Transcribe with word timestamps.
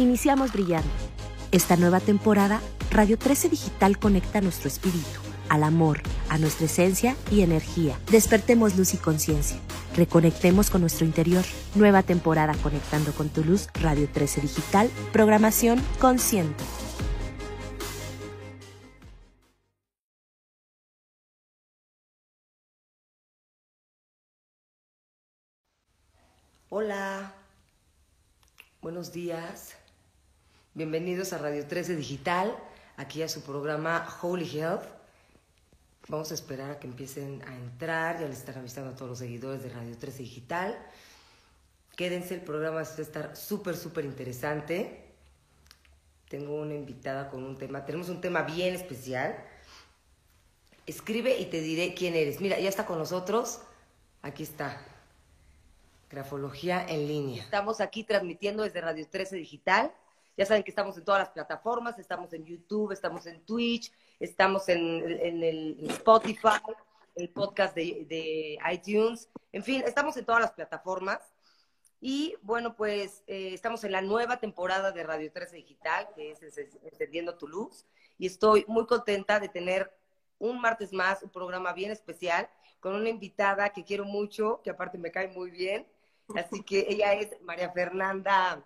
iniciamos 0.00 0.52
brillando. 0.52 0.90
Esta 1.52 1.76
nueva 1.76 2.00
temporada, 2.00 2.60
Radio 2.90 3.18
13 3.18 3.48
Digital 3.48 3.98
conecta 3.98 4.40
nuestro 4.40 4.68
espíritu, 4.68 5.20
al 5.48 5.64
amor, 5.64 6.00
a 6.28 6.38
nuestra 6.38 6.66
esencia 6.66 7.16
y 7.30 7.42
energía. 7.42 7.98
Despertemos 8.10 8.76
luz 8.76 8.94
y 8.94 8.96
conciencia. 8.96 9.58
Reconectemos 9.96 10.70
con 10.70 10.80
nuestro 10.80 11.04
interior. 11.04 11.44
Nueva 11.74 12.02
temporada 12.02 12.54
Conectando 12.62 13.12
con 13.12 13.28
tu 13.28 13.44
luz, 13.44 13.68
Radio 13.74 14.08
13 14.08 14.42
Digital, 14.42 14.90
programación 15.12 15.80
consciente. 16.00 16.64
Hola, 26.72 27.34
buenos 28.80 29.10
días. 29.10 29.74
Bienvenidos 30.72 31.32
a 31.32 31.38
Radio 31.38 31.66
13 31.66 31.96
Digital, 31.96 32.56
aquí 32.96 33.22
a 33.22 33.28
su 33.28 33.42
programa 33.42 34.06
Holy 34.22 34.48
Health. 34.56 34.84
Vamos 36.06 36.30
a 36.30 36.34
esperar 36.34 36.70
a 36.70 36.78
que 36.78 36.86
empiecen 36.86 37.42
a 37.42 37.56
entrar, 37.56 38.20
ya 38.20 38.28
les 38.28 38.38
están 38.38 38.58
avisando 38.58 38.90
a 38.90 38.94
todos 38.94 39.08
los 39.08 39.18
seguidores 39.18 39.64
de 39.64 39.70
Radio 39.70 39.98
13 39.98 40.22
Digital. 40.22 40.78
Quédense, 41.96 42.34
el 42.34 42.42
programa 42.42 42.76
va 42.76 42.80
a 42.82 43.02
estar 43.02 43.36
súper, 43.36 43.76
súper 43.76 44.04
interesante. 44.04 45.12
Tengo 46.28 46.54
una 46.60 46.74
invitada 46.74 47.30
con 47.30 47.42
un 47.42 47.58
tema, 47.58 47.84
tenemos 47.84 48.08
un 48.08 48.20
tema 48.20 48.42
bien 48.42 48.72
especial. 48.72 49.44
Escribe 50.86 51.36
y 51.36 51.46
te 51.46 51.60
diré 51.62 51.94
quién 51.94 52.14
eres. 52.14 52.40
Mira, 52.40 52.60
ya 52.60 52.68
está 52.68 52.86
con 52.86 52.96
nosotros. 52.96 53.60
Aquí 54.22 54.44
está. 54.44 54.80
Grafología 56.10 56.86
en 56.88 57.08
línea. 57.08 57.42
Estamos 57.42 57.80
aquí 57.80 58.04
transmitiendo 58.04 58.62
desde 58.62 58.80
Radio 58.80 59.04
13 59.08 59.34
Digital. 59.34 59.92
Ya 60.36 60.46
saben 60.46 60.62
que 60.62 60.70
estamos 60.70 60.96
en 60.96 61.04
todas 61.04 61.20
las 61.20 61.30
plataformas, 61.30 61.98
estamos 61.98 62.32
en 62.32 62.44
YouTube, 62.44 62.92
estamos 62.92 63.26
en 63.26 63.44
Twitch, 63.44 63.92
estamos 64.18 64.68
en, 64.68 64.84
el 65.42 65.76
Spotify, 65.90 66.60
el 67.14 67.28
podcast 67.30 67.74
de, 67.74 68.58
iTunes, 68.72 69.28
en 69.52 69.62
fin, 69.62 69.82
estamos 69.86 70.16
en 70.16 70.24
todas 70.24 70.40
las 70.40 70.52
plataformas. 70.52 71.20
Y 72.02 72.34
bueno, 72.40 72.74
pues 72.76 73.22
eh, 73.26 73.50
estamos 73.52 73.84
en 73.84 73.92
la 73.92 74.00
nueva 74.00 74.38
temporada 74.38 74.90
de 74.90 75.02
Radio 75.02 75.30
13 75.30 75.56
Digital, 75.56 76.08
que 76.14 76.30
es 76.30 76.40
Encendiendo 76.82 77.36
tu 77.36 77.46
Luz, 77.46 77.84
y 78.16 78.26
estoy 78.26 78.64
muy 78.68 78.86
contenta 78.86 79.38
de 79.38 79.50
tener 79.50 79.92
un 80.38 80.60
martes 80.60 80.92
más, 80.92 81.22
un 81.22 81.30
programa 81.30 81.74
bien 81.74 81.90
especial, 81.90 82.48
con 82.80 82.94
una 82.94 83.10
invitada 83.10 83.68
que 83.68 83.84
quiero 83.84 84.06
mucho, 84.06 84.60
que 84.64 84.70
aparte 84.70 84.96
me 84.96 85.10
cae 85.10 85.28
muy 85.28 85.50
bien. 85.50 85.86
Así 86.34 86.62
que 86.62 86.86
ella 86.88 87.12
es 87.12 87.40
María 87.42 87.70
Fernanda 87.70 88.64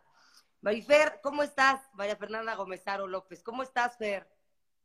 Marifer, 0.65 1.21
¿cómo 1.23 1.43
estás? 1.43 1.83
María 1.93 2.17
Fernanda 2.17 2.55
Gómezaro 2.55 3.07
López, 3.07 3.43
¿cómo 3.43 3.63
estás, 3.63 3.99
Fer? 3.99 4.27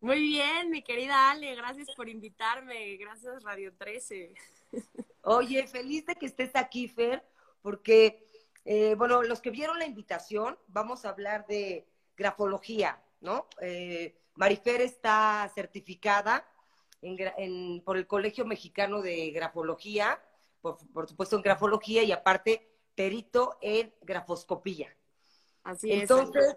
Muy 0.01 0.19
bien, 0.19 0.69
mi 0.69 0.83
querida 0.83 1.31
Ale, 1.31 1.55
gracias 1.55 1.87
por 1.95 2.09
invitarme, 2.09 2.97
gracias 2.97 3.41
Radio 3.43 3.73
13. 3.77 4.33
Oye, 5.23 5.65
feliz 5.67 6.05
de 6.05 6.15
que 6.15 6.25
estés 6.25 6.53
aquí, 6.55 6.89
Fer, 6.89 7.23
porque, 7.61 8.27
eh, 8.65 8.95
bueno, 8.95 9.23
los 9.23 9.39
que 9.39 9.51
vieron 9.51 9.79
la 9.79 9.85
invitación, 9.85 10.59
vamos 10.67 11.05
a 11.05 11.11
hablar 11.11 11.47
de 11.47 11.87
grafología, 12.17 13.01
¿no? 13.21 13.47
Eh, 13.61 14.19
Marifer 14.35 14.81
está 14.81 15.49
certificada 15.55 16.45
por 17.85 17.95
el 17.95 18.05
Colegio 18.05 18.43
Mexicano 18.43 19.01
de 19.01 19.31
Grafología, 19.31 20.21
por, 20.59 20.77
por 20.91 21.07
supuesto 21.07 21.37
en 21.37 21.41
grafología 21.41 22.03
y 22.03 22.11
aparte 22.11 22.69
perito 22.95 23.57
en 23.61 23.93
grafoscopía. 24.01 24.93
Así 25.63 25.91
Entonces, 25.91 26.55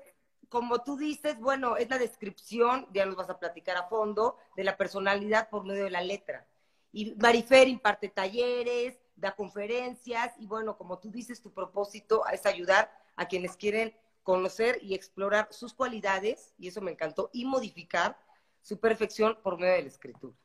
como 0.49 0.83
tú 0.83 0.97
dices, 0.97 1.39
bueno, 1.39 1.77
es 1.77 1.89
la 1.89 1.99
descripción, 1.99 2.87
ya 2.93 3.07
nos 3.07 3.17
vas 3.17 3.31
a 3.31 3.39
platicar 3.39 3.77
a 3.77 3.89
fondo, 3.89 4.37
de 4.57 4.65
la 4.65 4.77
personalidad 4.77 5.49
por 5.49 5.65
medio 5.65 5.85
de 5.85 5.91
la 5.91 6.03
letra. 6.03 6.47
Y 6.93 7.15
Marifer 7.15 7.69
imparte 7.69 8.09
talleres, 8.09 8.99
da 9.17 9.35
conferencias, 9.35 10.35
y 10.39 10.47
bueno, 10.47 10.77
como 10.77 10.99
tú 10.99 11.11
dices, 11.11 11.41
tu 11.41 11.53
propósito 11.53 12.27
es 12.31 12.45
ayudar 12.45 12.93
a 13.17 13.29
quienes 13.29 13.57
quieren 13.57 13.97
conocer 14.23 14.79
y 14.83 14.95
explorar 14.95 15.49
sus 15.51 15.73
cualidades, 15.73 16.53
y 16.59 16.69
eso 16.69 16.81
me 16.81 16.91
encantó, 16.91 17.31
y 17.33 17.45
modificar 17.45 18.19
su 18.61 18.79
perfección 18.79 19.39
por 19.43 19.59
medio 19.59 19.75
de 19.75 19.83
la 19.83 19.89
escritura. 19.89 20.37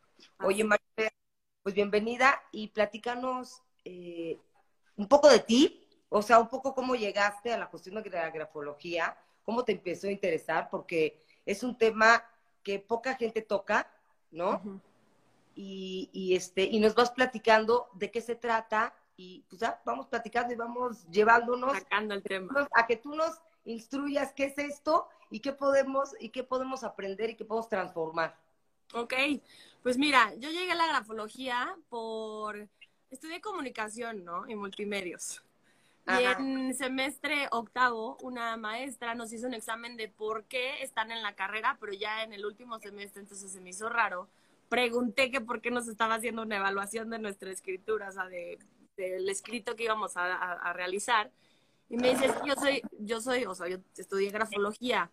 Oye, 0.43 0.63
Marifer, 0.63 1.11
pues 1.63 1.75
bienvenida 1.75 2.41
y 2.51 2.69
platícanos 2.69 3.61
eh, 3.83 4.39
un 4.95 5.07
poco 5.07 5.27
de 5.29 5.39
ti, 5.39 5.86
o 6.09 6.21
sea, 6.21 6.39
un 6.39 6.49
poco 6.49 6.73
cómo 6.73 6.95
llegaste 6.95 7.53
a 7.53 7.57
la 7.57 7.69
cuestión 7.69 8.01
de 8.01 8.09
la 8.09 8.29
grafología, 8.29 9.17
cómo 9.43 9.63
te 9.63 9.73
empezó 9.73 10.07
a 10.07 10.11
interesar, 10.11 10.69
porque 10.69 11.21
es 11.45 11.63
un 11.63 11.77
tema 11.77 12.23
que 12.63 12.79
poca 12.79 13.15
gente 13.15 13.41
toca, 13.41 13.89
¿no? 14.31 14.61
y, 15.59 16.35
este, 16.35 16.63
y 16.63 16.79
nos 16.79 16.93
vas 16.93 17.11
platicando 17.11 17.89
de 17.93 18.11
qué 18.11 18.21
se 18.21 18.35
trata 18.35 18.93
y 19.15 19.43
pues 19.49 19.59
ya 19.59 19.81
vamos 19.83 20.05
platicando 20.05 20.53
y 20.53 20.55
vamos 20.55 21.07
llevándonos 21.09 21.73
Sacando 21.73 22.13
el 22.13 22.21
tema. 22.21 22.67
a 22.73 22.85
que 22.85 22.97
tú 22.97 23.15
nos 23.15 23.41
instruyas 23.65 24.33
qué 24.33 24.45
es 24.45 24.57
esto 24.57 25.07
y 25.31 25.39
qué 25.39 25.51
podemos 25.51 26.11
y 26.19 26.29
qué 26.29 26.43
podemos 26.43 26.83
aprender 26.83 27.31
y 27.31 27.35
qué 27.35 27.43
podemos 27.43 27.67
transformar. 27.67 28.37
Ok, 28.93 29.13
pues 29.81 29.97
mira, 29.97 30.33
yo 30.35 30.49
llegué 30.49 30.71
a 30.71 30.75
la 30.75 30.87
grafología 30.87 31.75
por 31.89 32.69
estudié 33.09 33.41
comunicación, 33.41 34.23
¿no? 34.23 34.47
Y 34.47 34.55
multimedios. 34.55 35.43
Y 36.07 36.23
en 36.23 36.73
semestre 36.73 37.49
octavo, 37.51 38.17
una 38.21 38.55
maestra 38.55 39.13
nos 39.13 39.33
hizo 39.33 39.45
un 39.45 39.53
examen 39.53 39.97
de 39.97 40.07
por 40.07 40.45
qué 40.45 40.81
están 40.81 41.11
en 41.11 41.21
la 41.21 41.35
carrera, 41.35 41.77
pero 41.81 41.91
ya 41.91 42.23
en 42.23 42.31
el 42.31 42.45
último 42.45 42.79
semestre, 42.79 43.21
entonces 43.21 43.51
se 43.51 43.59
me 43.59 43.71
hizo 43.71 43.89
raro. 43.89 44.29
Pregunté 44.69 45.31
que 45.31 45.41
por 45.41 45.59
qué 45.59 45.69
nos 45.69 45.89
estaba 45.89 46.15
haciendo 46.15 46.43
una 46.43 46.57
evaluación 46.57 47.09
de 47.09 47.19
nuestra 47.19 47.51
escritura, 47.51 48.07
o 48.07 48.11
sea, 48.13 48.25
de, 48.27 48.57
del 48.95 49.27
escrito 49.27 49.75
que 49.75 49.83
íbamos 49.83 50.13
a, 50.15 50.71
realizar. 50.73 51.29
Y 51.89 51.97
me 51.97 52.11
dice, 52.11 52.33
yo 52.45 52.55
soy, 52.55 52.81
yo 52.99 53.19
soy, 53.19 53.45
o 53.45 53.53
sea, 53.53 53.67
yo 53.67 53.77
estudié 53.97 54.29
grafología. 54.29 55.11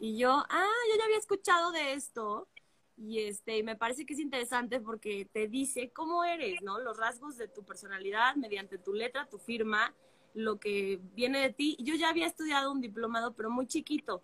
Y 0.00 0.18
yo, 0.18 0.44
ah, 0.48 0.70
yo 0.90 0.98
ya 0.98 1.04
había 1.04 1.18
escuchado 1.18 1.70
de 1.70 1.92
esto. 1.92 2.48
Y 2.96 3.20
este, 3.20 3.58
y 3.58 3.62
me 3.62 3.76
parece 3.76 4.04
que 4.06 4.14
es 4.14 4.20
interesante 4.20 4.80
porque 4.80 5.24
te 5.32 5.46
dice 5.46 5.90
cómo 5.90 6.24
eres, 6.24 6.60
¿no? 6.62 6.80
Los 6.80 6.96
rasgos 6.96 7.36
de 7.36 7.46
tu 7.46 7.64
personalidad 7.64 8.34
mediante 8.34 8.78
tu 8.78 8.92
letra, 8.92 9.28
tu 9.28 9.38
firma 9.38 9.94
lo 10.34 10.58
que 10.58 11.00
viene 11.14 11.40
de 11.40 11.52
ti. 11.52 11.76
Yo 11.80 11.94
ya 11.94 12.08
había 12.08 12.26
estudiado 12.26 12.72
un 12.72 12.80
diplomado, 12.80 13.34
pero 13.34 13.50
muy 13.50 13.66
chiquito, 13.66 14.22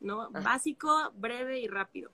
¿no? 0.00 0.30
Básico, 0.30 1.12
breve 1.14 1.60
y 1.60 1.68
rápido. 1.68 2.10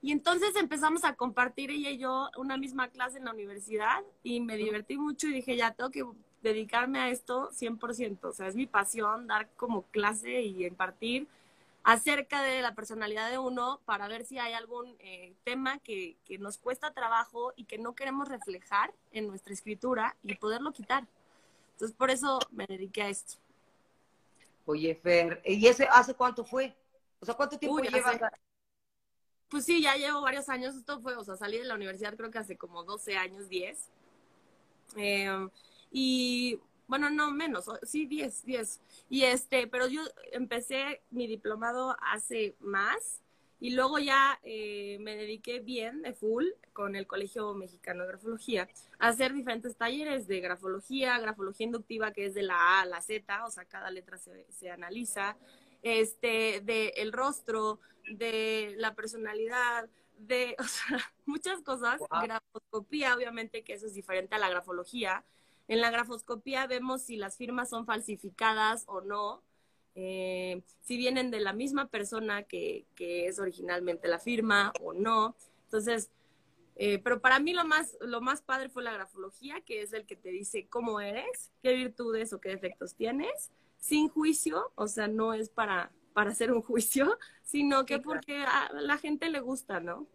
Y 0.00 0.10
entonces 0.10 0.56
empezamos 0.56 1.04
a 1.04 1.14
compartir 1.14 1.70
ella 1.70 1.90
y 1.90 1.98
yo 1.98 2.28
una 2.36 2.56
misma 2.56 2.88
clase 2.88 3.18
en 3.18 3.24
la 3.24 3.32
universidad 3.32 4.02
y 4.24 4.40
me 4.40 4.56
divertí 4.56 4.98
mucho 4.98 5.28
y 5.28 5.34
dije, 5.34 5.56
ya 5.56 5.72
tengo 5.74 5.90
que 5.90 6.04
dedicarme 6.42 6.98
a 6.98 7.08
esto 7.08 7.50
100%. 7.52 8.24
O 8.24 8.32
sea, 8.32 8.48
es 8.48 8.56
mi 8.56 8.66
pasión 8.66 9.28
dar 9.28 9.48
como 9.54 9.82
clase 9.86 10.42
y 10.42 10.66
impartir 10.66 11.28
acerca 11.84 12.42
de 12.42 12.62
la 12.62 12.74
personalidad 12.74 13.30
de 13.30 13.38
uno 13.38 13.80
para 13.84 14.08
ver 14.08 14.24
si 14.24 14.38
hay 14.38 14.54
algún 14.54 14.96
eh, 14.98 15.34
tema 15.44 15.78
que, 15.78 16.16
que 16.24 16.38
nos 16.38 16.58
cuesta 16.58 16.92
trabajo 16.92 17.52
y 17.56 17.64
que 17.64 17.78
no 17.78 17.94
queremos 17.94 18.28
reflejar 18.28 18.92
en 19.12 19.28
nuestra 19.28 19.52
escritura 19.52 20.16
y 20.22 20.34
poderlo 20.34 20.72
quitar. 20.72 21.06
Entonces, 21.82 21.98
por 21.98 22.12
eso 22.12 22.38
me 22.52 22.64
dediqué 22.68 23.02
a 23.02 23.08
esto. 23.08 23.34
Oye, 24.66 24.94
Fer, 24.94 25.42
¿y 25.44 25.66
ese 25.66 25.88
hace 25.90 26.14
cuánto 26.14 26.44
fue? 26.44 26.76
O 27.18 27.26
sea, 27.26 27.34
¿cuánto 27.34 27.58
tiempo 27.58 27.80
llevas? 27.80 28.20
Pues 29.48 29.64
sí, 29.64 29.82
ya 29.82 29.96
llevo 29.96 30.20
varios 30.20 30.48
años. 30.48 30.76
Esto 30.76 31.00
fue, 31.00 31.16
o 31.16 31.24
sea, 31.24 31.36
salí 31.36 31.58
de 31.58 31.64
la 31.64 31.74
universidad 31.74 32.14
creo 32.14 32.30
que 32.30 32.38
hace 32.38 32.56
como 32.56 32.84
12 32.84 33.16
años, 33.16 33.48
10. 33.48 33.88
Em, 34.94 35.50
y 35.90 36.60
bueno, 36.86 37.10
no 37.10 37.32
menos, 37.32 37.64
sí, 37.82 38.06
10, 38.06 38.44
10. 38.44 38.80
Y 39.10 39.24
este, 39.24 39.66
pero 39.66 39.88
yo 39.88 40.02
empecé 40.30 41.02
mi 41.10 41.26
diplomado 41.26 41.96
hace 42.00 42.54
más 42.60 43.20
y 43.62 43.70
luego 43.70 44.00
ya 44.00 44.40
eh, 44.42 44.98
me 44.98 45.14
dediqué 45.14 45.60
bien, 45.60 46.02
de 46.02 46.14
full, 46.14 46.46
con 46.72 46.96
el 46.96 47.06
Colegio 47.06 47.54
Mexicano 47.54 48.02
de 48.02 48.08
Grafología, 48.08 48.68
a 48.98 49.06
hacer 49.06 49.32
diferentes 49.32 49.76
talleres 49.76 50.26
de 50.26 50.40
grafología, 50.40 51.16
grafología 51.20 51.66
inductiva, 51.66 52.12
que 52.12 52.26
es 52.26 52.34
de 52.34 52.42
la 52.42 52.56
A 52.56 52.80
a 52.80 52.86
la 52.86 53.00
Z, 53.00 53.46
o 53.46 53.50
sea, 53.52 53.64
cada 53.64 53.92
letra 53.92 54.18
se, 54.18 54.50
se 54.50 54.68
analiza, 54.68 55.36
este, 55.82 56.60
de 56.64 56.88
el 56.96 57.12
rostro, 57.12 57.78
de 58.10 58.74
la 58.78 58.96
personalidad, 58.96 59.88
de, 60.18 60.56
o 60.58 60.64
sea, 60.64 60.98
muchas 61.24 61.62
cosas. 61.62 62.00
Grafoscopía, 62.20 63.14
obviamente, 63.14 63.62
que 63.62 63.74
eso 63.74 63.86
es 63.86 63.94
diferente 63.94 64.34
a 64.34 64.38
la 64.38 64.50
grafología. 64.50 65.24
En 65.68 65.80
la 65.80 65.92
grafoscopía 65.92 66.66
vemos 66.66 67.02
si 67.02 67.14
las 67.14 67.36
firmas 67.36 67.70
son 67.70 67.86
falsificadas 67.86 68.82
o 68.88 69.02
no 69.02 69.44
eh, 69.94 70.62
si 70.80 70.96
vienen 70.96 71.30
de 71.30 71.40
la 71.40 71.52
misma 71.52 71.88
persona 71.88 72.44
que, 72.44 72.86
que, 72.94 73.26
es 73.26 73.38
originalmente 73.38 74.08
la 74.08 74.18
firma 74.18 74.72
o 74.80 74.92
no. 74.92 75.36
Entonces, 75.64 76.10
eh, 76.76 76.98
pero 76.98 77.20
para 77.20 77.38
mí 77.38 77.52
lo 77.52 77.64
más, 77.64 77.96
lo 78.00 78.20
más 78.20 78.40
padre 78.42 78.68
fue 78.68 78.82
la 78.82 78.92
grafología, 78.92 79.60
que 79.60 79.82
es 79.82 79.92
el 79.92 80.06
que 80.06 80.16
te 80.16 80.30
dice 80.30 80.66
cómo 80.68 81.00
eres, 81.00 81.52
qué 81.62 81.74
virtudes 81.74 82.32
o 82.32 82.40
qué 82.40 82.50
defectos 82.50 82.94
tienes, 82.94 83.50
sin 83.78 84.08
juicio, 84.08 84.72
o 84.74 84.88
sea, 84.88 85.08
no 85.08 85.34
es 85.34 85.48
para 85.48 85.92
para 86.12 86.30
hacer 86.30 86.52
un 86.52 86.62
juicio, 86.62 87.18
sino 87.42 87.84
que 87.86 87.98
porque 87.98 88.44
a 88.44 88.70
la 88.72 88.98
gente 88.98 89.28
le 89.28 89.40
gusta, 89.40 89.80
¿no? 89.80 90.06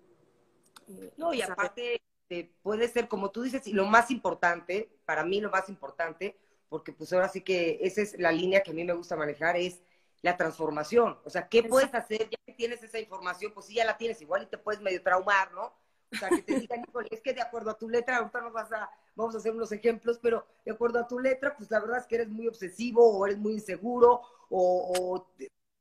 No, 1.17 1.33
y 1.33 1.41
aparte 1.41 2.01
eh, 2.29 2.49
puede 2.61 2.87
ser, 2.87 3.07
como 3.07 3.31
tú 3.31 3.41
dices, 3.41 3.67
y 3.67 3.73
lo 3.73 3.85
más 3.85 4.09
importante, 4.09 4.89
para 5.05 5.25
mí 5.25 5.41
lo 5.41 5.49
más 5.49 5.67
importante, 5.67 6.37
porque 6.69 6.93
pues 6.93 7.13
ahora 7.13 7.29
sí 7.29 7.41
que 7.41 7.79
esa 7.81 8.01
es 8.01 8.19
la 8.19 8.31
línea 8.31 8.61
que 8.61 8.71
a 8.71 8.73
mí 8.73 8.83
me 8.83 8.93
gusta 8.93 9.15
manejar, 9.15 9.55
es 9.57 9.81
la 10.21 10.35
transformación. 10.35 11.17
O 11.23 11.29
sea, 11.29 11.47
¿qué 11.47 11.63
puedes 11.63 11.93
hacer? 11.93 12.29
Ya 12.29 12.37
que 12.45 12.53
tienes 12.53 12.83
esa 12.83 12.99
información, 12.99 13.53
pues 13.53 13.67
sí, 13.67 13.75
ya 13.75 13.85
la 13.85 13.97
tienes, 13.97 14.21
igual 14.21 14.43
y 14.43 14.47
te 14.47 14.57
puedes 14.57 14.81
medio 14.81 15.01
traumar, 15.01 15.51
¿no? 15.53 15.73
O 16.11 16.15
sea, 16.15 16.29
que 16.29 16.41
te 16.41 16.59
digan, 16.59 16.83
es 17.11 17.21
que 17.21 17.33
de 17.33 17.41
acuerdo 17.41 17.71
a 17.71 17.77
tu 17.77 17.89
letra, 17.89 18.17
ahorita 18.17 18.41
nos 18.41 18.53
vas 18.53 18.71
a, 18.71 18.89
vamos 19.15 19.35
a 19.35 19.37
hacer 19.39 19.53
unos 19.53 19.71
ejemplos, 19.71 20.19
pero 20.21 20.45
de 20.65 20.71
acuerdo 20.71 20.99
a 20.99 21.07
tu 21.07 21.19
letra, 21.19 21.55
pues 21.55 21.69
la 21.69 21.79
verdad 21.79 21.99
es 21.99 22.07
que 22.07 22.15
eres 22.15 22.29
muy 22.29 22.47
obsesivo 22.47 23.17
o 23.17 23.25
eres 23.25 23.37
muy 23.37 23.53
inseguro 23.53 24.21
o, 24.49 25.27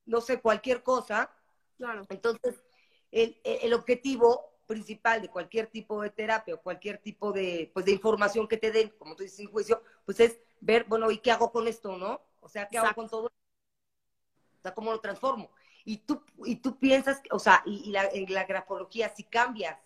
no 0.05 0.21
sé, 0.21 0.41
cualquier 0.41 0.83
cosa. 0.83 1.31
Claro. 1.77 2.05
Entonces, 2.09 2.61
el, 3.11 3.41
el, 3.45 3.73
objetivo 3.73 4.57
principal 4.67 5.23
de 5.23 5.29
cualquier 5.29 5.69
tipo 5.69 6.03
de 6.03 6.11
terapia 6.11 6.55
o 6.55 6.63
cualquier 6.63 6.99
tipo 6.99 7.33
de, 7.33 7.71
pues, 7.73 7.87
de 7.87 7.93
información 7.93 8.49
que 8.49 8.57
te 8.57 8.73
den, 8.73 8.91
como 8.99 9.15
tú 9.15 9.23
dices, 9.23 9.37
sin 9.37 9.51
juicio, 9.51 9.83
pues 10.05 10.19
es 10.21 10.39
bueno, 11.07 11.19
¿y 11.19 11.23
qué 11.23 11.31
hago 11.31 11.53
con 11.53 11.69
esto, 11.69 11.97
no? 11.97 12.21
O 12.41 12.49
sea, 12.49 12.69
¿qué 12.69 12.79
hago 12.79 12.95
con 12.95 13.09
todo? 13.09 13.27
O 13.27 14.63
sea, 14.63 14.75
¿cómo 14.75 14.93
lo 14.93 15.01
transformo? 15.01 15.51
Y 15.85 15.99
tú, 15.99 16.23
y 16.45 16.57
tú 16.57 16.79
piensas, 16.79 17.21
o 17.31 17.39
sea, 17.39 17.63
y, 17.65 17.91
la, 17.91 18.05
en 18.07 18.33
la 18.33 18.45
grafología, 18.45 19.09
si 19.09 19.23
cambias 19.25 19.79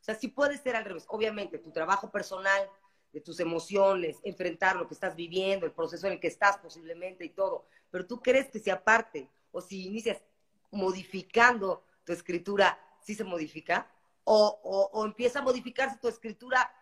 o 0.00 0.04
sea, 0.04 0.14
sí 0.14 0.28
puede 0.28 0.56
ser 0.56 0.76
al 0.76 0.84
revés. 0.84 1.04
Obviamente, 1.08 1.58
tu 1.58 1.70
trabajo 1.70 2.10
personal, 2.10 2.68
de 3.12 3.20
tus 3.20 3.38
emociones, 3.40 4.18
enfrentar 4.22 4.76
lo 4.76 4.88
que 4.88 4.94
estás 4.94 5.14
viviendo, 5.14 5.66
el 5.66 5.72
proceso 5.72 6.06
en 6.06 6.14
el 6.14 6.20
que 6.20 6.28
estás 6.28 6.58
posiblemente 6.58 7.24
y 7.24 7.30
todo. 7.30 7.66
Pero 7.90 8.06
tú 8.06 8.20
crees 8.20 8.48
que 8.48 8.60
si 8.60 8.70
aparte 8.70 9.28
o 9.52 9.60
si 9.60 9.86
inicias 9.86 10.22
modificando 10.70 11.84
tu 12.04 12.12
escritura, 12.12 12.78
sí 13.02 13.14
se 13.14 13.24
modifica, 13.24 13.90
o, 14.24 14.60
o 14.92 15.04
empieza 15.04 15.40
a 15.40 15.42
modificarse 15.42 15.98
tu 15.98 16.08
escritura 16.08 16.72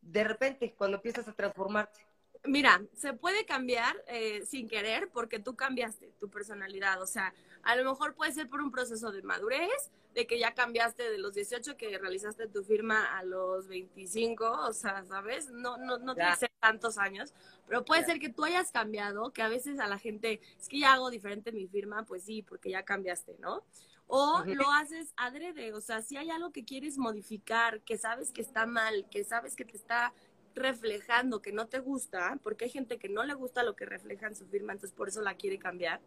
de 0.00 0.24
repente 0.24 0.74
cuando 0.74 0.96
empiezas 0.96 1.28
a 1.28 1.32
transformarte. 1.32 2.11
Mira, 2.44 2.82
se 2.96 3.12
puede 3.12 3.44
cambiar 3.44 3.94
eh, 4.08 4.44
sin 4.44 4.68
querer 4.68 5.08
porque 5.10 5.38
tú 5.38 5.54
cambiaste 5.54 6.12
tu 6.18 6.28
personalidad. 6.28 7.00
O 7.00 7.06
sea, 7.06 7.32
a 7.62 7.76
lo 7.76 7.88
mejor 7.88 8.14
puede 8.14 8.32
ser 8.32 8.48
por 8.48 8.60
un 8.60 8.72
proceso 8.72 9.12
de 9.12 9.22
madurez, 9.22 9.90
de 10.14 10.26
que 10.26 10.38
ya 10.38 10.52
cambiaste 10.52 11.10
de 11.10 11.18
los 11.18 11.34
18 11.34 11.76
que 11.76 11.96
realizaste 11.98 12.48
tu 12.48 12.64
firma 12.64 13.16
a 13.16 13.24
los 13.24 13.68
25, 13.68 14.44
o 14.44 14.72
sea, 14.72 15.04
¿sabes? 15.04 15.50
No, 15.50 15.78
no, 15.78 15.98
no 15.98 16.14
tiene 16.14 16.32
que 16.32 16.36
ser 16.36 16.52
tantos 16.60 16.98
años, 16.98 17.32
pero 17.66 17.84
puede 17.84 18.04
ser 18.04 18.18
que 18.18 18.28
tú 18.28 18.44
hayas 18.44 18.70
cambiado, 18.72 19.32
que 19.32 19.42
a 19.42 19.48
veces 19.48 19.78
a 19.78 19.86
la 19.86 19.98
gente, 19.98 20.40
es 20.58 20.68
que 20.68 20.80
ya 20.80 20.94
hago 20.94 21.10
diferente 21.10 21.52
mi 21.52 21.66
firma, 21.66 22.04
pues 22.04 22.24
sí, 22.24 22.42
porque 22.42 22.70
ya 22.70 22.82
cambiaste, 22.84 23.36
¿no? 23.38 23.64
O 24.06 24.42
lo 24.44 24.70
haces 24.72 25.14
adrede, 25.16 25.72
o 25.72 25.80
sea, 25.80 26.02
si 26.02 26.18
hay 26.18 26.28
algo 26.28 26.52
que 26.52 26.64
quieres 26.64 26.98
modificar, 26.98 27.80
que 27.80 27.96
sabes 27.96 28.30
que 28.32 28.42
está 28.42 28.66
mal, 28.66 29.08
que 29.10 29.24
sabes 29.24 29.56
que 29.56 29.64
te 29.64 29.76
está 29.76 30.12
reflejando 30.54 31.42
que 31.42 31.52
no 31.52 31.66
te 31.66 31.78
gusta, 31.78 32.38
porque 32.42 32.66
hay 32.66 32.70
gente 32.70 32.98
que 32.98 33.08
no 33.08 33.24
le 33.24 33.34
gusta 33.34 33.62
lo 33.62 33.76
que 33.76 33.86
refleja 33.86 34.26
en 34.26 34.36
su 34.36 34.46
firma, 34.46 34.72
entonces 34.72 34.96
por 34.96 35.08
eso 35.08 35.22
la 35.22 35.34
quiere 35.34 35.58
cambiar. 35.58 36.00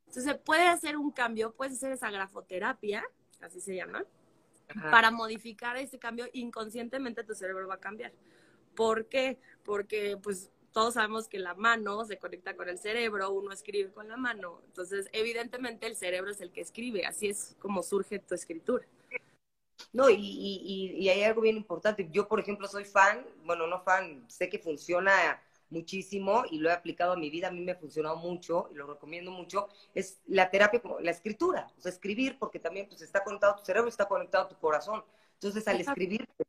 Entonces 0.00 0.24
se 0.24 0.34
puede 0.34 0.66
hacer 0.66 0.96
un 0.96 1.10
cambio, 1.10 1.52
puedes 1.52 1.74
hacer 1.74 1.92
esa 1.92 2.10
grafoterapia, 2.10 3.04
así 3.40 3.60
se 3.60 3.76
llama, 3.76 4.04
para 4.90 5.10
modificar 5.10 5.76
ese 5.76 5.98
cambio, 5.98 6.26
inconscientemente 6.32 7.24
tu 7.24 7.34
cerebro 7.34 7.68
va 7.68 7.74
a 7.74 7.80
cambiar. 7.80 8.12
¿Por 8.74 9.06
qué? 9.06 9.38
Porque 9.64 10.16
pues 10.22 10.50
todos 10.72 10.94
sabemos 10.94 11.28
que 11.28 11.38
la 11.38 11.54
mano 11.54 12.04
se 12.04 12.18
conecta 12.18 12.54
con 12.54 12.68
el 12.68 12.78
cerebro, 12.78 13.30
uno 13.32 13.52
escribe 13.52 13.92
con 13.92 14.08
la 14.08 14.16
mano, 14.16 14.60
entonces 14.66 15.08
evidentemente 15.12 15.86
el 15.86 15.96
cerebro 15.96 16.30
es 16.30 16.40
el 16.40 16.52
que 16.52 16.60
escribe, 16.60 17.06
así 17.06 17.28
es 17.28 17.56
como 17.58 17.82
surge 17.82 18.18
tu 18.20 18.34
escritura. 18.34 18.86
No, 19.92 20.08
y, 20.10 20.14
y, 20.14 20.94
y, 20.98 21.08
hay 21.08 21.22
algo 21.24 21.42
bien 21.42 21.56
importante. 21.56 22.08
Yo, 22.10 22.28
por 22.28 22.40
ejemplo, 22.40 22.68
soy 22.68 22.84
fan, 22.84 23.26
bueno, 23.44 23.66
no 23.66 23.80
fan, 23.82 24.24
sé 24.28 24.48
que 24.48 24.58
funciona 24.58 25.40
muchísimo 25.70 26.44
y 26.50 26.58
lo 26.58 26.68
he 26.68 26.72
aplicado 26.72 27.12
a 27.12 27.16
mi 27.16 27.30
vida, 27.30 27.48
a 27.48 27.50
mí 27.50 27.60
me 27.60 27.72
ha 27.72 27.76
funcionado 27.76 28.16
mucho 28.16 28.68
y 28.72 28.74
lo 28.74 28.86
recomiendo 28.86 29.30
mucho, 29.30 29.68
es 29.94 30.20
la 30.26 30.50
terapia, 30.50 30.82
la 31.00 31.10
escritura, 31.10 31.70
o 31.78 31.80
sea, 31.80 31.92
escribir, 31.92 32.38
porque 32.38 32.58
también 32.58 32.88
pues 32.88 33.02
está 33.02 33.22
conectado 33.22 33.56
tu 33.56 33.64
cerebro, 33.64 33.88
está 33.88 34.06
conectado 34.06 34.48
tu 34.48 34.58
corazón. 34.58 35.04
Entonces, 35.34 35.66
al 35.68 35.80
escribir, 35.80 36.28
pues, 36.36 36.48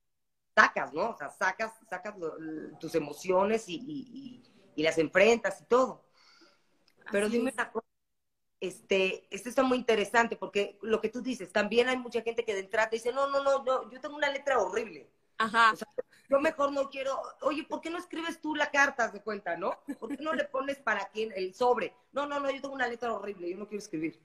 sacas, 0.56 0.94
¿no? 0.94 1.12
O 1.12 1.18
sea, 1.18 1.30
sacas, 1.30 1.74
sacas 1.90 2.16
tus 2.80 2.96
emociones 2.96 3.70
y, 3.70 4.44
y, 4.76 4.84
las 4.84 4.98
enfrentas 4.98 5.62
y 5.62 5.66
todo. 5.66 6.04
Pero 7.12 7.30
dime 7.30 7.52
una 7.54 7.72
cosa, 7.72 7.86
este, 8.62 9.26
este 9.32 9.50
está 9.50 9.64
muy 9.64 9.80
interesante 9.80 10.38
porque 10.38 10.78
lo 10.82 11.02
que 11.02 11.10
tú 11.10 11.22
dices, 11.22 11.52
también 11.52 11.90
hay 11.90 11.98
mucha 11.98 12.22
gente 12.22 12.46
que 12.46 12.54
de 12.54 12.62
entrada 12.62 12.90
dice, 12.92 13.12
no, 13.12 13.28
no, 13.28 13.44
no, 13.44 13.64
no, 13.64 13.92
yo 13.92 14.00
tengo 14.00 14.16
una 14.16 14.30
letra 14.30 14.60
horrible. 14.60 15.10
Ajá. 15.40 15.74
yo 16.30 16.40
mejor 16.40 16.72
no 16.72 16.88
quiero, 16.92 17.20
oye, 17.42 17.64
¿por 17.64 17.82
qué 17.82 17.90
no 17.90 17.98
escribes 17.98 18.40
tú 18.40 18.56
la 18.56 18.70
carta 18.70 19.08
de 19.08 19.22
cuenta, 19.22 19.58
no? 19.58 19.80
¿Por 20.00 20.16
qué 20.16 20.24
no 20.24 20.34
le 20.34 20.46
pones 20.46 20.78
para 20.78 21.06
quién 21.08 21.34
el 21.36 21.56
sobre? 21.56 21.96
No, 22.14 22.28
no, 22.28 22.40
no, 22.40 22.52
yo 22.52 22.62
tengo 22.62 22.76
una 22.76 22.88
letra 22.88 23.12
horrible, 23.12 23.50
yo 23.50 23.58
no 23.58 23.68
quiero 23.68 23.84
escribir. 23.84 24.22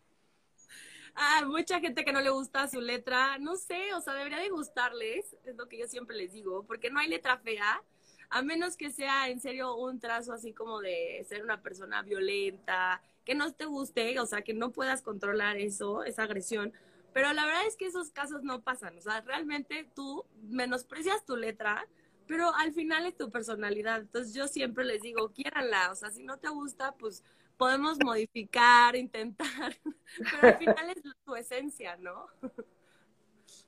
Ah, 1.15 1.43
mucha 1.47 1.81
gente 1.81 2.05
que 2.05 2.13
no 2.13 2.21
le 2.21 2.29
gusta 2.29 2.69
su 2.69 2.79
letra, 2.79 3.39
no 3.39 3.57
sé, 3.57 3.95
o 3.95 4.03
sea, 4.03 4.13
debería 4.13 4.39
de 4.39 4.51
gustarles, 4.51 5.35
es 5.47 5.57
lo 5.57 5.67
que 5.67 5.79
yo 5.79 5.89
siempre 5.89 6.15
les 6.15 6.35
digo, 6.35 6.63
porque 6.65 6.91
no 6.91 7.01
hay 7.01 7.09
letra 7.09 7.39
fea, 7.39 7.83
a 8.29 8.43
menos 8.43 8.77
que 8.77 8.91
sea 8.91 9.31
en 9.31 9.41
serio 9.41 9.77
un 9.77 9.99
trazo 9.99 10.35
así 10.35 10.53
como 10.53 10.81
de 10.81 11.25
ser 11.27 11.43
una 11.43 11.63
persona 11.63 12.03
violenta, 12.03 13.01
que 13.27 13.35
no 13.35 13.53
te 13.53 13.67
guste, 13.67 14.19
o 14.21 14.25
sea, 14.25 14.43
que 14.43 14.55
no 14.55 14.71
puedas 14.71 15.03
controlar 15.03 15.57
eso, 15.57 16.05
esa 16.05 16.23
agresión. 16.23 16.73
Pero 17.13 17.33
la 17.33 17.45
verdad 17.45 17.67
es 17.67 17.77
que 17.77 17.87
esos 17.87 18.11
casos 18.11 18.45
no 18.45 18.63
pasan, 18.63 18.97
o 18.97 19.01
sea, 19.01 19.21
realmente 19.23 19.91
tú 19.95 20.25
menosprecias 20.43 21.25
tu 21.25 21.37
letra, 21.37 21.87
pero 22.29 22.55
al 22.55 22.73
final 22.73 23.05
es 23.05 23.17
tu 23.17 23.31
personalidad. 23.31 24.01
Entonces 24.01 24.33
yo 24.33 24.47
siempre 24.47 24.85
les 24.85 25.03
digo, 25.03 25.33
quiéranla, 25.33 25.91
o 25.91 25.97
sea, 25.97 26.11
si 26.11 26.23
no 26.23 26.39
te 26.39 26.49
gusta, 26.49 26.93
pues 26.93 27.25
podemos 27.57 27.99
modificar, 28.05 28.95
intentar, 28.97 29.77
pero 30.19 30.49
al 30.49 30.59
final 30.59 30.91
es 30.91 31.03
tu 31.25 31.35
esencia, 31.35 31.97
¿no? 31.97 32.27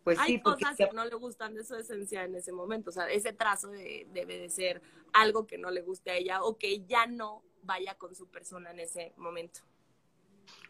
Pues 0.02 0.18
Hay 0.18 0.40
cosas 0.40 0.74
que 0.76 0.88
no 0.94 1.04
le 1.04 1.14
gustan 1.16 1.54
de 1.54 1.64
su 1.64 1.74
esencia 1.74 2.24
en 2.24 2.34
ese 2.34 2.50
momento, 2.50 2.88
o 2.90 2.92
sea, 2.92 3.08
ese 3.10 3.32
trazo 3.32 3.68
debe 3.68 4.38
de 4.38 4.48
ser 4.48 4.80
algo 5.12 5.46
que 5.46 5.58
no 5.58 5.70
le 5.70 5.82
guste 5.82 6.10
a 6.10 6.16
ella 6.16 6.42
o 6.42 6.56
que 6.56 6.84
ya 6.86 7.06
no 7.06 7.42
vaya 7.62 7.96
con 7.96 8.14
su 8.14 8.28
persona 8.28 8.70
en 8.70 8.80
ese 8.80 9.12
momento. 9.16 9.60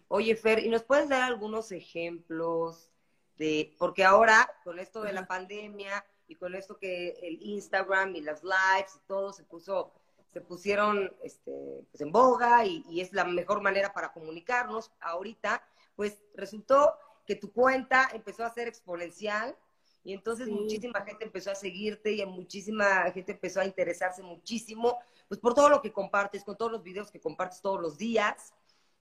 Oye, 0.08 0.34
Fer, 0.36 0.60
¿y 0.60 0.68
nos 0.68 0.82
puedes 0.82 1.08
dar 1.08 1.22
algunos 1.22 1.70
ejemplos 1.72 2.90
de, 3.36 3.74
porque 3.78 4.04
ahora 4.04 4.50
con 4.64 4.78
esto 4.78 5.02
de 5.02 5.12
la 5.12 5.26
pandemia 5.26 6.04
y 6.26 6.34
con 6.34 6.54
esto 6.54 6.78
que 6.78 7.10
el 7.22 7.38
Instagram 7.42 8.16
y 8.16 8.22
las 8.22 8.42
lives 8.42 8.96
y 8.96 9.06
todo 9.06 9.32
se 9.32 9.44
puso, 9.44 9.92
se 10.32 10.40
pusieron 10.40 11.14
este, 11.22 11.84
pues 11.90 12.00
en 12.00 12.10
boga 12.10 12.64
y, 12.64 12.84
y 12.88 13.00
es 13.00 13.12
la 13.12 13.24
mejor 13.24 13.60
manera 13.60 13.92
para 13.92 14.12
comunicarnos 14.12 14.90
ahorita, 15.00 15.62
pues 15.94 16.18
resultó 16.34 16.94
que 17.26 17.36
tu 17.36 17.52
cuenta 17.52 18.08
empezó 18.14 18.44
a 18.44 18.50
ser 18.50 18.68
exponencial 18.68 19.56
y 20.04 20.14
entonces 20.14 20.48
muchísima 20.48 21.02
gente 21.02 21.26
empezó 21.26 21.50
a 21.50 21.54
seguirte 21.54 22.12
y 22.12 22.24
muchísima 22.24 23.10
gente 23.12 23.32
empezó 23.32 23.60
a 23.60 23.66
interesarse 23.66 24.22
muchísimo, 24.22 24.98
pues 25.28 25.40
por 25.40 25.54
todo 25.54 25.68
lo 25.68 25.82
que 25.82 25.92
compartes, 25.92 26.44
con 26.44 26.56
todos 26.56 26.72
los 26.72 26.82
videos 26.82 27.10
que 27.10 27.20
compartes 27.20 27.60
todos 27.60 27.80
los 27.80 27.98
días, 27.98 28.54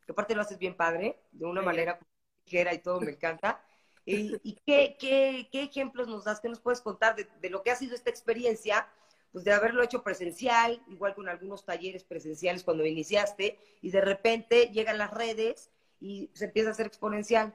que 0.05 0.11
aparte 0.11 0.35
lo 0.35 0.41
haces 0.41 0.57
bien 0.57 0.75
padre, 0.75 1.19
de 1.31 1.45
una 1.45 1.61
manera 1.61 1.99
ligera 2.45 2.73
y 2.73 2.79
todo, 2.79 3.01
me 3.01 3.11
encanta. 3.11 3.61
¿Y, 4.05 4.39
y 4.43 4.55
qué, 4.65 4.95
qué, 4.99 5.49
qué, 5.51 5.63
ejemplos 5.63 6.07
nos 6.07 6.23
das? 6.23 6.39
¿Qué 6.39 6.47
nos 6.47 6.61
puedes 6.61 6.81
contar 6.81 7.15
de, 7.15 7.27
de, 7.41 7.49
lo 7.49 7.61
que 7.61 7.71
ha 7.71 7.75
sido 7.75 7.93
esta 7.93 8.09
experiencia? 8.09 8.87
Pues 9.33 9.43
de 9.43 9.51
haberlo 9.51 9.83
hecho 9.83 10.01
presencial, 10.01 10.81
igual 10.87 11.13
con 11.13 11.27
algunos 11.27 11.65
talleres 11.65 12.05
presenciales 12.05 12.63
cuando 12.63 12.85
iniciaste, 12.85 13.59
y 13.81 13.91
de 13.91 14.01
repente 14.01 14.71
llegan 14.71 14.97
las 14.97 15.11
redes 15.11 15.69
y 15.99 16.29
se 16.33 16.45
empieza 16.45 16.69
a 16.69 16.71
hacer 16.71 16.87
exponencial. 16.87 17.53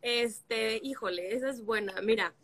Este, 0.00 0.80
híjole, 0.82 1.34
esa 1.34 1.48
es 1.48 1.64
buena. 1.64 2.00
Mira, 2.02 2.34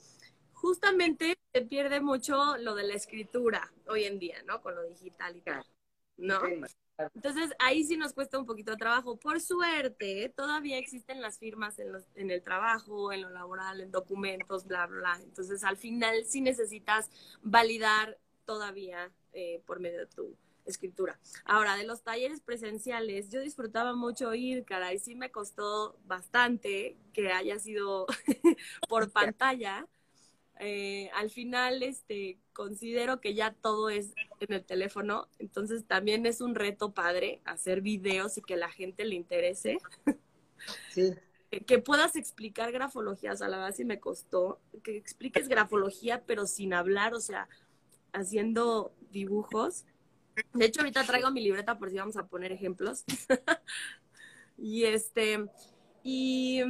justamente 0.60 1.38
se 1.52 1.62
pierde 1.62 2.00
mucho 2.00 2.56
lo 2.58 2.74
de 2.74 2.84
la 2.84 2.94
escritura 2.94 3.72
hoy 3.86 4.04
en 4.04 4.18
día, 4.18 4.42
¿no? 4.44 4.60
Con 4.60 4.74
lo 4.74 4.82
digital 4.82 5.36
y 5.36 5.40
tal, 5.40 5.64
¿no? 6.16 6.40
Entonces 7.14 7.52
ahí 7.60 7.84
sí 7.84 7.96
nos 7.96 8.12
cuesta 8.12 8.38
un 8.38 8.46
poquito 8.46 8.72
de 8.72 8.76
trabajo. 8.76 9.16
Por 9.16 9.40
suerte, 9.40 10.32
todavía 10.36 10.78
existen 10.78 11.22
las 11.22 11.38
firmas 11.38 11.78
en, 11.78 11.92
los, 11.92 12.04
en 12.16 12.30
el 12.30 12.42
trabajo, 12.42 13.12
en 13.12 13.22
lo 13.22 13.30
laboral, 13.30 13.80
en 13.80 13.92
documentos, 13.92 14.66
bla, 14.66 14.86
bla. 14.86 15.18
Entonces 15.22 15.62
al 15.62 15.76
final 15.76 16.24
sí 16.24 16.40
necesitas 16.40 17.08
validar 17.42 18.18
todavía 18.44 19.12
eh, 19.32 19.62
por 19.64 19.78
medio 19.78 20.00
de 20.00 20.06
tu 20.06 20.36
escritura. 20.64 21.18
Ahora, 21.44 21.76
de 21.76 21.84
los 21.84 22.02
talleres 22.02 22.40
presenciales, 22.40 23.30
yo 23.30 23.40
disfrutaba 23.40 23.94
mucho 23.94 24.34
ir, 24.34 24.64
cara, 24.64 24.92
y 24.92 24.98
sí 24.98 25.14
me 25.14 25.30
costó 25.30 25.96
bastante 26.06 26.96
que 27.12 27.32
haya 27.32 27.58
sido 27.58 28.06
por 28.88 29.10
pantalla. 29.10 29.86
Eh, 30.60 31.10
al 31.14 31.30
final, 31.30 31.82
este, 31.82 32.38
considero 32.52 33.20
que 33.20 33.34
ya 33.34 33.52
todo 33.52 33.90
es 33.90 34.12
en 34.40 34.52
el 34.52 34.64
teléfono, 34.64 35.28
entonces 35.38 35.84
también 35.84 36.26
es 36.26 36.40
un 36.40 36.56
reto 36.56 36.92
padre 36.92 37.40
hacer 37.44 37.80
videos 37.80 38.38
y 38.38 38.42
que 38.42 38.56
la 38.56 38.68
gente 38.68 39.04
le 39.04 39.14
interese. 39.14 39.78
Sí. 40.90 41.14
Que 41.66 41.78
puedas 41.78 42.14
explicar 42.14 42.72
grafología, 42.72 43.32
o 43.32 43.36
sea, 43.36 43.48
la 43.48 43.56
verdad 43.56 43.74
sí 43.74 43.82
me 43.82 44.00
costó, 44.00 44.60
que 44.82 44.98
expliques 44.98 45.48
grafología, 45.48 46.22
pero 46.26 46.46
sin 46.46 46.74
hablar, 46.74 47.14
o 47.14 47.20
sea, 47.20 47.48
haciendo 48.12 48.92
dibujos. 49.10 49.86
De 50.52 50.66
hecho, 50.66 50.80
ahorita 50.80 51.04
traigo 51.04 51.30
mi 51.30 51.40
libreta 51.40 51.78
por 51.78 51.88
si 51.88 51.96
vamos 51.96 52.18
a 52.18 52.26
poner 52.26 52.52
ejemplos. 52.52 53.04
y 54.58 54.84
este, 54.84 55.48
y 56.02 56.60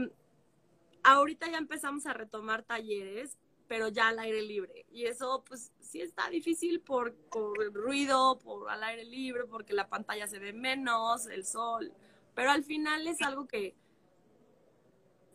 ahorita 1.03 1.51
ya 1.51 1.59
empezamos 1.59 2.07
a 2.07 2.13
retomar 2.13 2.63
talleres, 2.63 3.37
pero 3.69 3.89
ya 3.89 4.09
al 4.09 4.19
aire 4.19 4.43
libre. 4.43 4.87
Y 4.91 5.05
eso, 5.05 5.45
pues, 5.47 5.73
sí 5.81 6.01
está 6.01 6.29
difícil 6.31 6.81
por, 6.81 7.15
el 7.61 7.73
ruido, 7.73 8.39
por 8.39 8.69
al 8.71 8.83
aire 8.83 9.05
libre, 9.05 9.45
porque 9.45 9.75
la 9.75 9.89
pantalla 9.89 10.27
se 10.27 10.39
ve 10.39 10.53
menos, 10.53 11.27
el 11.27 11.45
sol. 11.45 11.93
Pero 12.35 12.51
al 12.51 12.65
final 12.65 13.07
es 13.07 13.21
algo 13.21 13.47
que 13.47 13.77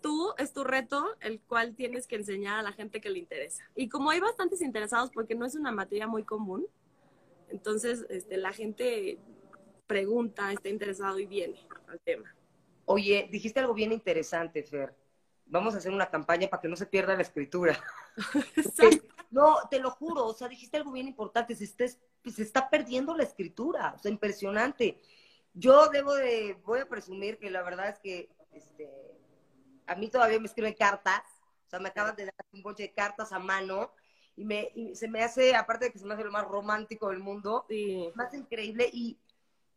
tú, 0.02 0.34
es 0.38 0.52
tu 0.52 0.64
reto, 0.64 1.16
el 1.22 1.40
cual 1.42 1.76
tienes 1.76 2.08
que 2.08 2.16
enseñar 2.16 2.60
a 2.60 2.64
la 2.64 2.74
gente 2.74 3.00
que 3.00 3.12
le 3.12 3.20
interesa. 3.20 3.64
Y 3.76 3.88
como 3.88 4.10
hay 4.10 4.20
bastantes 4.20 4.62
interesados, 4.62 5.12
porque 5.12 5.36
no 5.36 5.46
es 5.46 5.56
una 5.56 5.72
materia 5.72 6.08
muy 6.08 6.24
común, 6.24 6.66
entonces 7.50 8.06
este, 8.10 8.38
la 8.38 8.52
gente 8.52 9.20
pregunta, 9.86 10.52
está 10.52 10.70
interesado 10.70 11.20
y 11.20 11.28
viene 11.28 11.60
al 11.88 12.00
tema. 12.00 12.36
Oye, 12.86 13.30
dijiste 13.32 13.60
algo 13.60 13.74
bien 13.74 13.92
interesante, 13.92 14.64
Fer 14.64 14.96
vamos 15.46 15.76
a 15.76 15.78
hacer 15.78 15.92
una 15.92 16.10
campaña 16.10 16.48
para 16.48 16.62
que 16.62 16.68
no 16.68 16.76
se 16.76 16.86
pierda 16.86 17.16
la 17.16 17.22
escritura. 17.22 17.80
no, 19.32 19.58
te 19.70 19.80
lo 19.80 19.92
juro, 19.92 20.26
o 20.26 20.34
sea, 20.34 20.48
dijiste 20.48 20.78
algo 20.78 20.92
bien 20.92 21.08
importante, 21.08 21.56
se 21.56 21.64
está, 21.64 21.86
se 21.88 22.42
está 22.42 22.70
perdiendo 22.70 23.16
la 23.16 23.24
escritura, 23.24 23.94
o 23.96 24.00
sea, 24.00 24.12
impresionante. 24.12 25.02
Yo 25.54 25.90
debo 25.90 26.14
de, 26.14 26.58
voy 26.66 26.80
a 26.80 26.90
presumir 26.90 27.38
que 27.38 27.50
la 27.50 27.64
verdad 27.64 27.90
es 27.90 28.00
que 28.00 28.30
este, 28.52 28.90
a 29.88 29.96
mí 29.96 30.10
todavía 30.10 30.40
me 30.40 30.48
escriben 30.48 30.74
cartas, 30.74 31.24
o 31.68 31.70
sea, 31.70 31.80
me 31.80 31.90
acaban 31.90 32.16
de 32.16 32.26
dar 32.26 32.46
un 32.52 32.64
boche 32.64 32.84
de 32.84 32.94
cartas 32.94 33.32
a 33.32 33.40
mano 33.40 33.92
y, 34.36 34.46
me, 34.46 34.72
se 34.94 35.08
me 35.08 35.24
hace, 35.24 35.56
aparte 35.56 35.86
de 35.86 35.92
que 35.92 36.00
se 36.00 36.06
me 36.06 36.14
hace 36.14 36.24
lo 36.24 36.32
más 36.32 36.46
romántico 36.46 37.10
del 37.10 37.20
mundo, 37.20 37.66
más 38.16 38.34
increíble 38.34 38.90
y 38.92 39.20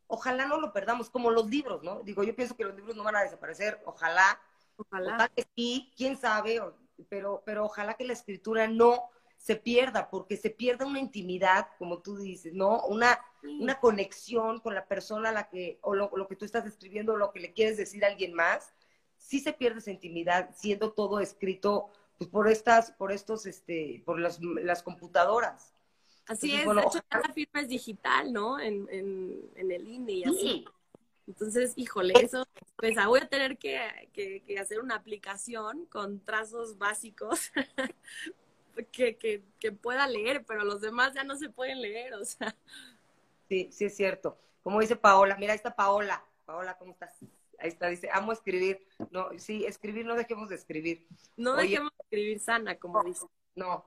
ojalá 0.07 0.47
no 0.47 0.61
lo 0.61 0.73
perdamos, 0.73 1.11
como 1.11 1.31
los 1.31 1.49
libros, 1.49 1.83
¿no? 1.83 2.03
Digo, 2.03 2.23
yo 2.23 2.35
pienso 2.35 2.57
que 2.57 2.65
los 2.65 2.75
libros 2.75 2.97
no 2.97 3.05
van 3.05 3.17
a 3.17 3.23
desaparecer, 3.23 3.81
ojalá, 3.85 4.41
Ojalá. 4.77 5.31
que 5.35 5.47
sí, 5.55 5.93
quién 5.97 6.17
sabe, 6.17 6.61
pero, 7.09 7.43
pero 7.45 7.65
ojalá 7.65 7.95
que 7.95 8.05
la 8.05 8.13
escritura 8.13 8.67
no 8.67 9.11
se 9.37 9.57
pierda, 9.57 10.11
porque 10.11 10.37
se 10.37 10.51
pierda 10.51 10.87
una 10.87 10.99
intimidad, 10.99 11.69
como 11.79 12.01
tú 12.01 12.17
dices, 12.17 12.53
¿no? 12.53 12.85
Una, 12.87 13.19
una 13.43 13.79
conexión 13.79 14.61
con 14.61 14.75
la 14.75 14.87
persona 14.87 15.29
a 15.29 15.33
la 15.33 15.49
que, 15.49 15.79
o 15.83 15.95
lo, 15.95 16.11
que 16.29 16.37
tú 16.37 16.45
estás 16.45 16.67
escribiendo, 16.67 17.13
o 17.13 17.17
lo 17.17 17.33
que 17.33 17.41
le 17.41 17.53
quieres 17.53 17.77
decir 17.77 18.05
a 18.05 18.09
alguien 18.09 18.35
más, 18.35 18.73
sí 19.17 19.41
se 19.41 19.53
pierde 19.53 19.79
esa 19.79 19.91
intimidad, 19.91 20.51
siendo 20.55 20.93
todo 20.93 21.21
escrito 21.21 21.91
pues, 22.19 22.29
por 22.29 22.49
estas, 22.49 22.93
por 22.93 23.13
estos, 23.13 23.47
este, 23.47 24.03
por 24.05 24.19
las, 24.19 24.41
las 24.41 24.83
computadoras. 24.83 25.75
Así 26.27 26.53
es, 26.53 26.67
de 26.67 26.81
hecho, 26.81 27.05
cada 27.09 27.33
firma 27.33 27.61
es 27.61 27.69
digital, 27.69 28.33
¿no? 28.33 28.59
En, 28.59 28.89
en, 28.91 29.49
en 29.55 29.71
el 29.71 29.87
INE 29.87 30.13
y 30.13 30.25
así. 30.25 30.65
Entonces, 31.27 31.73
híjole, 31.77 32.15
eso, 32.23 32.47
pues 32.77 32.97
ah, 32.99 33.09
voy 33.09 33.21
a 33.21 33.29
tener 33.29 33.59
que, 33.59 33.79
que, 34.13 34.59
hacer 34.59 34.81
una 34.81 34.95
aplicación 34.95 35.87
con 35.87 36.21
trazos 36.21 36.79
básicos 36.79 37.51
que, 38.93 39.17
que, 39.59 39.73
pueda 39.73 40.07
leer, 40.07 40.45
pero 40.47 40.65
los 40.65 40.81
demás 40.81 41.15
ya 41.15 41.25
no 41.25 41.37
se 41.37 41.49
pueden 41.49 41.83
leer, 41.83 42.15
o 42.15 42.25
sea. 42.25 42.55
Sí, 43.49 43.69
sí 43.73 43.87
es 43.87 43.97
cierto. 43.97 44.39
Como 44.63 44.81
dice 44.81 44.97
Paola, 44.97 45.37
mira, 45.37 45.53
ahí 45.53 45.57
está 45.57 45.75
Paola. 45.75 46.25
Paola, 46.45 46.77
¿cómo 46.79 46.93
estás? 46.93 47.17
Ahí 47.59 47.69
está, 47.69 47.89
dice, 47.89 48.09
amo 48.13 48.33
escribir. 48.33 48.87
No, 49.11 49.31
sí, 49.39 49.65
escribir, 49.65 50.07
no 50.07 50.15
dejemos 50.15 50.49
de 50.49 50.55
escribir. 50.55 51.09
No 51.37 51.57
dejemos 51.57 51.91
de 51.97 52.05
escribir 52.05 52.39
sana, 52.39 52.79
como 52.79 53.03
dice. 53.03 53.27
No, 53.57 53.85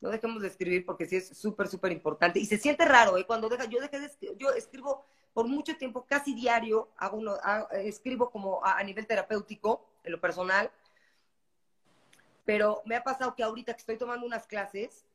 no 0.00 0.10
dejemos 0.10 0.42
de 0.42 0.48
escribir 0.48 0.84
porque 0.84 1.06
sí 1.06 1.16
es 1.16 1.28
súper, 1.36 1.68
súper 1.68 1.92
importante. 1.92 2.40
Y 2.40 2.46
se 2.46 2.58
siente 2.58 2.84
raro, 2.84 3.18
¿eh? 3.18 3.26
Cuando 3.26 3.48
deja, 3.48 3.66
yo 3.66 3.80
dejé 3.80 4.00
de 4.00 4.06
escribir, 4.06 4.36
yo 4.38 4.50
escribo 4.50 5.04
por 5.32 5.48
mucho 5.48 5.76
tiempo, 5.76 6.04
casi 6.06 6.34
diario, 6.34 6.90
hago 6.96 7.18
uno, 7.18 7.36
escribo 7.72 8.30
como 8.30 8.64
a, 8.64 8.82
nivel 8.82 9.06
terapéutico, 9.06 9.88
en 10.04 10.12
lo 10.12 10.20
personal, 10.20 10.70
pero 12.44 12.82
me 12.84 12.96
ha 12.96 13.04
pasado 13.04 13.34
que 13.34 13.42
ahorita 13.42 13.72
que 13.72 13.80
estoy 13.80 13.96
tomando 13.96 14.26
unas 14.26 14.46
clases, 14.46 15.06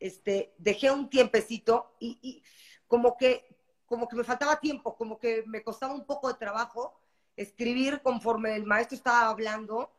este, 0.00 0.52
dejé 0.58 0.90
un 0.90 1.08
tiempecito 1.08 1.92
y, 1.98 2.42
como 2.88 3.16
que 3.16 3.46
como 3.86 4.08
que 4.08 4.16
me 4.16 4.24
faltaba 4.24 4.58
tiempo, 4.58 4.96
como 4.96 5.18
que 5.18 5.44
me 5.46 5.62
costaba 5.62 5.94
un 5.94 6.06
poco 6.06 6.28
de 6.28 6.34
trabajo 6.34 6.98
escribir 7.36 8.00
conforme 8.02 8.56
el 8.56 8.64
maestro 8.64 8.96
estaba 8.96 9.28
hablando. 9.28 9.90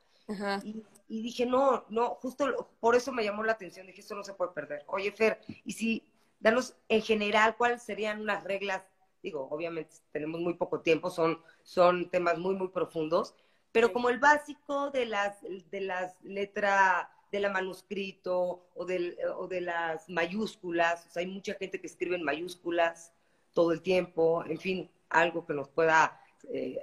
Y, 0.63 0.83
y, 1.07 1.21
dije, 1.21 1.45
no, 1.45 1.85
no, 1.89 2.15
justo 2.15 2.67
por 2.79 2.95
eso 2.95 3.11
me 3.11 3.23
llamó 3.23 3.43
la 3.43 3.51
atención, 3.53 3.85
dije, 3.85 4.01
esto 4.01 4.15
no 4.15 4.23
se 4.23 4.33
puede 4.33 4.51
perder. 4.51 4.83
Oye, 4.87 5.11
Fer, 5.11 5.39
y 5.63 5.73
si, 5.73 6.03
danos 6.39 6.75
en 6.89 7.01
general 7.01 7.55
cuáles 7.57 7.83
serían 7.83 8.21
unas 8.21 8.43
reglas 8.43 8.83
digo, 9.25 9.47
obviamente 9.49 9.95
tenemos 10.11 10.39
muy 10.39 10.53
poco 10.53 10.81
tiempo, 10.81 11.09
son, 11.09 11.41
son 11.63 12.11
temas 12.11 12.37
muy, 12.37 12.53
muy 12.53 12.67
profundos, 12.67 13.33
pero 13.71 13.91
como 13.91 14.09
el 14.09 14.19
básico 14.19 14.91
de 14.91 15.07
las, 15.07 15.41
de 15.71 15.81
las 15.81 16.15
letras, 16.23 17.07
de 17.31 17.39
la 17.39 17.49
manuscrito 17.49 18.67
o, 18.75 18.85
del, 18.85 19.17
o 19.35 19.47
de 19.47 19.61
las 19.61 20.07
mayúsculas, 20.09 21.07
o 21.07 21.09
sea, 21.09 21.21
hay 21.21 21.27
mucha 21.27 21.55
gente 21.55 21.81
que 21.81 21.87
escribe 21.87 22.15
en 22.15 22.23
mayúsculas 22.23 23.11
todo 23.53 23.71
el 23.71 23.81
tiempo, 23.81 24.45
en 24.45 24.59
fin, 24.59 24.91
algo 25.09 25.43
que 25.45 25.55
nos 25.55 25.69
pueda 25.69 26.21
eh, 26.49 26.79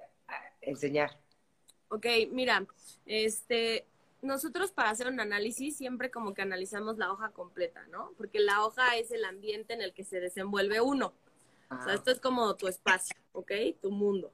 enseñar. 0.60 1.16
Ok, 1.90 2.06
mira, 2.32 2.66
este, 3.06 3.86
nosotros 4.20 4.72
para 4.72 4.90
hacer 4.90 5.06
un 5.06 5.20
análisis 5.20 5.76
siempre 5.76 6.10
como 6.10 6.34
que 6.34 6.42
analizamos 6.42 6.98
la 6.98 7.12
hoja 7.12 7.30
completa, 7.30 7.86
¿no? 7.86 8.12
Porque 8.16 8.40
la 8.40 8.64
hoja 8.64 8.96
es 8.96 9.12
el 9.12 9.24
ambiente 9.24 9.74
en 9.74 9.82
el 9.82 9.94
que 9.94 10.02
se 10.02 10.18
desenvuelve 10.18 10.80
uno. 10.80 11.12
O 11.80 11.84
sea, 11.84 11.94
esto 11.94 12.10
es 12.10 12.20
como 12.20 12.54
tu 12.56 12.68
espacio, 12.68 13.16
¿ok? 13.32 13.52
Tu 13.80 13.90
mundo. 13.90 14.32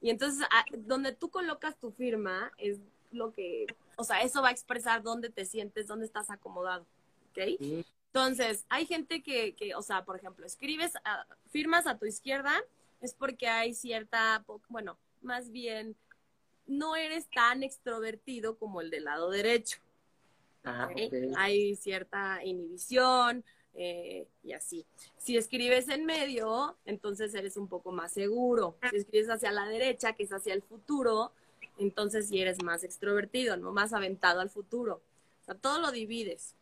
Y 0.00 0.10
entonces, 0.10 0.46
ah, 0.50 0.64
donde 0.78 1.12
tú 1.12 1.30
colocas 1.30 1.76
tu 1.78 1.90
firma 1.90 2.52
es 2.58 2.78
lo 3.10 3.32
que, 3.32 3.66
o 3.96 4.04
sea, 4.04 4.22
eso 4.22 4.42
va 4.42 4.48
a 4.48 4.52
expresar 4.52 5.02
dónde 5.02 5.30
te 5.30 5.44
sientes, 5.44 5.86
dónde 5.86 6.06
estás 6.06 6.30
acomodado, 6.30 6.86
¿ok? 7.30 7.84
Entonces, 8.06 8.64
hay 8.68 8.86
gente 8.86 9.22
que, 9.22 9.54
que, 9.54 9.74
o 9.74 9.82
sea, 9.82 10.04
por 10.04 10.16
ejemplo, 10.16 10.46
escribes, 10.46 10.92
firmas 11.50 11.86
a 11.86 11.98
tu 11.98 12.06
izquierda, 12.06 12.54
es 13.00 13.14
porque 13.14 13.48
hay 13.48 13.74
cierta, 13.74 14.44
bueno, 14.68 14.98
más 15.22 15.50
bien, 15.50 15.96
no 16.66 16.96
eres 16.96 17.28
tan 17.28 17.62
extrovertido 17.62 18.56
como 18.56 18.80
el 18.80 18.90
del 18.90 19.04
lado 19.04 19.30
derecho. 19.30 19.78
Ah, 20.64 20.88
Hay 21.36 21.76
cierta 21.76 22.44
inhibición, 22.44 23.44
eh, 23.80 24.26
y 24.42 24.54
así. 24.54 24.84
Si 25.18 25.36
escribes 25.36 25.88
en 25.88 26.04
medio, 26.04 26.76
entonces 26.84 27.32
eres 27.34 27.56
un 27.56 27.68
poco 27.68 27.92
más 27.92 28.10
seguro. 28.10 28.76
Si 28.90 28.96
escribes 28.96 29.30
hacia 29.30 29.52
la 29.52 29.68
derecha, 29.68 30.14
que 30.14 30.24
es 30.24 30.32
hacia 30.32 30.52
el 30.52 30.62
futuro, 30.62 31.30
entonces 31.78 32.28
sí 32.28 32.40
eres 32.40 32.60
más 32.64 32.82
extrovertido, 32.82 33.56
¿no? 33.56 33.72
Más 33.72 33.92
aventado 33.92 34.40
al 34.40 34.50
futuro. 34.50 35.00
O 35.42 35.44
sea, 35.44 35.54
todo 35.54 35.78
lo 35.80 35.92
divides. 35.92 36.56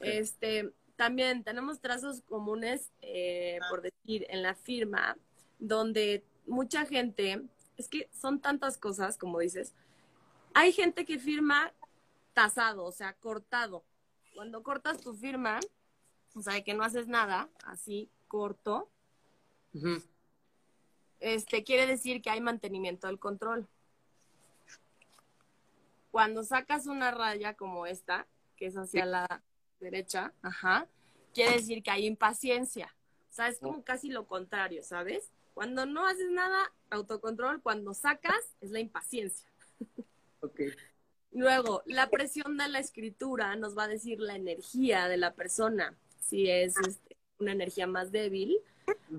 Este, 0.00 0.72
también 0.96 1.44
tenemos 1.44 1.78
trazos 1.78 2.22
comunes, 2.22 2.90
eh, 3.02 3.60
por 3.70 3.80
decir, 3.82 4.26
en 4.28 4.42
la 4.42 4.56
firma, 4.56 5.16
donde 5.60 6.24
mucha 6.46 6.86
gente, 6.86 7.40
es 7.76 7.86
que 7.86 8.08
son 8.12 8.40
tantas 8.40 8.78
cosas, 8.78 9.16
como 9.16 9.38
dices, 9.38 9.74
hay 10.54 10.72
gente 10.72 11.04
que 11.04 11.20
firma 11.20 11.72
tasado, 12.34 12.82
o 12.82 12.92
sea, 12.92 13.12
cortado. 13.14 13.84
Cuando 14.34 14.64
cortas 14.64 15.00
tu 15.00 15.14
firma, 15.14 15.60
o 16.34 16.42
sea, 16.42 16.54
de 16.54 16.64
que 16.64 16.74
no 16.74 16.84
haces 16.84 17.08
nada, 17.08 17.48
así 17.64 18.10
corto, 18.28 18.90
este 21.20 21.64
quiere 21.64 21.86
decir 21.86 22.22
que 22.22 22.30
hay 22.30 22.40
mantenimiento 22.40 23.06
del 23.06 23.18
control. 23.18 23.68
Cuando 26.10 26.44
sacas 26.44 26.86
una 26.86 27.10
raya 27.10 27.54
como 27.54 27.86
esta, 27.86 28.26
que 28.56 28.66
es 28.66 28.76
hacia 28.76 29.06
la 29.06 29.42
derecha, 29.80 30.32
ajá, 30.42 30.86
quiere 31.32 31.56
decir 31.56 31.82
que 31.82 31.90
hay 31.90 32.06
impaciencia. 32.06 32.94
O 33.30 33.34
sea, 33.34 33.48
es 33.48 33.58
como 33.58 33.82
casi 33.82 34.10
lo 34.10 34.26
contrario, 34.26 34.82
¿sabes? 34.82 35.30
Cuando 35.54 35.86
no 35.86 36.06
haces 36.06 36.30
nada, 36.30 36.70
autocontrol, 36.90 37.62
cuando 37.62 37.94
sacas, 37.94 38.56
es 38.60 38.70
la 38.70 38.80
impaciencia. 38.80 39.48
Okay. 40.40 40.72
Luego, 41.30 41.82
la 41.86 42.10
presión 42.10 42.58
de 42.58 42.68
la 42.68 42.78
escritura 42.78 43.56
nos 43.56 43.76
va 43.76 43.84
a 43.84 43.88
decir 43.88 44.20
la 44.20 44.34
energía 44.34 45.08
de 45.08 45.16
la 45.16 45.34
persona 45.34 45.96
si 46.22 46.48
es 46.48 46.76
este, 46.78 47.16
una 47.38 47.52
energía 47.52 47.86
más 47.86 48.12
débil 48.12 48.58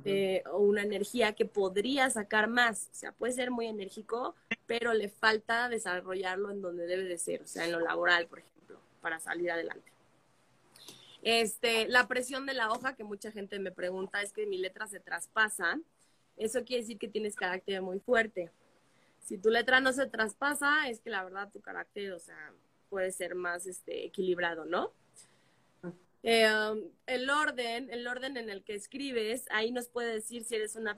eh, 0.06 0.44
o 0.52 0.60
una 0.60 0.82
energía 0.82 1.34
que 1.34 1.46
podría 1.46 2.10
sacar 2.10 2.48
más. 2.48 2.90
O 2.92 2.96
sea, 2.96 3.12
puede 3.12 3.34
ser 3.34 3.52
muy 3.52 3.68
enérgico, 3.68 4.36
pero 4.66 4.94
le 4.94 5.10
falta 5.10 5.70
desarrollarlo 5.70 6.50
en 6.52 6.62
donde 6.62 6.88
debe 6.88 7.04
de 7.04 7.18
ser, 7.18 7.44
o 7.44 7.48
sea, 7.48 7.66
en 7.66 7.72
lo 7.72 7.80
laboral, 7.80 8.28
por 8.28 8.40
ejemplo, 8.40 8.80
para 9.02 9.20
salir 9.20 9.52
adelante. 9.52 9.92
Este, 11.22 11.88
la 11.88 12.08
presión 12.08 12.46
de 12.46 12.54
la 12.54 12.72
hoja, 12.72 12.96
que 12.96 13.04
mucha 13.04 13.32
gente 13.32 13.60
me 13.60 13.72
pregunta, 13.72 14.22
es 14.22 14.34
que 14.34 14.46
mi 14.46 14.58
letra 14.58 14.88
se 14.88 15.00
traspasa. 15.00 15.80
Eso 16.36 16.66
quiere 16.66 16.82
decir 16.82 16.98
que 16.98 17.08
tienes 17.08 17.36
carácter 17.36 17.82
muy 17.82 18.00
fuerte. 18.00 18.52
Si 19.20 19.38
tu 19.38 19.50
letra 19.50 19.80
no 19.80 19.94
se 19.94 20.08
traspasa, 20.08 20.90
es 20.90 21.00
que 21.00 21.10
la 21.10 21.24
verdad 21.24 21.50
tu 21.52 21.62
carácter, 21.62 22.12
o 22.12 22.20
sea, 22.20 22.54
puede 22.90 23.12
ser 23.12 23.36
más 23.36 23.68
este, 23.68 24.06
equilibrado, 24.06 24.66
¿no? 24.66 24.92
Eh, 26.24 26.50
um, 26.50 26.80
el 27.06 27.30
orden, 27.30 27.90
el 27.92 28.08
orden 28.08 28.38
en 28.38 28.50
el 28.50 28.64
que 28.64 28.76
escribes, 28.76 29.46
ahí 29.52 29.72
nos 29.72 29.90
puede 29.90 30.14
decir 30.14 30.46
si 30.46 30.56
eres 30.56 30.78
una, 30.78 30.98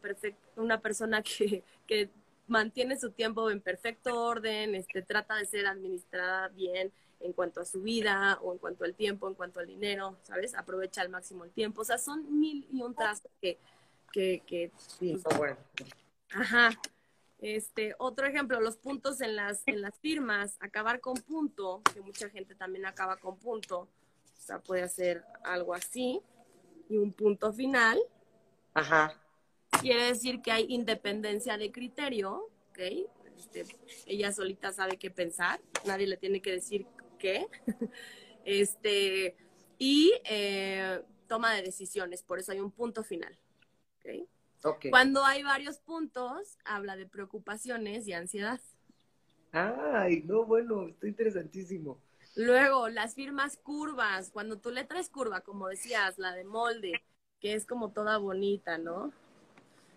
una 0.56 0.82
persona 0.82 1.24
que, 1.24 1.64
que 1.88 2.10
mantiene 2.48 3.00
su 3.00 3.12
tiempo 3.12 3.50
en 3.50 3.60
perfecto 3.60 4.22
orden, 4.22 4.76
este, 4.76 5.02
trata 5.02 5.36
de 5.36 5.46
ser 5.46 5.66
administrada 5.66 6.50
bien 6.50 6.92
en 7.22 7.34
cuanto 7.34 7.62
a 7.62 7.66
su 7.66 7.82
vida 7.82 8.38
o 8.44 8.54
en 8.54 8.60
cuanto 8.60 8.84
al 8.84 8.94
tiempo, 8.94 9.28
en 9.28 9.34
cuanto 9.34 9.60
al 9.60 9.66
dinero, 9.66 10.18
¿sabes? 10.24 10.54
Aprovecha 10.54 11.02
al 11.02 11.10
máximo 11.10 11.44
el 11.44 11.52
tiempo. 11.52 11.82
O 11.82 11.86
sea, 11.86 11.98
son 11.98 12.40
mil 12.40 12.68
y 12.72 12.82
un 12.82 12.94
trazos 12.94 13.32
que... 13.42 13.58
que, 14.12 14.44
que 14.46 14.72
sí, 14.78 15.18
pues, 15.24 15.38
bueno. 15.38 15.58
Ajá. 16.30 16.70
Este, 17.40 17.96
otro 17.98 18.28
ejemplo, 18.28 18.60
los 18.60 18.78
puntos 18.78 19.22
en 19.22 19.36
las, 19.36 19.64
en 19.66 19.82
las 19.82 19.98
firmas, 20.00 20.58
acabar 20.60 21.00
con 21.00 21.16
punto, 21.16 21.82
que 21.94 22.02
mucha 22.02 22.30
gente 22.30 22.54
también 22.54 22.86
acaba 22.86 23.18
con 23.18 23.38
punto. 23.38 23.88
O 24.46 24.48
sea, 24.48 24.60
puede 24.60 24.84
hacer 24.84 25.24
algo 25.44 25.74
así 25.74 26.22
y 26.88 26.98
un 26.98 27.12
punto 27.14 27.52
final. 27.52 28.00
Ajá. 28.76 29.20
Quiere 29.82 30.04
decir 30.06 30.44
que 30.44 30.52
hay 30.52 30.68
independencia 30.70 31.58
de 31.58 31.72
criterio, 31.72 32.52
¿ok? 32.70 32.80
Este, 33.36 33.66
ella 34.06 34.32
solita 34.32 34.72
sabe 34.72 34.98
qué 34.98 35.10
pensar, 35.10 35.60
nadie 35.84 36.06
le 36.06 36.18
tiene 36.18 36.44
que 36.44 36.52
decir 36.52 36.86
qué. 37.18 37.48
este, 38.46 39.36
y 39.80 40.14
eh, 40.26 41.02
toma 41.26 41.56
de 41.56 41.64
decisiones, 41.64 42.22
por 42.22 42.38
eso 42.38 42.52
hay 42.52 42.60
un 42.60 42.70
punto 42.70 43.04
final. 43.04 43.36
¿okay? 43.98 44.28
Okay. 44.64 44.92
Cuando 44.92 45.26
hay 45.26 45.42
varios 45.42 45.80
puntos, 45.80 46.60
habla 46.66 46.96
de 46.96 47.08
preocupaciones 47.08 48.08
y 48.08 48.14
ansiedad. 48.14 48.62
Ay, 49.52 50.22
no, 50.28 50.46
bueno, 50.46 50.88
está 50.88 51.08
interesantísimo. 51.08 52.00
Luego, 52.36 52.90
las 52.90 53.16
firmas 53.16 53.58
curvas. 53.58 54.30
Cuando 54.32 54.58
tu 54.58 54.70
letra 54.70 55.00
es 55.00 55.10
curva, 55.10 55.42
como 55.42 55.68
decías, 55.68 56.18
la 56.18 56.34
de 56.34 56.44
molde, 56.44 57.02
que 57.40 57.54
es 57.54 57.66
como 57.66 57.92
toda 57.92 58.18
bonita, 58.18 58.78
¿no? 58.78 59.12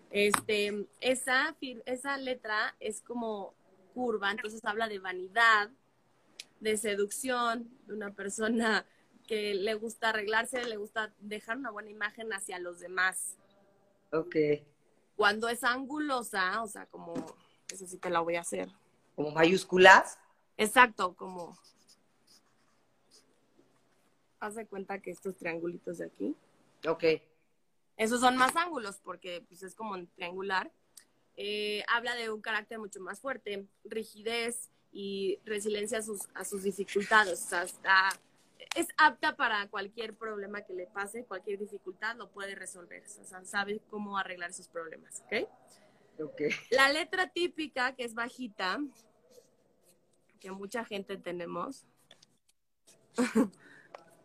Este, 0.09 0.87
esa, 1.01 1.55
esa 1.85 2.17
letra 2.17 2.75
es 2.79 3.01
como 3.01 3.53
curva, 3.93 4.31
entonces 4.31 4.63
habla 4.63 4.87
de 4.87 4.99
vanidad, 4.99 5.69
de 6.59 6.77
seducción, 6.77 7.69
de 7.85 7.93
una 7.93 8.11
persona 8.11 8.85
que 9.27 9.53
le 9.53 9.75
gusta 9.75 10.09
arreglarse, 10.09 10.63
le 10.65 10.77
gusta 10.77 11.13
dejar 11.19 11.57
una 11.57 11.69
buena 11.69 11.91
imagen 11.91 12.33
hacia 12.33 12.57
los 12.57 12.79
demás. 12.79 13.35
Ok. 14.11 14.35
Cuando 15.15 15.49
es 15.49 15.63
angulosa, 15.63 16.63
o 16.63 16.67
sea, 16.67 16.85
como, 16.87 17.13
eso 17.71 17.85
sí 17.85 17.97
te 17.97 18.09
la 18.09 18.21
voy 18.21 18.37
a 18.37 18.41
hacer. 18.41 18.69
¿Como 19.15 19.31
mayúsculas? 19.31 20.17
Exacto, 20.57 21.13
como, 21.15 21.57
haz 24.39 24.55
de 24.55 24.65
cuenta 24.65 24.99
que 24.99 25.11
estos 25.11 25.35
triangulitos 25.37 25.99
de 25.99 26.05
aquí. 26.05 26.35
Ok. 26.87 27.03
Esos 27.97 28.21
son 28.21 28.37
más 28.37 28.55
ángulos 28.55 28.99
porque 29.03 29.43
pues, 29.47 29.63
es 29.63 29.75
como 29.75 29.97
triangular. 30.15 30.71
Eh, 31.35 31.83
habla 31.87 32.15
de 32.15 32.29
un 32.29 32.41
carácter 32.41 32.79
mucho 32.79 32.99
más 32.99 33.19
fuerte, 33.19 33.67
rigidez 33.83 34.69
y 34.91 35.39
resiliencia 35.45 35.99
a 35.99 36.01
sus, 36.01 36.21
a 36.33 36.43
sus 36.43 36.63
dificultades. 36.63 37.43
O 37.45 37.49
sea, 37.49 37.63
está, 37.63 38.09
es 38.75 38.87
apta 38.97 39.35
para 39.35 39.67
cualquier 39.67 40.15
problema 40.15 40.61
que 40.61 40.73
le 40.73 40.87
pase, 40.87 41.25
cualquier 41.25 41.59
dificultad 41.59 42.15
lo 42.15 42.29
puede 42.29 42.55
resolver. 42.55 43.03
O 43.21 43.25
sea, 43.25 43.43
sabe 43.45 43.81
cómo 43.89 44.17
arreglar 44.17 44.53
sus 44.53 44.67
problemas. 44.67 45.23
¿ok? 45.25 45.49
Okay. 46.31 46.51
La 46.71 46.91
letra 46.91 47.29
típica, 47.29 47.95
que 47.95 48.03
es 48.03 48.13
bajita, 48.13 48.79
que 50.39 50.51
mucha 50.51 50.83
gente 50.83 51.17
tenemos, 51.17 51.85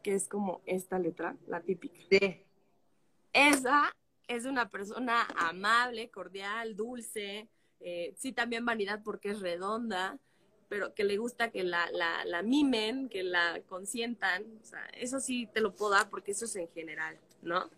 que 0.05 0.15
es 0.15 0.29
como 0.29 0.61
esta 0.67 1.01
letra, 1.01 1.35
la 1.49 1.61
típica. 1.61 1.97
Sí. 2.11 2.45
Esa 3.33 3.93
es 4.29 4.45
una 4.45 4.69
persona 4.69 5.27
amable, 5.37 6.11
cordial, 6.11 6.77
dulce, 6.77 7.49
eh, 7.81 8.15
sí 8.17 8.33
también 8.33 8.65
vanidad 8.65 9.03
porque 9.03 9.31
es 9.31 9.41
redonda, 9.41 10.19
pero 10.69 10.95
que 10.95 11.05
le 11.05 11.17
gusta 11.17 11.51
que 11.51 11.63
la, 11.65 11.91
la, 11.91 12.25
la 12.25 12.43
mimen, 12.43 13.09
que 13.09 13.23
la 13.23 13.61
consientan. 13.67 14.45
O 14.63 14.65
sea, 14.65 14.85
eso 14.95 15.19
sí 15.21 15.49
te 15.53 15.61
lo 15.61 15.75
puedo 15.75 15.93
dar 15.93 16.11
porque 16.11 16.33
eso 16.33 16.45
es 16.45 16.55
en 16.57 16.69
general, 16.73 17.19
¿no? 17.43 17.69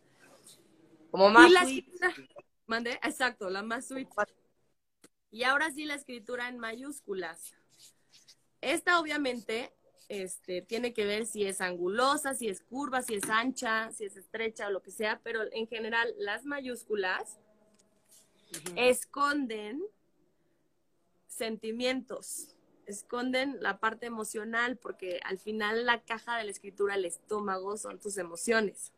Como 1.11 1.31
más 1.31 1.49
Y 1.49 1.53
la 1.55 1.63
escritura- 1.63 2.15
¿Mande? 2.67 2.93
Exacto, 3.05 3.49
la 3.49 3.63
más 3.63 3.87
sweet. 3.87 4.09
Y 5.31 5.45
ahora 5.45 5.71
sí 5.71 5.85
la 5.85 5.95
escritura 5.95 6.49
en 6.49 6.59
mayúsculas. 6.59 7.55
Esta 8.61 8.99
obviamente 8.99 9.73
este, 10.09 10.63
tiene 10.63 10.93
que 10.93 11.05
ver 11.05 11.27
si 11.27 11.45
es 11.47 11.61
angulosa, 11.61 12.35
si 12.35 12.49
es 12.49 12.61
curva, 12.61 13.03
si 13.03 13.15
es 13.15 13.29
ancha, 13.29 13.91
si 13.93 14.05
es 14.05 14.17
estrecha 14.17 14.69
o 14.69 14.71
lo 14.71 14.83
que 14.83 14.91
sea, 14.91 15.21
pero 15.23 15.41
en 15.53 15.67
general 15.67 16.15
las 16.19 16.45
mayúsculas 16.45 17.39
esconden 18.77 19.83
sentimientos, 21.27 22.57
esconden 22.87 23.59
la 23.61 23.79
parte 23.79 24.07
emocional, 24.07 24.77
porque 24.77 25.21
al 25.25 25.39
final 25.39 25.85
la 25.85 26.03
caja 26.03 26.39
de 26.39 26.45
la 26.45 26.51
escritura, 26.51 26.95
el 26.95 27.05
estómago, 27.05 27.77
son 27.77 27.99
tus 27.99 28.17
emociones. 28.17 28.93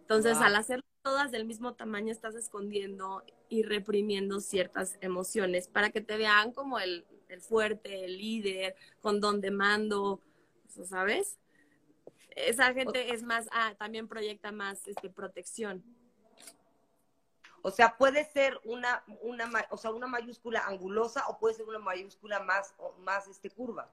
Entonces, 0.00 0.34
Wow. 0.34 0.44
al 0.44 0.56
hacer 0.56 0.84
todas 1.02 1.30
del 1.30 1.44
mismo 1.46 1.74
tamaño, 1.74 2.12
estás 2.12 2.34
escondiendo 2.34 3.24
y 3.48 3.62
reprimiendo 3.62 4.40
ciertas 4.40 4.98
emociones 5.00 5.68
para 5.68 5.90
que 5.90 6.00
te 6.00 6.16
vean 6.16 6.52
como 6.52 6.78
el, 6.78 7.06
el 7.28 7.40
fuerte, 7.40 8.04
el 8.04 8.18
líder, 8.18 8.76
con 9.00 9.20
don 9.20 9.40
de 9.40 9.50
mando, 9.50 10.20
¿sabes? 10.84 11.38
Esa 12.30 12.72
gente 12.72 13.12
es 13.12 13.22
más, 13.22 13.48
ah, 13.52 13.74
también 13.78 14.08
proyecta 14.08 14.52
más 14.52 14.86
este, 14.86 15.10
protección. 15.10 15.84
O 17.62 17.70
sea, 17.70 17.96
puede 17.98 18.24
ser 18.24 18.58
una, 18.64 19.02
una, 19.22 19.50
o 19.70 19.76
sea, 19.76 19.90
una 19.90 20.06
mayúscula 20.06 20.60
angulosa 20.66 21.26
o 21.28 21.38
puede 21.38 21.54
ser 21.54 21.66
una 21.66 21.80
mayúscula 21.80 22.40
más, 22.40 22.74
más 22.98 23.26
este, 23.26 23.50
curva. 23.50 23.92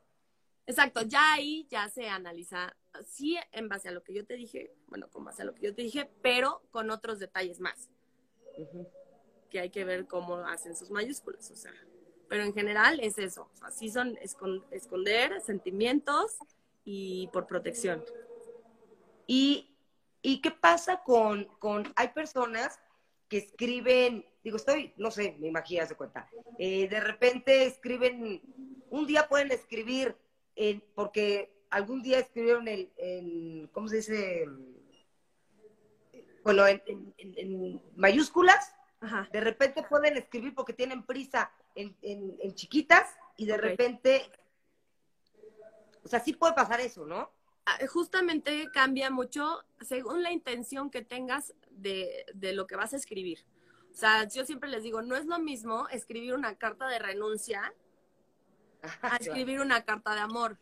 Exacto, 0.67 1.01
ya 1.03 1.33
ahí 1.33 1.67
ya 1.69 1.87
se 1.89 2.09
analiza, 2.09 2.75
sí, 3.05 3.37
en 3.51 3.69
base 3.69 3.89
a 3.89 3.91
lo 3.91 4.03
que 4.03 4.13
yo 4.13 4.25
te 4.25 4.35
dije, 4.35 4.73
bueno, 4.87 5.09
con 5.09 5.23
base 5.23 5.43
a 5.43 5.45
lo 5.45 5.53
que 5.53 5.61
yo 5.61 5.75
te 5.75 5.83
dije, 5.83 6.09
pero 6.23 6.63
con 6.71 6.89
otros 6.89 7.19
detalles 7.19 7.59
más, 7.59 7.87
que 9.51 9.59
hay 9.59 9.69
que 9.69 9.85
ver 9.85 10.07
cómo 10.07 10.37
hacen 10.37 10.75
sus 10.75 10.89
mayúsculas, 10.89 11.51
o 11.51 11.55
sea, 11.55 11.73
pero 12.27 12.43
en 12.43 12.53
general 12.53 12.99
es 12.99 13.17
eso, 13.17 13.49
o 13.53 13.57
sea, 13.57 13.71
son 13.89 14.15
escon- 14.17 14.63
esconder 14.71 15.41
sentimientos 15.41 16.37
y 16.83 17.27
por 17.33 17.47
protección. 17.47 18.03
¿Y, 19.27 19.75
y 20.21 20.41
qué 20.41 20.51
pasa 20.51 21.01
con, 21.03 21.45
con, 21.59 21.91
hay 21.95 22.09
personas 22.09 22.79
que 23.27 23.37
escriben, 23.37 24.25
digo, 24.43 24.57
estoy, 24.57 24.93
no 24.97 25.09
sé, 25.09 25.35
me 25.39 25.47
imagino, 25.47 25.85
de 25.85 25.95
cuenta, 25.95 26.29
eh, 26.59 26.87
de 26.87 26.99
repente 26.99 27.65
escriben, 27.65 28.41
un 28.89 29.07
día 29.07 29.27
pueden 29.27 29.51
escribir, 29.51 30.15
en- 30.55 30.83
porque 30.93 31.51
algún 31.71 32.01
día 32.03 32.19
escribieron 32.19 32.67
el, 32.67 33.69
¿cómo 33.71 33.87
se 33.87 33.97
dice? 33.97 34.45
Bueno, 36.43 36.67
en, 36.67 36.81
en- 36.85 37.13
en- 37.17 37.33
en 37.37 37.81
mayúsculas, 37.95 38.74
Ajá, 39.05 39.29
de 39.31 39.39
repente 39.39 39.83
pueden 39.83 40.17
escribir 40.17 40.55
porque 40.55 40.73
tienen 40.73 41.03
prisa 41.05 41.51
en, 41.75 41.95
en- 42.01 42.35
en 42.41 42.55
chiquitas 42.55 43.15
y 43.37 43.45
de 43.45 43.55
repente, 43.57 44.31
o 46.03 46.07
sea, 46.07 46.19
sí 46.19 46.33
puede 46.33 46.53
pasar 46.53 46.79
eso, 46.81 47.05
¿no? 47.05 47.31
Ah, 47.67 47.77
justamente 47.87 48.69
cambia 48.71 49.09
mucho 49.09 49.63
según 49.81 50.23
la 50.23 50.31
intención 50.31 50.89
que 50.89 51.03
tengas 51.03 51.53
de, 51.69 52.25
de 52.33 52.53
lo 52.53 52.65
que 52.67 52.75
vas 52.75 52.93
a 52.93 52.97
escribir. 52.97 53.45
O 53.91 53.95
sea, 53.95 54.27
yo 54.27 54.45
siempre 54.45 54.69
les 54.69 54.83
digo, 54.83 55.01
no 55.01 55.15
es 55.15 55.25
lo 55.25 55.39
mismo 55.39 55.87
escribir 55.89 56.33
una 56.33 56.55
carta 56.57 56.87
de 56.87 56.99
renuncia 56.99 57.73
a 59.01 59.15
escribir 59.17 59.61
una 59.61 59.83
carta 59.85 60.13
de 60.13 60.21
amor, 60.21 60.57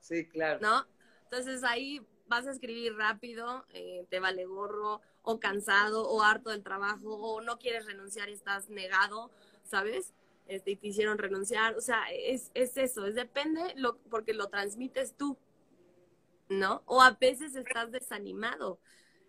Sí, 0.00 0.26
claro. 0.28 0.60
¿no? 0.60 0.86
Entonces 1.24 1.62
ahí 1.64 2.00
vas 2.28 2.46
a 2.46 2.52
escribir 2.52 2.94
rápido, 2.96 3.64
eh, 3.70 4.06
te 4.10 4.20
vale 4.20 4.44
gorro, 4.44 5.00
o 5.22 5.38
cansado, 5.40 6.08
o 6.08 6.22
harto 6.22 6.50
del 6.50 6.62
trabajo, 6.62 7.14
o 7.14 7.40
no 7.40 7.58
quieres 7.58 7.86
renunciar 7.86 8.28
y 8.28 8.32
estás 8.32 8.70
negado, 8.70 9.30
¿sabes? 9.64 10.14
Este, 10.46 10.72
y 10.72 10.76
te 10.76 10.88
hicieron 10.88 11.18
renunciar. 11.18 11.76
O 11.76 11.80
sea, 11.80 12.04
es, 12.10 12.50
es 12.54 12.76
eso, 12.76 13.06
es 13.06 13.14
depende 13.14 13.60
lo, 13.76 13.98
porque 14.10 14.32
lo 14.32 14.48
transmites 14.48 15.14
tú, 15.14 15.36
¿no? 16.48 16.82
O 16.86 17.02
a 17.02 17.10
veces 17.12 17.54
estás 17.54 17.90
desanimado, 17.92 18.78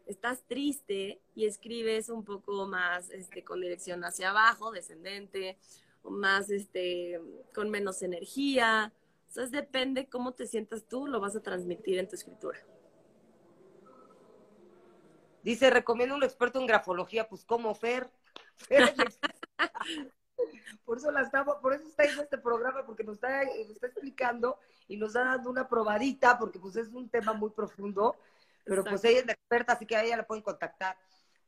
estás 0.05 0.43
triste 0.47 1.19
y 1.35 1.45
escribes 1.45 2.09
un 2.09 2.23
poco 2.23 2.65
más 2.65 3.09
este, 3.09 3.43
con 3.43 3.62
dirección 3.62 4.03
hacia 4.03 4.29
abajo, 4.29 4.71
descendente, 4.71 5.57
o 6.01 6.12
más 6.12 6.49
este, 6.49 7.19
con 7.53 7.69
menos 7.69 8.01
energía. 8.01 8.93
Entonces 9.27 9.51
depende 9.51 10.07
cómo 10.07 10.31
te 10.33 10.47
sientas 10.47 10.85
tú, 10.85 11.07
lo 11.07 11.19
vas 11.19 11.35
a 11.35 11.41
transmitir 11.41 11.99
en 11.99 12.07
tu 12.07 12.15
escritura. 12.15 12.59
Dice, 15.43 15.69
recomiendo 15.69 16.15
un 16.15 16.23
experto 16.23 16.60
en 16.60 16.67
grafología, 16.67 17.28
pues 17.28 17.45
como 17.45 17.73
Fer. 17.75 18.10
Fer. 18.58 18.93
Por 20.86 20.97
eso 20.97 21.12
la 21.12 21.21
estamos, 21.21 21.58
por 21.58 21.73
eso 21.73 21.88
está 21.88 22.06
en 22.06 22.17
este 22.19 22.38
programa, 22.38 22.86
porque 22.86 23.04
nos 23.04 23.15
está, 23.15 23.43
nos 23.43 23.69
está 23.69 23.88
explicando 23.88 24.58
y 24.88 24.97
nos 24.97 25.10
está 25.10 25.23
dando 25.23 25.49
una 25.49 25.67
probadita, 25.67 26.39
porque 26.39 26.60
pues 26.60 26.75
es 26.78 26.88
un 26.88 27.10
tema 27.10 27.34
muy 27.34 27.52
profundo, 27.52 28.15
pero 28.63 28.84
pues 28.84 29.04
ella 29.04 29.19
es 29.19 29.25
la 29.25 29.34
experta, 29.34 29.73
así 29.73 29.86
que 29.86 29.95
a 29.95 30.04
ella 30.04 30.17
la 30.17 30.25
pueden 30.25 30.43
contactar. 30.43 30.97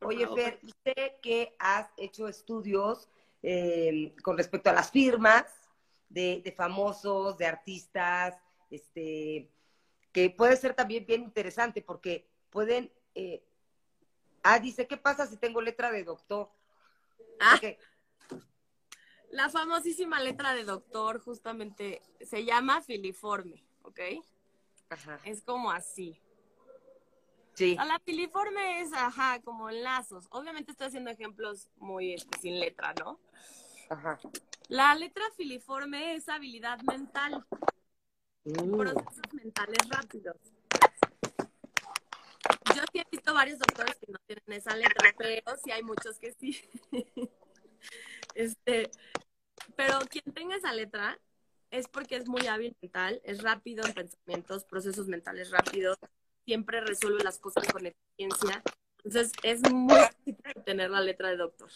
Oye, 0.00 0.28
Fer, 0.28 0.60
sé 0.84 1.18
que 1.22 1.56
has 1.58 1.88
hecho 1.96 2.28
estudios 2.28 3.08
eh, 3.42 4.14
con 4.22 4.36
respecto 4.36 4.70
a 4.70 4.74
las 4.74 4.90
firmas 4.90 5.44
de, 6.08 6.54
famosos, 6.56 7.36
de 7.36 7.46
artistas, 7.46 8.36
este, 8.70 9.50
que 10.12 10.30
puede 10.30 10.56
ser 10.56 10.74
también 10.74 11.04
bien 11.06 11.22
interesante 11.22 11.82
porque 11.82 12.28
pueden... 12.50 12.92
Eh, 13.14 13.42
ah, 14.42 14.58
dice, 14.58 14.86
¿qué 14.86 14.96
pasa 14.96 15.26
si 15.26 15.36
tengo 15.36 15.60
letra 15.60 15.90
de 15.90 16.04
doctor? 16.04 16.50
Ah, 17.40 17.58
La 19.30 19.48
famosísima 19.48 20.20
letra 20.20 20.54
de 20.54 20.64
doctor 20.64 21.20
justamente 21.20 22.02
se 22.20 22.44
llama 22.44 22.82
filiforme, 22.82 23.64
¿ok? 23.82 24.00
Ajá. 24.90 25.18
Es 25.24 25.42
como 25.42 25.70
así. 25.70 26.20
Sí. 27.54 27.74
la 27.76 27.98
filiforme 28.00 28.80
es, 28.80 28.92
ajá, 28.92 29.40
como 29.42 29.70
lazos. 29.70 30.26
Obviamente 30.30 30.72
estoy 30.72 30.86
haciendo 30.86 31.10
ejemplos 31.10 31.68
muy 31.76 32.14
este, 32.14 32.38
sin 32.38 32.58
letra, 32.58 32.94
¿no? 32.94 33.20
Ajá. 33.90 34.18
La 34.68 34.94
letra 34.94 35.24
filiforme 35.36 36.14
es 36.14 36.28
habilidad 36.28 36.80
mental. 36.82 37.44
Mm. 38.44 38.76
Procesos 38.76 39.34
mentales 39.34 39.88
rápidos. 39.88 40.36
Sí 42.92 42.98
he 42.98 43.06
visto 43.10 43.32
varios 43.32 43.58
doctores 43.58 43.96
que 43.96 44.12
no 44.12 44.18
tienen 44.26 44.44
esa 44.60 44.76
letra, 44.76 45.14
pero 45.16 45.56
sí 45.62 45.70
hay 45.70 45.82
muchos 45.82 46.18
que 46.18 46.32
sí. 46.32 46.60
este, 48.34 48.90
pero 49.76 49.98
quien 50.10 50.24
tenga 50.34 50.56
esa 50.56 50.72
letra 50.74 51.18
es 51.70 51.88
porque 51.88 52.16
es 52.16 52.28
muy 52.28 52.46
hábil 52.46 52.76
mental, 52.82 53.20
es 53.24 53.42
rápido 53.42 53.84
en 53.86 53.94
pensamientos, 53.94 54.64
procesos 54.64 55.08
mentales 55.08 55.50
rápidos, 55.50 55.96
siempre 56.44 56.82
resuelve 56.82 57.24
las 57.24 57.38
cosas 57.38 57.66
con 57.72 57.86
eficiencia. 57.86 58.62
Entonces 58.98 59.32
es 59.42 59.60
muy 59.72 60.00
difícil 60.24 60.62
tener 60.64 60.90
la 60.90 61.00
letra 61.00 61.30
de 61.30 61.36
doctor. 61.38 61.70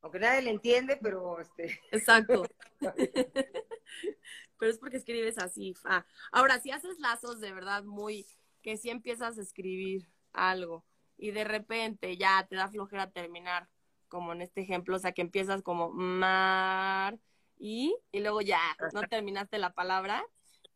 Aunque 0.00 0.18
nadie 0.18 0.42
le 0.42 0.50
entiende, 0.50 0.98
pero 1.00 1.40
este. 1.40 1.80
Exacto. 1.90 2.44
pero 4.58 4.70
es 4.70 4.78
porque 4.78 4.96
escribes 4.96 5.38
así. 5.38 5.74
Ah. 5.84 6.04
Ahora, 6.32 6.60
si 6.60 6.70
haces 6.70 6.98
lazos 6.98 7.40
de 7.40 7.52
verdad 7.52 7.84
muy, 7.84 8.26
que 8.64 8.78
si 8.78 8.88
empiezas 8.88 9.36
a 9.36 9.42
escribir 9.42 10.08
algo 10.32 10.86
y 11.18 11.32
de 11.32 11.44
repente 11.44 12.16
ya 12.16 12.46
te 12.48 12.56
da 12.56 12.68
flojera 12.68 13.10
terminar, 13.10 13.68
como 14.08 14.32
en 14.32 14.40
este 14.40 14.62
ejemplo, 14.62 14.96
o 14.96 14.98
sea 14.98 15.12
que 15.12 15.20
empiezas 15.20 15.62
como 15.62 15.90
mar 15.90 17.18
y, 17.58 17.94
y 18.10 18.20
luego 18.20 18.40
ya 18.40 18.60
no 18.94 19.02
terminaste 19.02 19.58
la 19.58 19.74
palabra, 19.74 20.24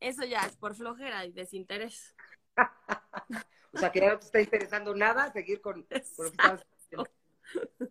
eso 0.00 0.24
ya 0.24 0.40
es 0.42 0.54
por 0.56 0.74
flojera 0.74 1.24
y 1.24 1.32
desinterés. 1.32 2.14
o 3.72 3.78
sea, 3.78 3.90
que 3.90 4.00
ya 4.00 4.12
no 4.12 4.18
te 4.18 4.26
está 4.26 4.40
interesando 4.42 4.94
nada 4.94 5.32
seguir 5.32 5.62
con, 5.62 5.80
lo 5.80 5.86
que 5.88 5.96
estás 5.96 6.66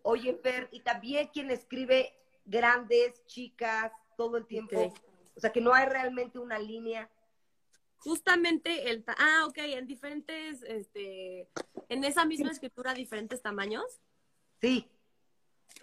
Oye, 0.02 0.34
Fer, 0.34 0.68
y 0.70 0.80
también 0.80 1.26
quien 1.32 1.50
escribe 1.50 2.14
grandes, 2.44 3.26
chicas, 3.26 3.90
todo 4.16 4.36
el 4.36 4.46
tiempo. 4.46 4.94
O 5.34 5.40
sea, 5.40 5.50
que 5.50 5.60
no 5.60 5.74
hay 5.74 5.86
realmente 5.86 6.38
una 6.38 6.60
línea. 6.60 7.10
Justamente 7.98 8.90
el... 8.90 9.04
Ah, 9.06 9.44
ok, 9.46 9.58
en 9.58 9.86
diferentes, 9.86 10.62
este, 10.62 11.48
en 11.88 12.04
esa 12.04 12.24
misma 12.24 12.50
escritura, 12.50 12.94
diferentes 12.94 13.42
tamaños. 13.42 14.00
Sí. 14.60 14.88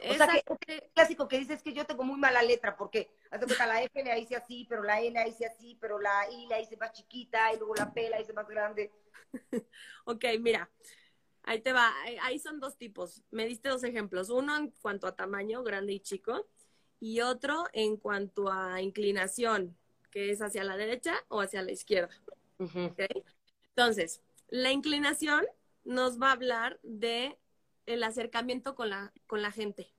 O 0.09 0.13
sea, 0.13 0.27
que 0.27 0.75
es 0.75 0.83
clásico 0.93 1.27
que 1.27 1.39
dices 1.39 1.61
que 1.61 1.73
yo 1.73 1.85
tengo 1.85 2.03
muy 2.03 2.19
mala 2.19 2.41
letra, 2.41 2.75
porque 2.75 3.11
cuenta 3.29 3.65
la 3.65 3.81
F 3.83 4.03
la 4.03 4.17
hice 4.17 4.35
así, 4.35 4.65
pero 4.67 4.83
la 4.83 5.01
E 5.01 5.11
la 5.11 5.27
hice 5.27 5.45
así, 5.45 5.77
pero 5.79 5.99
la 5.99 6.29
I 6.29 6.47
la 6.47 6.59
hice 6.59 6.77
más 6.77 6.91
chiquita, 6.91 7.53
y 7.53 7.57
luego 7.57 7.75
la 7.75 7.93
P 7.93 8.09
la 8.09 8.19
hice 8.19 8.33
más 8.33 8.47
grande. 8.47 8.91
ok, 10.05 10.25
mira, 10.39 10.69
ahí 11.43 11.61
te 11.61 11.71
va, 11.71 11.93
ahí 12.21 12.39
son 12.39 12.59
dos 12.59 12.77
tipos. 12.77 13.23
Me 13.31 13.45
diste 13.45 13.69
dos 13.69 13.83
ejemplos, 13.83 14.29
uno 14.29 14.57
en 14.57 14.71
cuanto 14.81 15.07
a 15.07 15.15
tamaño, 15.15 15.63
grande 15.63 15.93
y 15.93 15.99
chico, 15.99 16.45
y 16.99 17.21
otro 17.21 17.65
en 17.73 17.97
cuanto 17.97 18.51
a 18.51 18.81
inclinación, 18.81 19.77
que 20.15 20.31
es 20.31 20.41
hacia 20.41 20.63
la 20.63 20.77
derecha 20.77 21.13
o 21.27 21.41
hacia 21.41 21.61
la 21.61 21.73
izquierda. 21.73 22.15
Entonces, 23.67 24.21
la 24.47 24.71
inclinación 24.71 25.45
nos 25.83 26.21
va 26.21 26.29
a 26.29 26.31
hablar 26.31 26.79
de 26.83 27.37
el 27.85 28.01
acercamiento 28.01 28.75
con 28.75 28.89
la, 28.89 29.11
con 29.27 29.41
la 29.41 29.51
gente. 29.51 29.93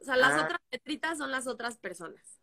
O 0.00 0.04
sea, 0.04 0.16
las 0.16 0.32
ah. 0.32 0.44
otras 0.44 0.60
letritas 0.72 1.18
son 1.18 1.30
las 1.30 1.46
otras 1.46 1.76
personas. 1.76 2.40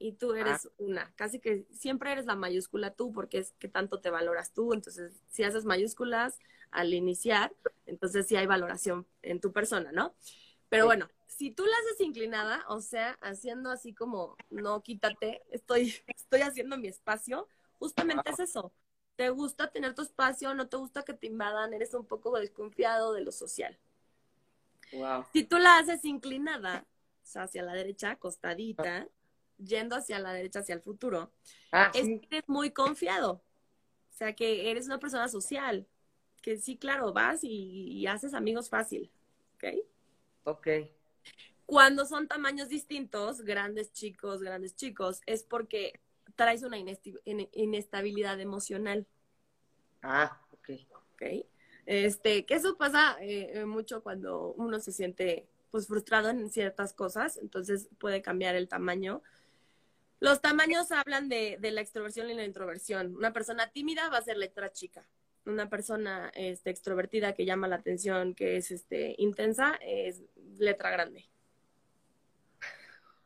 Y 0.00 0.14
tú 0.14 0.32
ah. 0.32 0.40
eres 0.40 0.68
una. 0.76 1.12
Casi 1.14 1.38
que 1.38 1.68
siempre 1.70 2.10
eres 2.10 2.26
la 2.26 2.34
mayúscula 2.34 2.90
tú, 2.90 3.12
porque 3.12 3.38
es 3.38 3.52
que 3.60 3.68
tanto 3.68 4.00
te 4.00 4.10
valoras 4.10 4.52
tú. 4.52 4.74
Entonces, 4.74 5.22
si 5.28 5.44
haces 5.44 5.66
mayúsculas 5.66 6.40
al 6.72 6.94
iniciar, 6.94 7.54
entonces 7.86 8.26
sí 8.26 8.34
hay 8.34 8.48
valoración 8.48 9.06
en 9.22 9.40
tu 9.40 9.52
persona, 9.52 9.92
¿no? 9.92 10.16
Pero 10.68 10.84
bueno, 10.84 11.08
si 11.38 11.52
tú 11.52 11.64
la 11.64 11.76
haces 11.78 12.00
inclinada, 12.00 12.64
o 12.68 12.80
sea, 12.80 13.16
haciendo 13.22 13.70
así 13.70 13.94
como, 13.94 14.36
no, 14.50 14.82
quítate, 14.82 15.42
estoy, 15.50 15.94
estoy 16.08 16.42
haciendo 16.42 16.76
mi 16.76 16.88
espacio, 16.88 17.46
justamente 17.78 18.30
es 18.30 18.40
eso 18.40 18.72
te 19.18 19.30
gusta 19.30 19.68
tener 19.68 19.94
tu 19.96 20.02
espacio, 20.02 20.54
no 20.54 20.68
te 20.68 20.76
gusta 20.76 21.02
que 21.02 21.12
te 21.12 21.26
invadan, 21.26 21.74
eres 21.74 21.92
un 21.92 22.06
poco 22.06 22.38
desconfiado 22.38 23.12
de 23.12 23.22
lo 23.22 23.32
social. 23.32 23.76
Wow. 24.92 25.26
Si 25.32 25.42
tú 25.42 25.58
la 25.58 25.76
haces 25.78 26.04
inclinada, 26.04 26.86
o 27.24 27.26
sea, 27.26 27.42
hacia 27.42 27.64
la 27.64 27.72
derecha, 27.72 28.12
acostadita, 28.12 29.08
yendo 29.58 29.96
hacia 29.96 30.20
la 30.20 30.32
derecha, 30.32 30.60
hacia 30.60 30.76
el 30.76 30.82
futuro, 30.82 31.32
ah, 31.72 31.90
es 31.94 32.04
que 32.04 32.28
eres 32.30 32.48
muy 32.48 32.70
confiado. 32.70 33.42
O 34.12 34.16
sea, 34.16 34.34
que 34.34 34.70
eres 34.70 34.86
una 34.86 35.00
persona 35.00 35.26
social. 35.26 35.84
Que 36.40 36.56
sí, 36.56 36.76
claro, 36.76 37.12
vas 37.12 37.42
y, 37.42 37.48
y 37.98 38.06
haces 38.06 38.34
amigos 38.34 38.68
fácil. 38.68 39.10
¿Ok? 39.56 39.64
Ok. 40.44 40.68
Cuando 41.66 42.06
son 42.06 42.28
tamaños 42.28 42.68
distintos, 42.68 43.42
grandes 43.42 43.92
chicos, 43.92 44.40
grandes 44.40 44.74
chicos, 44.74 45.20
es 45.26 45.42
porque 45.42 46.00
traes 46.34 46.62
una 46.62 46.78
inestabilidad 47.52 48.40
emocional. 48.40 49.06
Ah, 50.02 50.40
ok. 50.52 50.70
Ok. 51.12 51.22
Este, 51.86 52.44
que 52.44 52.54
eso 52.54 52.76
pasa 52.76 53.16
eh, 53.20 53.64
mucho 53.64 54.02
cuando 54.02 54.52
uno 54.58 54.78
se 54.78 54.92
siente 54.92 55.48
pues 55.70 55.86
frustrado 55.86 56.30
en 56.30 56.50
ciertas 56.50 56.92
cosas, 56.92 57.36
entonces 57.36 57.88
puede 57.98 58.22
cambiar 58.22 58.54
el 58.54 58.68
tamaño. 58.68 59.22
Los 60.20 60.40
tamaños 60.40 60.90
hablan 60.90 61.28
de, 61.28 61.58
la 61.60 61.80
extroversión 61.80 62.28
y 62.30 62.34
la 62.34 62.44
introversión. 62.44 63.14
Una 63.14 63.32
persona 63.32 63.70
tímida 63.70 64.08
va 64.08 64.18
a 64.18 64.22
ser 64.22 64.36
letra 64.36 64.72
chica. 64.72 65.06
Una 65.48 65.70
persona 65.70 66.30
este, 66.34 66.70
extrovertida 66.70 67.32
que 67.32 67.46
llama 67.46 67.68
la 67.68 67.76
atención, 67.76 68.34
que 68.34 68.56
es 68.58 68.70
este, 68.70 69.14
intensa, 69.18 69.78
es 69.80 70.22
letra 70.58 70.90
grande. 70.90 71.28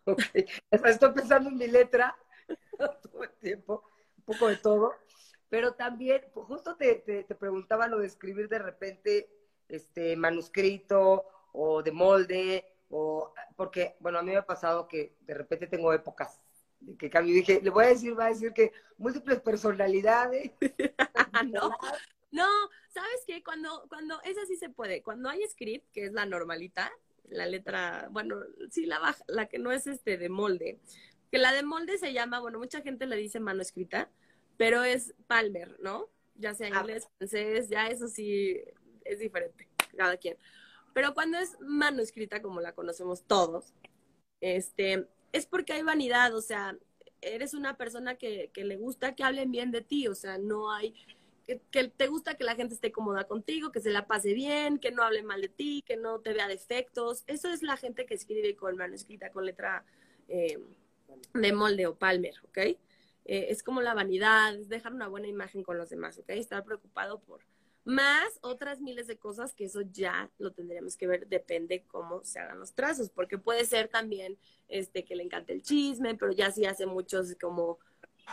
Estoy 0.71 1.13
pensando 1.13 1.51
en 1.51 1.57
mi 1.57 1.67
letra 1.67 2.17
todo 3.03 3.25
el 3.25 3.31
tiempo, 3.41 3.83
un 4.19 4.25
poco 4.25 4.49
de 4.49 4.57
todo. 4.57 4.95
Pero 5.49 5.75
también, 5.75 6.23
pues, 6.33 6.47
justo 6.47 6.77
te, 6.77 6.95
te, 6.95 7.35
preguntaba 7.35 7.89
lo 7.89 7.99
de 7.99 8.07
escribir 8.07 8.49
de 8.49 8.59
repente 8.59 9.29
este 9.69 10.17
manuscrito 10.17 11.27
o 11.53 11.83
de 11.83 11.93
molde, 11.93 12.73
o 12.89 13.35
porque, 13.57 13.97
bueno, 14.01 14.19
a 14.19 14.23
mí 14.23 14.31
me 14.31 14.37
ha 14.37 14.47
pasado 14.47 14.87
que 14.87 15.17
de 15.23 15.35
repente 15.35 15.67
tengo 15.67 15.93
épocas 15.93 16.41
que 16.99 17.11
cambio. 17.11 17.35
Dije, 17.35 17.61
le 17.63 17.71
voy 17.71 17.85
a 17.85 17.89
decir, 17.89 18.19
va 18.19 18.27
a 18.27 18.31
decir 18.31 18.53
que 18.53 18.73
múltiples 18.99 19.41
personalidades. 19.41 20.53
no, 21.53 21.71
no, 22.31 22.49
¿sabes 22.89 23.23
qué? 23.27 23.43
Cuando, 23.43 23.87
cuando, 23.89 24.21
esa 24.23 24.45
sí 24.47 24.57
se 24.57 24.71
puede. 24.71 25.03
Cuando 25.03 25.29
hay 25.29 25.41
script, 25.49 25.91
que 25.93 26.07
es 26.07 26.13
la 26.13 26.27
normalita, 26.27 26.91
la 27.29 27.47
letra, 27.47 28.09
bueno, 28.11 28.37
sí, 28.71 28.87
la 28.87 28.99
baja, 28.99 29.23
la 29.29 29.47
que 29.47 29.59
no 29.59 29.73
es 29.73 29.87
este 29.87 30.19
de 30.19 30.29
molde, 30.29 30.79
que 31.31 31.39
la 31.39 31.53
de 31.53 31.63
molde 31.63 31.99
se 31.99 32.13
llama, 32.13 32.41
bueno, 32.41 32.59
mucha 32.59 32.83
gente 32.83 33.07
le 33.07 33.17
dice 33.17 33.41
mano 33.41 33.63
escrita, 33.63 34.11
pero 34.57 34.83
es 34.85 35.15
Palmer, 35.27 35.79
¿no? 35.81 36.09
Ya 36.35 36.55
sea 36.55 36.69
ah. 36.73 36.81
inglés, 36.81 37.09
francés, 37.19 37.69
ya 37.69 37.89
eso 37.89 38.09
sí 38.09 38.61
es 39.05 39.19
diferente, 39.19 39.69
cada 39.97 40.17
quien. 40.17 40.37
Pero 40.95 41.15
cuando 41.15 41.39
es 41.39 41.59
mano 41.61 42.03
escrita, 42.03 42.43
como 42.43 42.61
la 42.61 42.73
conocemos 42.73 43.25
todos, 43.25 43.73
este, 44.41 45.09
es 45.33 45.47
porque 45.47 45.73
hay 45.73 45.83
vanidad, 45.83 46.35
o 46.35 46.43
sea, 46.43 46.77
eres 47.21 47.55
una 47.55 47.77
persona 47.77 48.17
que, 48.17 48.51
que 48.53 48.65
le 48.65 48.77
gusta 48.77 49.15
que 49.15 49.25
hablen 49.25 49.51
bien 49.51 49.71
de 49.71 49.81
ti, 49.81 50.09
o 50.09 50.15
sea, 50.15 50.39
no 50.39 50.73
hay, 50.73 50.95
que, 51.47 51.89
te 51.89 52.07
gusta 52.07 52.37
que 52.37 52.45
la 52.45 52.55
gente 52.55 52.75
esté 52.75 52.93
cómoda 52.93 53.25
contigo, 53.25 53.73
que 53.73 53.81
se 53.81 53.91
la 53.91 54.07
pase 54.07 54.33
bien, 54.35 54.79
que 54.79 54.91
no 54.91 55.03
hable 55.03 55.23
mal 55.23 55.41
de 55.41 55.49
ti, 55.49 55.83
que 55.87 55.97
no 55.97 56.21
te 56.21 56.33
vea 56.33 56.49
defectos. 56.49 57.25
Eso 57.27 57.51
es 57.51 57.63
la 57.63 57.77
gente 57.77 58.07
que 58.07 58.15
escribe 58.15 58.57
con 58.57 58.77
mano 58.77 58.95
escrita, 58.95 59.31
con 59.31 59.45
letra 59.45 59.85
eh, 60.29 60.59
de 61.35 61.53
molde 61.53 61.87
o 61.87 61.97
Palmer, 61.97 62.35
¿ok? 62.45 62.59
Eh, 62.59 62.79
es 63.25 63.63
como 63.63 63.83
la 63.83 63.95
vanidad, 63.95 64.55
es 64.55 64.69
dejar 64.69 64.93
una 64.93 65.09
buena 65.09 65.29
imagen 65.29 65.63
con 65.63 65.79
los 65.79 65.91
demás, 65.91 66.19
¿ok? 66.19 66.31
Estar 66.31 66.65
preocupado 66.65 67.21
por, 67.21 67.43
más 67.85 68.39
otras 68.43 68.81
miles 68.81 69.07
de 69.07 69.19
cosas 69.19 69.55
que 69.55 69.65
eso 69.65 69.81
ya 69.81 70.31
lo 70.39 70.53
tendríamos 70.53 70.97
que 70.97 71.07
ver, 71.07 71.27
depende 71.27 71.85
cómo 71.89 72.23
se 72.25 72.39
hagan 72.39 72.61
los 72.61 72.75
trazos, 72.75 73.11
porque 73.11 73.39
puede 73.39 73.65
ser 73.65 73.89
también 73.89 74.39
este 74.69 75.05
que 75.05 75.17
le 75.17 75.25
encante 75.25 75.53
el 75.53 75.63
chisme, 75.63 76.15
pero 76.15 76.33
ya 76.33 76.51
sí 76.51 76.65
hace 76.65 76.87
muchos 76.87 77.35
como 77.41 77.79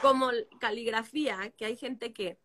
como 0.01 0.29
caligrafía, 0.59 1.51
que 1.57 1.65
hay 1.65 1.75
gente 1.75 2.13
que 2.13 2.37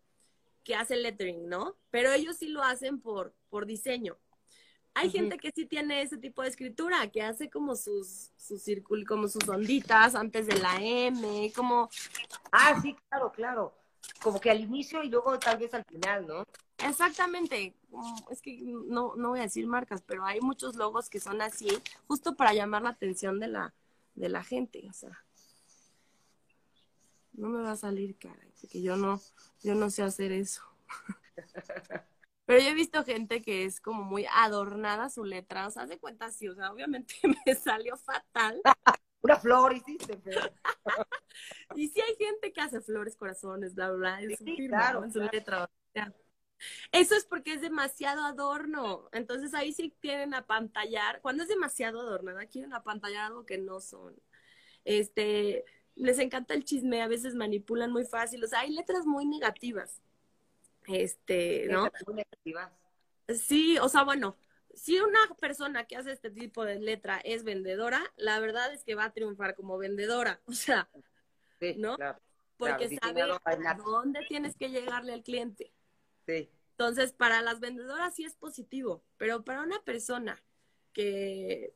que 0.63 0.75
hace 0.75 0.97
lettering, 0.97 1.47
¿no? 1.47 1.77
Pero 1.91 2.11
ellos 2.11 2.39
sí 2.39 2.49
lo 2.49 2.63
hacen 2.63 3.01
por 3.01 3.35
por 3.51 3.67
diseño. 3.67 4.17
Hay 4.97 5.11
gente 5.11 5.39
que 5.39 5.51
sí 5.53 5.67
tiene 5.67 6.03
ese 6.03 6.17
tipo 6.19 6.43
de 6.43 6.49
escritura, 6.49 7.11
que 7.11 7.21
hace 7.21 7.51
como 7.51 7.75
sus, 7.75 8.31
sus 8.37 8.63
círculos, 8.63 9.05
como 9.05 9.27
sus 9.27 9.49
onditas 9.49 10.15
antes 10.15 10.47
de 10.47 10.57
la 10.61 10.77
M, 10.81 11.53
como... 11.55 11.89
Ah, 12.53 12.81
sí, 12.81 12.97
claro, 13.09 13.33
claro. 13.33 13.75
Como 14.23 14.41
que 14.41 14.51
al 14.53 14.61
inicio 14.61 15.03
y 15.03 15.09
luego 15.09 15.37
tal 15.41 15.59
vez 15.59 15.75
al 15.75 15.85
final, 15.85 16.29
¿no? 16.29 16.45
Exactamente. 16.85 17.75
Es 18.31 18.43
que 18.43 18.61
no, 18.63 19.15
no 19.17 19.31
voy 19.31 19.41
a 19.41 19.45
decir 19.45 19.67
marcas, 19.67 20.03
pero 20.03 20.25
hay 20.25 20.41
muchos 20.41 20.77
logos 20.77 21.09
que 21.09 21.19
son 21.19 21.41
así, 21.41 21.69
justo 22.07 22.37
para 22.37 22.53
llamar 22.53 22.83
la 22.83 22.91
atención 22.91 23.41
de 23.41 23.49
la, 23.49 23.75
de 24.15 24.29
la 24.29 24.45
gente. 24.45 24.87
O 24.89 24.93
sea, 24.93 25.25
no 27.33 27.49
me 27.49 27.63
va 27.63 27.73
a 27.73 27.77
salir 27.77 28.19
cara, 28.19 28.47
porque 28.61 28.83
yo 28.83 28.97
no, 28.97 29.21
yo 29.63 29.75
no 29.75 29.89
sé 29.89 30.03
hacer 30.03 30.33
eso. 30.33 30.63
Pero 32.47 32.61
yo 32.61 32.69
he 32.69 32.75
visto 32.75 33.03
gente 33.05 33.41
que 33.41 33.65
es 33.65 33.81
como 33.81 34.05
muy 34.05 34.27
adornada 34.31 35.09
su 35.09 35.25
letra, 35.25 35.67
o 35.67 35.71
sea, 35.71 35.87
de 35.87 35.99
cuenta 35.99 36.31
sí, 36.31 36.47
o 36.49 36.55
sea, 36.55 36.71
obviamente 36.71 37.15
me 37.47 37.55
salió 37.55 37.97
fatal. 37.97 38.61
Una 39.23 39.37
flor 39.37 39.73
hiciste, 39.75 40.19
pero... 40.19 40.43
y 41.75 41.89
sí 41.89 41.99
hay 41.99 42.15
gente 42.17 42.53
que 42.53 42.61
hace 42.61 42.83
flores, 42.83 43.17
corazones, 43.17 43.75
bla, 43.75 43.91
bla, 43.91 44.21
bla, 44.21 44.37
su 44.37 44.45
firma, 44.45 45.01
en 45.03 45.11
su 45.11 45.21
letra. 45.21 45.71
Eso 46.93 47.15
es 47.15 47.25
porque 47.25 47.55
es 47.55 47.61
demasiado 47.61 48.25
adorno. 48.25 49.09
Entonces 49.13 49.55
ahí 49.55 49.73
sí 49.73 49.95
quieren 50.01 50.35
apantallar. 50.35 51.21
Cuando 51.21 51.43
es 51.43 51.49
demasiado 51.49 52.01
adornada, 52.01 52.47
quieren 52.47 52.73
apantallar 52.73 53.27
algo 53.27 53.47
que 53.47 53.59
no 53.59 53.81
son. 53.81 54.15
Este, 54.85 55.65
les 55.95 56.19
encanta 56.19 56.55
el 56.55 56.65
chisme, 56.65 57.03
a 57.03 57.09
veces 57.09 57.35
manipulan 57.35 57.93
muy 57.93 58.05
fácil. 58.05 58.43
O 58.45 58.47
sea, 58.47 58.61
hay 58.61 58.71
letras 58.71 59.07
muy 59.07 59.27
negativas. 59.27 60.01
Este, 60.87 61.67
¿no? 61.69 61.91
Sí, 63.29 63.79
o 63.79 63.89
sea, 63.89 64.03
bueno, 64.03 64.37
si 64.75 64.99
una 64.99 65.19
persona 65.41 65.85
que 65.85 65.97
hace 65.97 66.13
este 66.13 66.31
tipo 66.31 66.65
de 66.65 66.79
letra 66.79 67.21
es 67.25 67.45
vendedora, 67.45 68.03
la 68.17 68.39
verdad 68.41 68.73
es 68.73 68.85
que 68.85 68.95
va 68.95 69.05
a 69.05 69.13
triunfar 69.13 69.55
como 69.55 69.79
vendedora, 69.79 70.41
o 70.47 70.53
sea, 70.53 70.89
¿no? 71.77 71.97
Porque 72.57 72.99
sabe 73.03 73.23
a 73.23 73.75
dónde 73.75 74.21
tienes 74.29 74.57
que 74.57 74.71
llegarle 74.71 75.13
al 75.13 75.23
cliente. 75.23 75.73
Sí. 76.27 76.51
Entonces, 76.73 77.13
para 77.13 77.43
las 77.43 77.61
vendedoras 77.61 78.15
sí 78.15 78.25
es 78.25 78.35
positivo, 78.35 79.03
pero 79.17 79.45
para 79.45 79.63
una 79.63 79.83
persona 79.83 80.43
que 80.93 81.75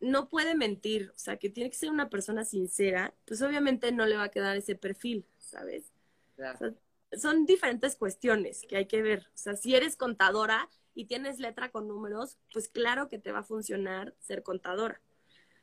no 0.00 0.28
puede 0.28 0.54
mentir, 0.54 1.10
o 1.14 1.18
sea, 1.18 1.38
que 1.38 1.48
tiene 1.48 1.70
que 1.70 1.76
ser 1.76 1.90
una 1.90 2.10
persona 2.10 2.44
sincera, 2.44 3.14
pues 3.24 3.40
obviamente 3.42 3.90
no 3.92 4.06
le 4.06 4.16
va 4.16 4.24
a 4.24 4.30
quedar 4.30 4.56
ese 4.56 4.74
perfil, 4.74 5.26
¿sabes? 5.38 5.92
Claro 6.36 6.74
son 7.16 7.46
diferentes 7.46 7.96
cuestiones 7.96 8.64
que 8.68 8.76
hay 8.76 8.86
que 8.86 9.02
ver. 9.02 9.26
O 9.34 9.38
sea, 9.38 9.56
si 9.56 9.74
eres 9.74 9.96
contadora 9.96 10.68
y 10.94 11.06
tienes 11.06 11.38
letra 11.38 11.70
con 11.70 11.88
números, 11.88 12.38
pues 12.52 12.68
claro 12.68 13.08
que 13.08 13.18
te 13.18 13.32
va 13.32 13.40
a 13.40 13.44
funcionar 13.44 14.14
ser 14.20 14.42
contadora. 14.42 15.00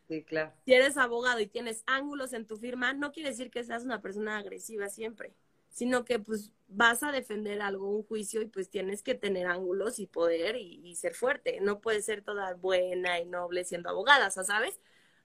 Sí, 0.08 0.24
claro. 0.24 0.52
Si 0.66 0.74
eres 0.74 0.98
abogado 0.98 1.40
y 1.40 1.48
tienes 1.48 1.84
ángulos 1.86 2.34
en 2.34 2.46
tu 2.46 2.58
firma, 2.58 2.94
no 2.94 3.12
quiere 3.12 3.30
decir 3.30 3.50
que 3.50 3.64
seas 3.64 3.84
una 3.84 4.02
persona 4.02 4.38
agresiva 4.38 4.90
siempre, 4.90 5.34
sino 5.72 6.06
que 6.06 6.20
pues 6.20 6.52
vas 6.68 7.04
a 7.04 7.12
defender 7.12 7.62
algo, 7.62 7.90
un 7.90 8.04
juicio, 8.04 8.42
y 8.42 8.46
pues 8.46 8.70
tienes 8.70 9.04
que 9.04 9.16
tener 9.16 9.48
ángulos 9.48 10.00
y 10.00 10.08
poder 10.08 10.56
y, 10.56 10.96
ser 10.96 11.14
fuerte. 11.14 11.60
No 11.62 11.82
puedes 11.82 12.06
ser 12.06 12.22
toda 12.22 12.54
buena 12.54 13.20
y 13.20 13.26
noble 13.26 13.64
siendo 13.64 13.90
abogada, 13.90 14.30
¿sabes? 14.30 14.80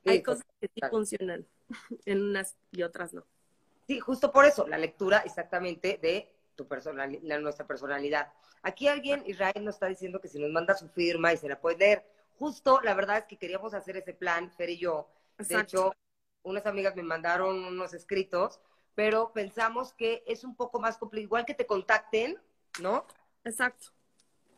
Hay 0.05 0.23
cosas 0.23 0.47
que 0.61 0.69
sí 0.69 0.81
funcionan 0.89 1.47
en 2.07 2.23
unas 2.23 2.57
y 2.73 2.83
otras 2.83 3.13
no. 3.13 3.27
Sí, 3.87 4.01
justo 4.01 4.33
por 4.33 4.45
eso, 4.45 4.67
la 4.67 4.79
lectura 4.79 5.19
exactamente 5.19 5.99
de 6.01 6.33
tu 6.57 6.67
personalidad, 6.67 7.41
nuestra 7.41 7.67
personalidad. 7.67 8.33
Aquí 8.63 8.89
alguien, 8.89 9.23
Israel, 9.27 9.65
nos 9.65 9.77
está 9.77 9.87
diciendo 9.87 10.21
que 10.21 10.29
si 10.29 10.41
nos 10.41 10.51
manda 10.51 10.75
su 10.75 10.89
firma 10.89 11.33
y 11.33 11.37
se 11.37 11.49
la 11.49 11.61
puede 11.61 11.79
leer. 11.79 12.05
Justo, 12.39 12.81
la 12.83 12.95
verdad 12.95 13.19
es 13.19 13.25
que 13.25 13.37
queríamos 13.37 13.75
hacer 13.75 13.97
ese 13.97 14.13
plan, 14.13 14.51
Fer 14.51 14.71
y 14.71 14.79
yo. 14.79 15.09
De 15.39 15.61
hecho, 15.61 15.93
unas 16.43 16.67
amigas 16.67 16.97
me 16.97 17.03
mandaron 17.03 17.65
unos 17.65 17.95
escritos, 17.95 18.61
pero 18.97 19.33
pensamos 19.33 19.93
que 19.93 20.25
es 20.27 20.43
un 20.43 20.57
poco 20.57 20.81
más 20.81 20.99
complicado. 20.99 21.27
Igual 21.27 21.47
que 21.47 21.55
te 21.55 21.67
contacten, 21.67 22.37
¿no? 22.81 23.07
Exacto. 23.45 23.91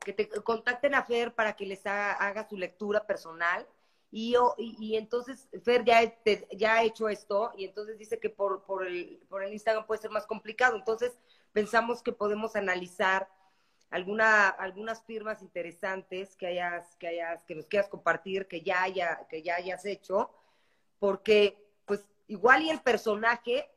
Que 0.01 0.15
te 0.15 0.29
contacten 0.29 0.95
a 0.95 1.05
Fer 1.05 1.35
para 1.35 1.55
que 1.55 1.67
les 1.67 1.85
haga 1.85 2.49
su 2.49 2.57
lectura 2.57 3.07
personal 3.07 3.67
y, 4.11 4.33
yo, 4.33 4.55
y, 4.57 4.97
entonces 4.97 5.49
Fer 5.63 5.85
ya, 5.85 6.01
ya 6.53 6.77
ha 6.77 6.83
hecho 6.83 7.09
esto 7.09 7.53
y 7.57 7.65
entonces 7.65 7.99
dice 7.99 8.19
que 8.19 8.31
por, 8.31 8.63
por, 8.63 8.87
el, 8.87 9.21
por 9.29 9.43
el 9.43 9.53
Instagram 9.53 9.87
puede 9.87 10.01
ser 10.01 10.11
más 10.11 10.27
complicado. 10.27 10.77
Entonces 10.77 11.19
pensamos 11.53 12.03
que 12.03 12.13
podemos 12.13 12.57
analizar 12.57 13.29
alguna, 13.91 14.49
algunas 14.49 15.03
firmas 15.03 15.43
interesantes 15.43 16.37
que 16.37 16.47
hayas, 16.47 16.97
que 16.97 17.09
hayas, 17.09 17.45
que 17.45 17.55
nos 17.55 17.67
quieras 17.67 17.89
compartir, 17.89 18.47
que 18.47 18.63
ya 18.63 18.83
haya, 18.83 19.27
que 19.29 19.43
ya 19.43 19.57
hayas 19.57 19.85
hecho, 19.85 20.31
porque 20.99 21.59
pues 21.85 22.07
igual 22.29 22.63
y 22.63 22.71
el 22.71 22.81
personaje, 22.81 23.69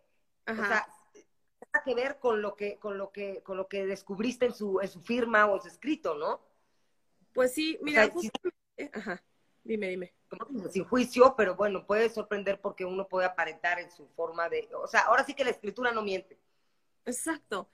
o 0.51 0.65
sea, 0.65 0.87
tiene 1.59 1.83
que 1.85 1.95
ver 1.95 2.19
con 2.19 2.41
lo 2.41 2.55
que, 2.55 2.79
con 2.79 2.97
lo 2.97 3.11
que, 3.11 3.41
con 3.43 3.57
lo 3.57 3.67
que 3.67 3.85
descubriste 3.85 4.45
en 4.45 4.53
su, 4.53 4.79
en 4.81 4.87
su 4.87 5.01
firma 5.01 5.45
o 5.45 5.55
en 5.55 5.61
su 5.61 5.67
escrito, 5.67 6.15
¿no? 6.15 6.41
Pues 7.33 7.53
sí, 7.53 7.79
mira, 7.81 8.11
Ajá. 8.93 9.23
Dime, 9.63 9.89
dime. 9.89 10.13
Sin 10.71 10.85
juicio, 10.85 11.35
pero 11.37 11.55
bueno, 11.55 11.85
puede 11.85 12.09
sorprender 12.09 12.59
porque 12.59 12.85
uno 12.85 13.07
puede 13.07 13.27
aparentar 13.27 13.79
en 13.79 13.91
su 13.91 14.07
forma 14.09 14.49
de... 14.49 14.67
O 14.75 14.87
sea, 14.87 15.01
ahora 15.01 15.23
sí 15.23 15.33
que 15.33 15.43
la 15.43 15.51
escritura 15.51 15.91
no 15.91 16.01
miente. 16.01 16.39
Exacto. 17.05 17.69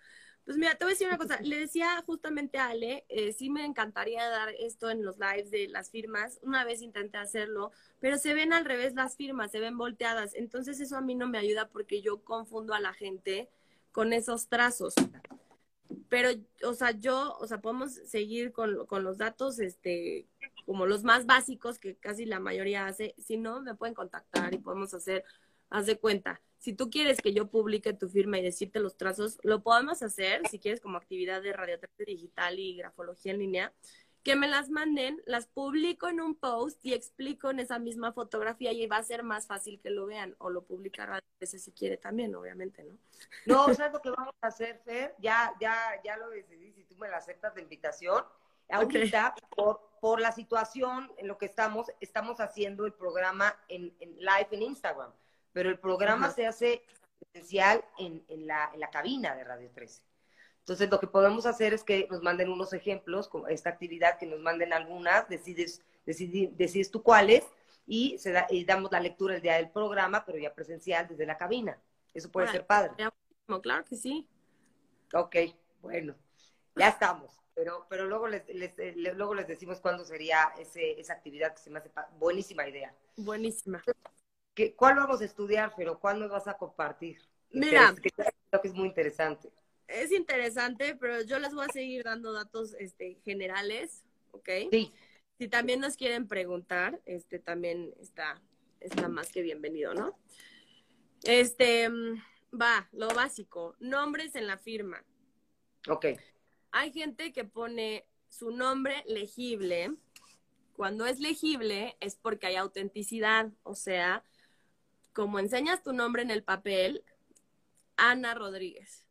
Pues 0.47 0.57
mira, 0.57 0.75
te 0.75 0.85
voy 0.85 0.91
a 0.91 0.93
decir 0.93 1.09
una 1.09 1.17
cosa. 1.17 1.41
Le 1.41 1.59
decía 1.59 2.01
justamente 2.05 2.57
a 2.57 2.67
Ale, 2.67 3.05
eh, 3.09 3.33
sí 3.33 3.49
me 3.49 3.65
encantaría 3.65 4.29
dar 4.29 4.47
esto 4.57 4.89
en 4.89 5.03
los 5.03 5.17
lives 5.19 5.51
de 5.51 5.67
las 5.67 5.91
firmas. 5.91 6.39
Una 6.41 6.63
vez 6.63 6.81
intenté 6.81 7.17
hacerlo, 7.17 7.73
pero 7.99 8.17
se 8.17 8.33
ven 8.33 8.53
al 8.53 8.63
revés 8.63 8.93
las 8.95 9.17
firmas, 9.17 9.51
se 9.51 9.59
ven 9.59 9.77
volteadas. 9.77 10.33
Entonces 10.35 10.79
eso 10.79 10.95
a 10.95 11.01
mí 11.01 11.15
no 11.15 11.27
me 11.27 11.37
ayuda 11.37 11.67
porque 11.67 12.01
yo 12.01 12.23
confundo 12.23 12.73
a 12.73 12.79
la 12.79 12.93
gente 12.93 13.49
con 13.91 14.13
esos 14.13 14.47
trazos. 14.47 14.93
Pero, 16.07 16.29
o 16.63 16.73
sea, 16.73 16.91
yo, 16.91 17.35
o 17.41 17.45
sea, 17.45 17.59
podemos 17.59 17.91
seguir 17.91 18.53
con, 18.53 18.85
con 18.85 19.03
los 19.03 19.17
datos, 19.17 19.59
este, 19.59 20.27
como 20.65 20.85
los 20.85 21.03
más 21.03 21.25
básicos 21.25 21.77
que 21.77 21.97
casi 21.97 22.25
la 22.25 22.39
mayoría 22.39 22.85
hace. 22.85 23.15
Si 23.17 23.35
no, 23.35 23.61
me 23.61 23.75
pueden 23.75 23.95
contactar 23.95 24.53
y 24.53 24.59
podemos 24.59 24.93
hacer, 24.93 25.25
haz 25.69 25.85
de 25.85 25.97
cuenta. 25.97 26.41
Si 26.57 26.73
tú 26.73 26.89
quieres 26.89 27.19
que 27.21 27.33
yo 27.33 27.49
publique 27.49 27.93
tu 27.93 28.09
firma 28.09 28.39
y 28.39 28.43
decirte 28.43 28.79
los 28.79 28.97
trazos, 28.97 29.37
lo 29.43 29.61
podemos 29.61 30.01
hacer, 30.01 30.47
si 30.49 30.59
quieres 30.59 30.81
como 30.81 30.97
actividad 30.97 31.41
de 31.41 31.53
radioterapia 31.53 32.05
digital 32.05 32.59
y 32.59 32.75
grafología 32.75 33.31
en 33.31 33.39
línea, 33.39 33.73
que 34.27 34.35
me 34.35 34.49
las 34.49 34.69
manden, 34.69 35.21
las 35.25 35.47
publico 35.47 36.09
en 36.09 36.19
un 36.19 36.35
post 36.35 36.83
y 36.83 36.93
explico 36.93 37.49
en 37.49 37.61
esa 37.61 37.79
misma 37.79 38.11
fotografía 38.11 38.73
y 38.73 38.85
va 38.85 38.97
a 38.97 39.03
ser 39.03 39.23
más 39.23 39.47
fácil 39.47 39.79
que 39.79 39.89
lo 39.89 40.05
vean 40.05 40.35
o 40.39 40.49
lo 40.49 40.65
publicar 40.65 41.09
a 41.13 41.23
veces 41.39 41.63
si 41.63 41.71
quiere 41.71 41.95
también, 41.95 42.35
obviamente, 42.35 42.83
¿no? 42.83 42.97
No, 43.45 43.73
¿sabes 43.73 43.93
lo 43.93 44.01
que 44.01 44.09
vamos 44.09 44.33
a 44.41 44.47
hacer, 44.47 44.81
Fer? 44.83 45.15
Ya, 45.19 45.53
ya, 45.61 45.77
ya 46.03 46.17
lo 46.17 46.29
decidí, 46.29 46.73
si 46.73 46.83
tú 46.83 46.97
me 46.97 47.07
la 47.07 47.17
aceptas 47.17 47.55
de 47.55 47.61
invitación. 47.61 48.21
Ahorita, 48.69 49.33
por, 49.55 49.79
por 50.01 50.19
la 50.19 50.33
situación 50.33 51.09
en 51.17 51.27
lo 51.27 51.37
que 51.37 51.45
estamos, 51.45 51.87
estamos 52.01 52.41
haciendo 52.41 52.85
el 52.85 52.91
programa 52.91 53.57
en, 53.69 53.95
live 53.99 54.47
en 54.51 54.61
Instagram, 54.61 55.13
pero 55.57 55.71
el 55.71 55.79
programa 55.79 56.29
se 56.29 56.45
hace 56.45 56.83
esencial 57.33 57.83
en, 57.97 58.23
la, 58.45 58.69
en 58.75 58.79
la 58.79 58.91
cabina 58.91 59.35
de 59.35 59.43
Radio 59.43 59.71
13. 59.73 60.03
Entonces, 60.59 60.87
lo 60.87 60.99
que 60.99 61.07
podemos 61.07 61.47
hacer 61.47 61.73
es 61.73 61.83
que 61.83 62.07
nos 62.11 62.21
manden 62.21 62.51
unos 62.51 62.73
ejemplos, 62.73 63.27
como 63.27 63.47
esta 63.47 63.71
actividad, 63.71 64.19
que 64.19 64.27
nos 64.27 64.39
manden 64.39 64.71
algunas, 64.71 65.27
decides, 65.27 65.81
decides, 66.05 66.55
decides 66.55 66.91
tú 66.91 67.01
cuáles, 67.01 67.43
y, 67.87 68.19
se 68.19 68.35
y 68.51 68.65
damos 68.65 68.91
la 68.91 68.99
lectura 68.99 69.33
el 69.33 69.41
día 69.41 69.55
del 69.55 69.71
programa, 69.71 70.23
pero 70.27 70.37
ya 70.37 70.53
presencial 70.53 71.07
desde 71.07 71.25
la 71.25 71.39
cabina. 71.39 71.81
Eso 72.13 72.31
puede 72.31 72.49
ser 72.49 72.67
padre. 72.67 72.91
Claro 73.63 73.83
que 73.83 73.95
sí. 73.95 74.29
Ok, 75.11 75.37
bueno, 75.81 76.13
ya 76.75 76.89
estamos. 76.89 77.35
Pero, 77.55 77.87
pero 77.89 78.05
luego, 78.05 78.27
les, 78.27 78.43
eh, 78.47 78.93
luego 78.95 79.33
les 79.33 79.47
decimos 79.47 79.79
cuándo 79.79 80.05
sería 80.05 80.53
ese, 80.59 80.99
esa 81.01 81.13
actividad 81.13 81.55
que 81.55 81.63
se 81.63 81.71
me 81.71 81.79
hace 81.79 81.89
buenísima 82.19 82.67
idea. 82.67 82.93
Buenísima. 83.15 83.81
¿Qué, 84.57 84.75
¿Cuál 84.75 84.95
vamos 84.95 85.21
a 85.21 85.25
estudiar, 85.25 85.71
pero 85.77 85.99
cuándo 85.99 86.27
vas 86.27 86.49
a 86.49 86.57
compartir? 86.57 87.21
Mira. 87.51 87.95
Creo 87.95 88.61
que 88.61 88.67
es 88.67 88.73
muy 88.73 88.87
interesante 88.87 89.49
es 89.87 90.11
interesante, 90.11 90.95
pero 90.95 91.21
yo 91.21 91.39
les 91.39 91.53
voy 91.53 91.65
a 91.67 91.71
seguir 91.71 92.03
dando 92.03 92.33
datos 92.33 92.75
este, 92.79 93.15
generales, 93.23 94.03
¿ok? 94.31 94.49
Sí. 94.71 94.93
Si 95.37 95.47
también 95.47 95.79
nos 95.79 95.95
quieren 95.95 96.27
preguntar, 96.27 96.99
este 97.05 97.39
también 97.39 97.93
está, 97.99 98.41
está 98.79 99.07
más 99.07 99.31
que 99.31 99.41
bienvenido, 99.41 99.93
¿no? 99.93 100.17
Este, 101.23 101.89
va, 102.51 102.89
lo 102.91 103.07
básico, 103.09 103.75
nombres 103.79 104.35
en 104.35 104.47
la 104.47 104.57
firma. 104.57 105.03
Ok. 105.89 106.05
hay 106.71 106.91
gente 106.91 107.31
que 107.31 107.45
pone 107.45 108.05
su 108.27 108.51
nombre 108.51 109.03
legible. 109.07 109.95
Cuando 110.73 111.05
es 111.05 111.19
legible 111.19 111.95
es 112.01 112.17
porque 112.17 112.47
hay 112.47 112.55
autenticidad, 112.55 113.49
o 113.63 113.73
sea, 113.73 114.23
como 115.17 115.39
enseñas 115.39 115.81
tu 115.81 115.93
nombre 115.93 116.21
en 116.21 116.29
el 116.29 116.43
papel, 116.43 117.03
Ana 117.95 118.35
Rodríguez. 118.35 119.03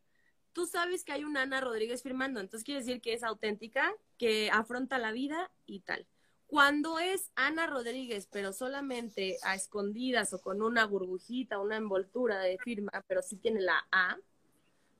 Tú 0.52 0.64
sabes 0.64 1.02
que 1.02 1.10
hay 1.10 1.24
una 1.24 1.42
Ana 1.42 1.60
Rodríguez 1.60 2.04
firmando, 2.04 2.38
entonces 2.38 2.64
quiere 2.64 2.78
decir 2.78 3.00
que 3.00 3.12
es 3.12 3.24
auténtica, 3.24 3.92
que 4.16 4.48
afronta 4.52 4.98
la 4.98 5.10
vida 5.10 5.50
y 5.66 5.80
tal. 5.80 6.06
Cuando 6.46 7.00
es 7.00 7.32
Ana 7.34 7.66
Rodríguez, 7.66 8.28
pero 8.30 8.52
solamente 8.52 9.36
a 9.42 9.56
escondidas 9.56 10.32
o 10.32 10.40
con 10.40 10.62
una 10.62 10.86
burbujita, 10.86 11.58
una 11.58 11.76
envoltura 11.76 12.38
de 12.38 12.56
firma, 12.58 13.04
pero 13.08 13.20
sí 13.20 13.34
tiene 13.34 13.60
la 13.60 13.84
A, 13.90 14.16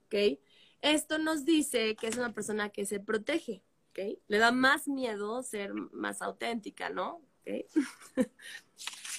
¿ok? 0.07 0.41
Esto 0.81 1.19
nos 1.19 1.45
dice 1.45 1.95
que 1.95 2.09
es 2.09 2.17
una 2.17 2.35
persona 2.35 2.71
que 2.71 2.85
se 2.85 2.99
protege, 2.99 3.63
¿ok? 3.91 4.19
Le 4.27 4.39
da 4.39 4.51
más 4.51 4.89
miedo 4.89 5.45
ser 5.45 5.73
más 5.73 6.21
auténtica, 6.21 6.91
¿no? 6.91 7.23
¿Okay? 7.43 7.65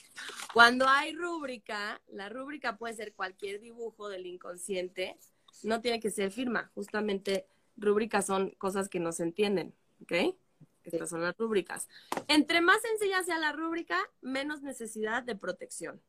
Cuando 0.53 0.87
hay 0.87 1.13
rúbrica, 1.13 2.01
la 2.07 2.29
rúbrica 2.29 2.77
puede 2.77 2.93
ser 2.93 3.13
cualquier 3.13 3.59
dibujo 3.59 4.09
del 4.09 4.25
inconsciente, 4.25 5.17
no 5.63 5.81
tiene 5.81 5.99
que 5.99 6.11
ser 6.11 6.31
firma, 6.31 6.71
justamente 6.75 7.47
rúbricas 7.75 8.25
son 8.25 8.51
cosas 8.51 8.89
que 8.89 8.99
no 8.99 9.11
se 9.11 9.23
entienden, 9.23 9.73
¿ok? 10.01 10.35
Estas 10.83 11.09
son 11.09 11.21
las 11.21 11.35
rúbricas. 11.37 11.87
Entre 12.27 12.61
más 12.61 12.81
sencilla 12.81 13.23
sea 13.23 13.37
la 13.37 13.51
rúbrica, 13.51 13.99
menos 14.21 14.61
necesidad 14.61 15.23
de 15.23 15.35
protección. 15.35 16.01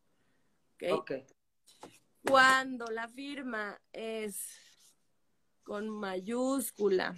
Ok. 0.91 1.13
Cuando 2.23 2.87
la 2.87 3.09
firma 3.09 3.81
es 3.93 4.57
con 5.65 5.89
mayúscula 5.89 7.15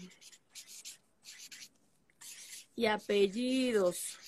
y 2.75 2.87
apellidos, 2.87 4.19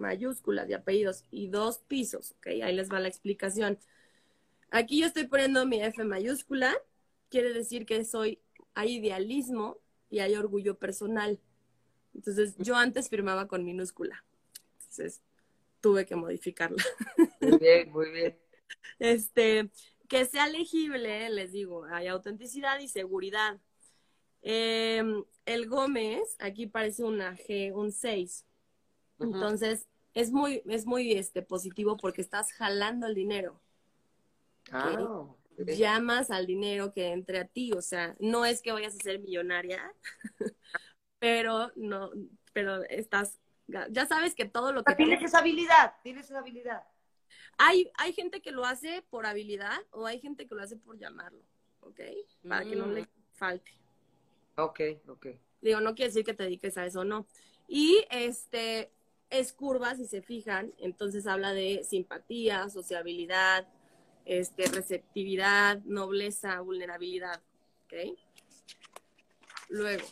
mayúsculas 0.00 0.68
y 0.68 0.72
apellidos 0.72 1.24
y 1.30 1.48
dos 1.48 1.78
pisos, 1.78 2.32
¿ok? 2.32 2.48
Ahí 2.62 2.74
les 2.74 2.90
va 2.90 2.98
la 2.98 3.08
explicación. 3.08 3.78
Aquí 4.70 5.00
yo 5.00 5.06
estoy 5.06 5.26
poniendo 5.26 5.66
mi 5.66 5.82
F 5.82 6.02
mayúscula, 6.04 6.76
quiere 7.28 7.52
decir 7.52 7.86
que 7.86 8.04
soy, 8.04 8.40
hay 8.74 8.96
idealismo 8.96 9.78
y 10.10 10.20
hay 10.20 10.34
orgullo 10.34 10.78
personal. 10.78 11.40
Entonces, 12.14 12.56
yo 12.58 12.76
antes 12.76 13.08
firmaba 13.08 13.46
con 13.46 13.64
minúscula. 13.64 14.24
Entonces, 14.80 15.22
tuve 15.80 16.06
que 16.06 16.16
modificarla. 16.16 16.82
Muy 17.40 17.58
bien, 17.58 17.92
muy 17.92 18.10
bien. 18.10 18.38
Este, 18.98 19.70
que 20.08 20.24
sea 20.24 20.48
legible, 20.48 21.30
les 21.30 21.52
digo, 21.52 21.84
hay 21.84 22.08
autenticidad 22.08 22.78
y 22.80 22.88
seguridad. 22.88 23.60
Em, 24.42 25.24
el 25.46 25.68
Gómez, 25.68 26.36
aquí 26.38 26.66
parece 26.66 27.04
una 27.04 27.36
G, 27.36 27.72
un 27.72 27.92
6. 27.92 28.44
Entonces, 29.20 29.86
es 30.14 30.32
muy, 30.32 30.62
es 30.66 30.86
muy 30.86 31.12
este, 31.12 31.42
positivo 31.42 31.96
porque 31.96 32.20
estás 32.20 32.52
jalando 32.52 33.06
el 33.06 33.14
dinero. 33.14 33.60
Ah, 34.72 35.26
llamas 35.66 36.30
al 36.30 36.46
dinero 36.46 36.92
que 36.92 37.08
entre 37.08 37.38
a 37.38 37.44
ti, 37.46 37.72
o 37.72 37.82
sea, 37.82 38.16
no 38.18 38.44
es 38.44 38.62
que 38.62 38.72
vayas 38.72 38.94
a 38.94 39.02
ser 39.02 39.20
millonaria, 39.20 39.92
pero 41.18 41.70
no, 41.76 42.10
pero 42.52 42.82
estás, 42.84 43.38
ya 43.66 44.06
sabes 44.06 44.34
que 44.34 44.46
todo 44.46 44.72
lo 44.72 44.84
que... 44.84 44.94
Tienes 44.94 45.22
esa 45.22 45.38
habilidad, 45.38 45.94
tienes 46.02 46.26
esa 46.26 46.38
habilidad. 46.38 46.84
Hay, 47.58 47.90
hay 47.98 48.12
gente 48.12 48.40
que 48.40 48.52
lo 48.52 48.64
hace 48.64 49.02
por 49.10 49.26
habilidad 49.26 49.78
o 49.90 50.06
hay 50.06 50.18
gente 50.18 50.46
que 50.46 50.54
lo 50.54 50.62
hace 50.62 50.76
por 50.76 50.98
llamarlo, 50.98 51.42
¿ok? 51.80 52.00
Para 52.48 52.64
que 52.64 52.76
no 52.76 52.86
le 52.86 53.02
mm. 53.02 53.08
falte. 53.32 53.72
Ok, 54.56 54.80
ok. 55.08 55.26
Digo, 55.60 55.80
no 55.80 55.94
quiere 55.94 56.08
decir 56.08 56.24
que 56.24 56.34
te 56.34 56.44
dediques 56.44 56.78
a 56.78 56.86
eso, 56.86 57.04
no. 57.04 57.26
Y 57.68 58.04
este, 58.10 58.90
es 59.30 59.52
curva, 59.52 59.94
si 59.94 60.06
se 60.06 60.22
fijan, 60.22 60.72
entonces 60.78 61.26
habla 61.26 61.52
de 61.52 61.84
simpatía, 61.84 62.68
sociabilidad, 62.68 63.66
este, 64.24 64.66
receptividad, 64.66 65.80
nobleza, 65.84 66.60
vulnerabilidad. 66.60 67.40
¿Ok? 67.86 68.18
Luego, 69.68 70.06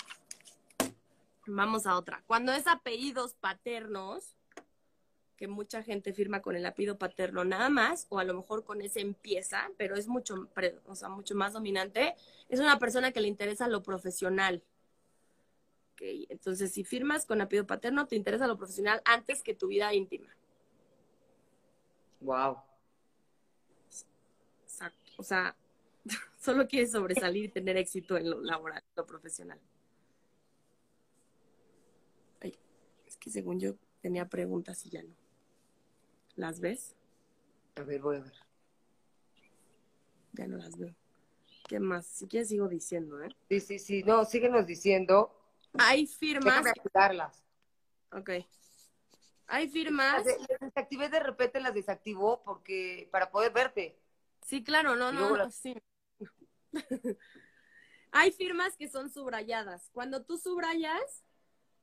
vamos 1.46 1.86
a 1.86 1.96
otra. 1.96 2.22
Cuando 2.26 2.52
es 2.52 2.66
apellidos 2.66 3.34
paternos, 3.34 4.34
que 5.36 5.48
mucha 5.48 5.82
gente 5.82 6.12
firma 6.12 6.42
con 6.42 6.56
el 6.56 6.66
apellido 6.66 6.98
paterno 6.98 7.44
nada 7.44 7.68
más, 7.68 8.06
o 8.08 8.18
a 8.18 8.24
lo 8.24 8.34
mejor 8.34 8.64
con 8.64 8.82
ese 8.82 9.00
empieza, 9.00 9.70
pero 9.76 9.96
es 9.96 10.08
mucho, 10.08 10.48
o 10.86 10.94
sea, 10.94 11.08
mucho 11.08 11.34
más 11.36 11.52
dominante, 11.52 12.16
es 12.48 12.58
una 12.58 12.78
persona 12.78 13.12
que 13.12 13.20
le 13.20 13.28
interesa 13.28 13.68
lo 13.68 13.82
profesional. 13.82 14.62
Okay. 15.98 16.26
Entonces, 16.28 16.70
si 16.70 16.84
firmas 16.84 17.26
con 17.26 17.40
apellido 17.40 17.66
paterno, 17.66 18.06
te 18.06 18.14
interesa 18.14 18.46
lo 18.46 18.56
profesional 18.56 19.02
antes 19.04 19.42
que 19.42 19.54
tu 19.54 19.66
vida 19.66 19.92
íntima. 19.92 20.28
Wow. 22.20 22.58
O 25.16 25.24
sea, 25.24 25.56
solo 26.38 26.68
quieres 26.68 26.92
sobresalir 26.92 27.46
y 27.46 27.48
tener 27.48 27.76
éxito 27.76 28.16
en 28.16 28.30
lo 28.30 28.40
laboral, 28.40 28.84
lo 28.94 29.04
profesional. 29.04 29.58
Ay, 32.40 32.56
es 33.04 33.16
que 33.16 33.30
según 33.30 33.58
yo 33.58 33.74
tenía 34.00 34.28
preguntas 34.28 34.86
y 34.86 34.90
ya 34.90 35.02
no. 35.02 35.16
¿Las 36.36 36.60
ves? 36.60 36.94
A 37.74 37.82
ver, 37.82 38.00
voy 38.00 38.18
a 38.18 38.20
ver. 38.20 38.34
Ya 40.34 40.46
no 40.46 40.58
las 40.58 40.78
veo. 40.78 40.94
¿Qué 41.66 41.80
más? 41.80 42.06
Si 42.06 42.28
quieres 42.28 42.48
sigo 42.48 42.68
diciendo, 42.68 43.20
¿eh? 43.20 43.28
Sí, 43.48 43.58
sí, 43.58 43.78
sí. 43.80 44.02
No, 44.04 44.24
síguenos 44.24 44.64
diciendo. 44.64 45.37
Hay 45.76 46.06
firmas. 46.06 46.64
Déjame 46.64 47.20
Ok. 48.12 48.30
Hay 49.46 49.68
firmas. 49.68 50.24
Las 50.24 50.60
desactivé 50.60 51.08
de 51.08 51.20
repente, 51.20 51.60
las 51.60 51.74
desactivó 51.74 52.42
porque 52.42 53.08
para 53.10 53.30
poder 53.30 53.52
verte. 53.52 53.98
Sí, 54.42 54.62
claro, 54.62 54.96
no, 54.96 55.12
no, 55.12 55.50
sí. 55.50 55.76
Hay 58.12 58.32
firmas 58.32 58.76
que 58.76 58.88
son 58.88 59.10
subrayadas. 59.10 59.90
Cuando 59.92 60.24
tú 60.24 60.38
subrayas 60.38 61.24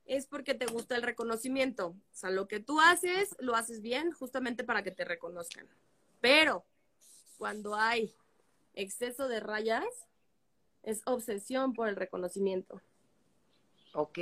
es 0.04 0.26
porque 0.26 0.54
te 0.54 0.66
gusta 0.66 0.96
el 0.96 1.02
reconocimiento. 1.02 1.88
O 1.88 1.96
sea, 2.12 2.30
lo 2.30 2.48
que 2.48 2.60
tú 2.60 2.80
haces, 2.80 3.36
lo 3.38 3.54
haces 3.54 3.82
bien 3.82 4.12
justamente 4.12 4.64
para 4.64 4.82
que 4.82 4.90
te 4.90 5.04
reconozcan. 5.04 5.68
Pero 6.20 6.64
cuando 7.38 7.74
hay 7.74 8.14
exceso 8.74 9.28
de 9.28 9.40
rayas, 9.40 9.84
es 10.82 11.02
obsesión 11.04 11.72
por 11.72 11.88
el 11.88 11.96
reconocimiento. 11.96 12.80
Ok. 13.96 14.18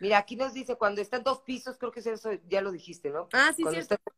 Mira, 0.00 0.16
aquí 0.16 0.34
nos 0.34 0.54
dice, 0.54 0.76
cuando 0.76 1.02
está 1.02 1.18
en 1.18 1.24
dos 1.24 1.40
pisos, 1.42 1.76
creo 1.76 1.92
que 1.92 2.00
eso 2.00 2.30
ya 2.48 2.62
lo 2.62 2.72
dijiste, 2.72 3.10
¿no? 3.10 3.28
Ah, 3.32 3.52
sí, 3.54 3.64
sí, 3.68 3.76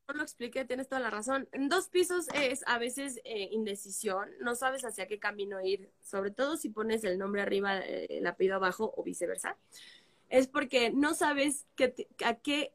no 0.08 0.14
lo 0.14 0.22
expliqué, 0.22 0.64
tienes 0.64 0.88
toda 0.88 1.00
la 1.00 1.10
razón. 1.10 1.48
En 1.50 1.68
dos 1.68 1.88
pisos 1.88 2.28
es 2.34 2.62
a 2.66 2.78
veces 2.78 3.20
eh, 3.24 3.48
indecisión, 3.50 4.30
no 4.40 4.54
sabes 4.54 4.84
hacia 4.84 5.08
qué 5.08 5.18
camino 5.18 5.60
ir, 5.60 5.90
sobre 6.00 6.30
todo 6.30 6.56
si 6.56 6.68
pones 6.68 7.02
el 7.02 7.18
nombre 7.18 7.42
arriba, 7.42 7.78
eh, 7.80 8.06
el 8.10 8.26
apellido 8.28 8.56
abajo 8.56 8.94
o 8.96 9.02
viceversa. 9.02 9.56
Es 10.30 10.46
porque 10.46 10.92
no 10.92 11.14
sabes 11.14 11.66
a 12.24 12.34
qué 12.36 12.72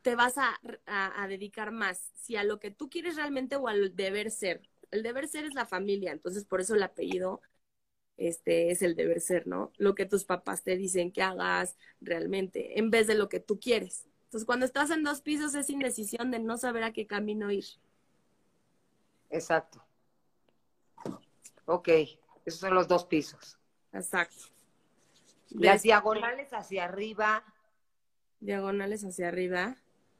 te 0.00 0.14
vas 0.14 0.38
a, 0.38 0.58
a 0.86 1.28
dedicar 1.28 1.72
más, 1.72 2.10
si 2.14 2.36
a 2.36 2.44
lo 2.44 2.58
que 2.58 2.70
tú 2.70 2.88
quieres 2.88 3.16
realmente 3.16 3.56
o 3.56 3.68
al 3.68 3.94
deber 3.94 4.30
ser. 4.30 4.62
El 4.90 5.02
deber 5.02 5.28
ser 5.28 5.44
es 5.44 5.54
la 5.54 5.66
familia, 5.66 6.12
entonces 6.12 6.44
por 6.44 6.60
eso 6.62 6.74
el 6.74 6.82
apellido 6.82 7.42
este 8.16 8.70
es 8.70 8.82
el 8.82 8.96
deber 8.96 9.20
ser, 9.20 9.46
¿no? 9.46 9.72
Lo 9.76 9.94
que 9.94 10.06
tus 10.06 10.24
papás 10.24 10.62
te 10.62 10.76
dicen 10.76 11.12
que 11.12 11.22
hagas 11.22 11.76
realmente, 12.00 12.78
en 12.78 12.90
vez 12.90 13.06
de 13.06 13.14
lo 13.14 13.28
que 13.28 13.40
tú 13.40 13.60
quieres. 13.60 14.06
Entonces, 14.24 14.46
cuando 14.46 14.66
estás 14.66 14.90
en 14.90 15.04
dos 15.04 15.20
pisos 15.20 15.54
es 15.54 15.70
indecisión 15.70 16.30
de 16.30 16.38
no 16.38 16.56
saber 16.56 16.82
a 16.82 16.92
qué 16.92 17.06
camino 17.06 17.50
ir. 17.50 17.64
Exacto. 19.30 19.82
Ok, 21.66 21.88
esos 22.44 22.60
son 22.60 22.74
los 22.74 22.88
dos 22.88 23.04
pisos. 23.04 23.58
Exacto. 23.92 24.46
Las 25.50 25.82
diagonales 25.82 26.52
hacia 26.52 26.84
arriba. 26.84 27.44
Diagonales 28.40 29.04
hacia 29.04 29.28
arriba. 29.28 29.76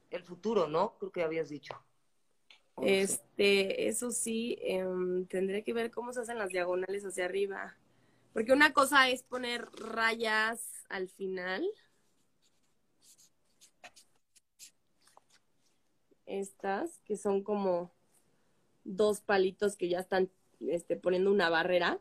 El 0.09 0.23
futuro, 0.23 0.67
¿no? 0.67 0.97
Creo 0.97 1.11
que 1.11 1.23
habías 1.23 1.49
dicho. 1.49 1.75
Este, 2.81 3.87
eso 3.87 4.11
sí, 4.11 4.57
em, 4.61 5.25
tendré 5.25 5.63
que 5.63 5.73
ver 5.73 5.89
cómo 5.91 6.13
se 6.13 6.21
hacen 6.21 6.37
las 6.37 6.49
diagonales 6.49 7.03
hacia 7.05 7.25
arriba. 7.25 7.75
Porque 8.37 8.53
una 8.53 8.71
cosa 8.71 9.09
es 9.09 9.23
poner 9.23 9.67
rayas 9.71 10.61
al 10.89 11.09
final. 11.09 11.67
Estas, 16.27 16.99
que 17.03 17.17
son 17.17 17.41
como 17.41 17.91
dos 18.83 19.21
palitos 19.21 19.75
que 19.75 19.89
ya 19.89 20.01
están 20.01 20.29
este, 20.59 20.97
poniendo 20.97 21.31
una 21.31 21.49
barrera, 21.49 21.99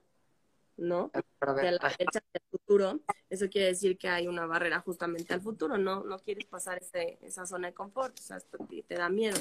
¿no? 0.77 1.11
De 1.41 1.71
la 1.71 1.89
derecha 1.89 2.21
del 2.35 2.43
futuro. 2.51 3.01
Eso 3.31 3.49
quiere 3.49 3.69
decir 3.69 3.97
que 3.97 4.09
hay 4.11 4.29
una 4.29 4.45
barrera 4.45 4.81
justamente 4.81 5.33
al 5.33 5.41
futuro, 5.41 5.79
¿no? 5.79 6.05
No 6.05 6.19
quieres 6.19 6.45
pasar 6.45 6.83
ese, 6.83 7.17
esa 7.23 7.47
zona 7.47 7.69
de 7.69 7.73
confort, 7.73 8.19
o 8.19 8.23
sea, 8.23 8.41
te 8.87 8.95
da 8.95 9.09
miedo. 9.09 9.39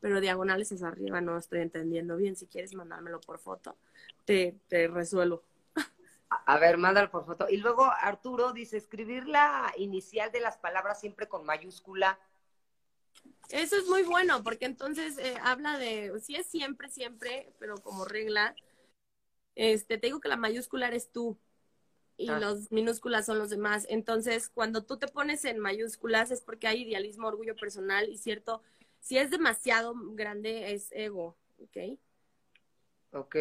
Pero 0.00 0.18
diagonales 0.18 0.72
hacia 0.72 0.88
arriba 0.88 1.20
no 1.20 1.36
estoy 1.36 1.60
entendiendo 1.60 2.16
bien. 2.16 2.36
Si 2.36 2.46
quieres 2.46 2.72
mandármelo 2.72 3.20
por 3.20 3.38
foto, 3.38 3.76
te, 4.24 4.54
te 4.68 4.88
resuelvo. 4.88 5.42
A 6.30 6.58
ver, 6.58 6.76
mándalo 6.76 7.10
por 7.10 7.24
foto. 7.24 7.48
Y 7.48 7.58
luego 7.58 7.84
Arturo 7.84 8.52
dice, 8.52 8.76
escribir 8.76 9.26
la 9.26 9.72
inicial 9.76 10.30
de 10.30 10.40
las 10.40 10.58
palabras 10.58 11.00
siempre 11.00 11.28
con 11.28 11.44
mayúscula. 11.44 12.18
Eso 13.50 13.76
es 13.76 13.86
muy 13.86 14.02
bueno, 14.02 14.42
porque 14.42 14.66
entonces 14.66 15.16
eh, 15.18 15.36
habla 15.42 15.78
de, 15.78 16.12
sí 16.20 16.36
es 16.36 16.46
siempre, 16.46 16.90
siempre, 16.90 17.52
pero 17.58 17.76
como 17.76 18.04
regla, 18.04 18.54
este, 19.54 19.98
te 19.98 20.08
digo 20.08 20.20
que 20.20 20.28
la 20.28 20.36
mayúscula 20.36 20.88
eres 20.88 21.10
tú 21.12 21.38
y 22.18 22.28
Ah. 22.28 22.38
los 22.38 22.70
minúsculas 22.70 23.26
son 23.26 23.38
los 23.38 23.48
demás. 23.48 23.86
Entonces, 23.88 24.48
cuando 24.50 24.84
tú 24.84 24.98
te 24.98 25.08
pones 25.08 25.44
en 25.44 25.58
mayúsculas 25.58 26.30
es 26.30 26.42
porque 26.42 26.66
hay 26.66 26.82
idealismo, 26.82 27.28
orgullo 27.28 27.56
personal 27.56 28.08
y 28.08 28.18
cierto, 28.18 28.62
si 29.00 29.16
es 29.18 29.30
demasiado 29.30 29.94
grande 30.12 30.72
es 30.72 30.92
ego, 30.92 31.36
¿ok? 31.58 31.98
Ok. 33.12 33.36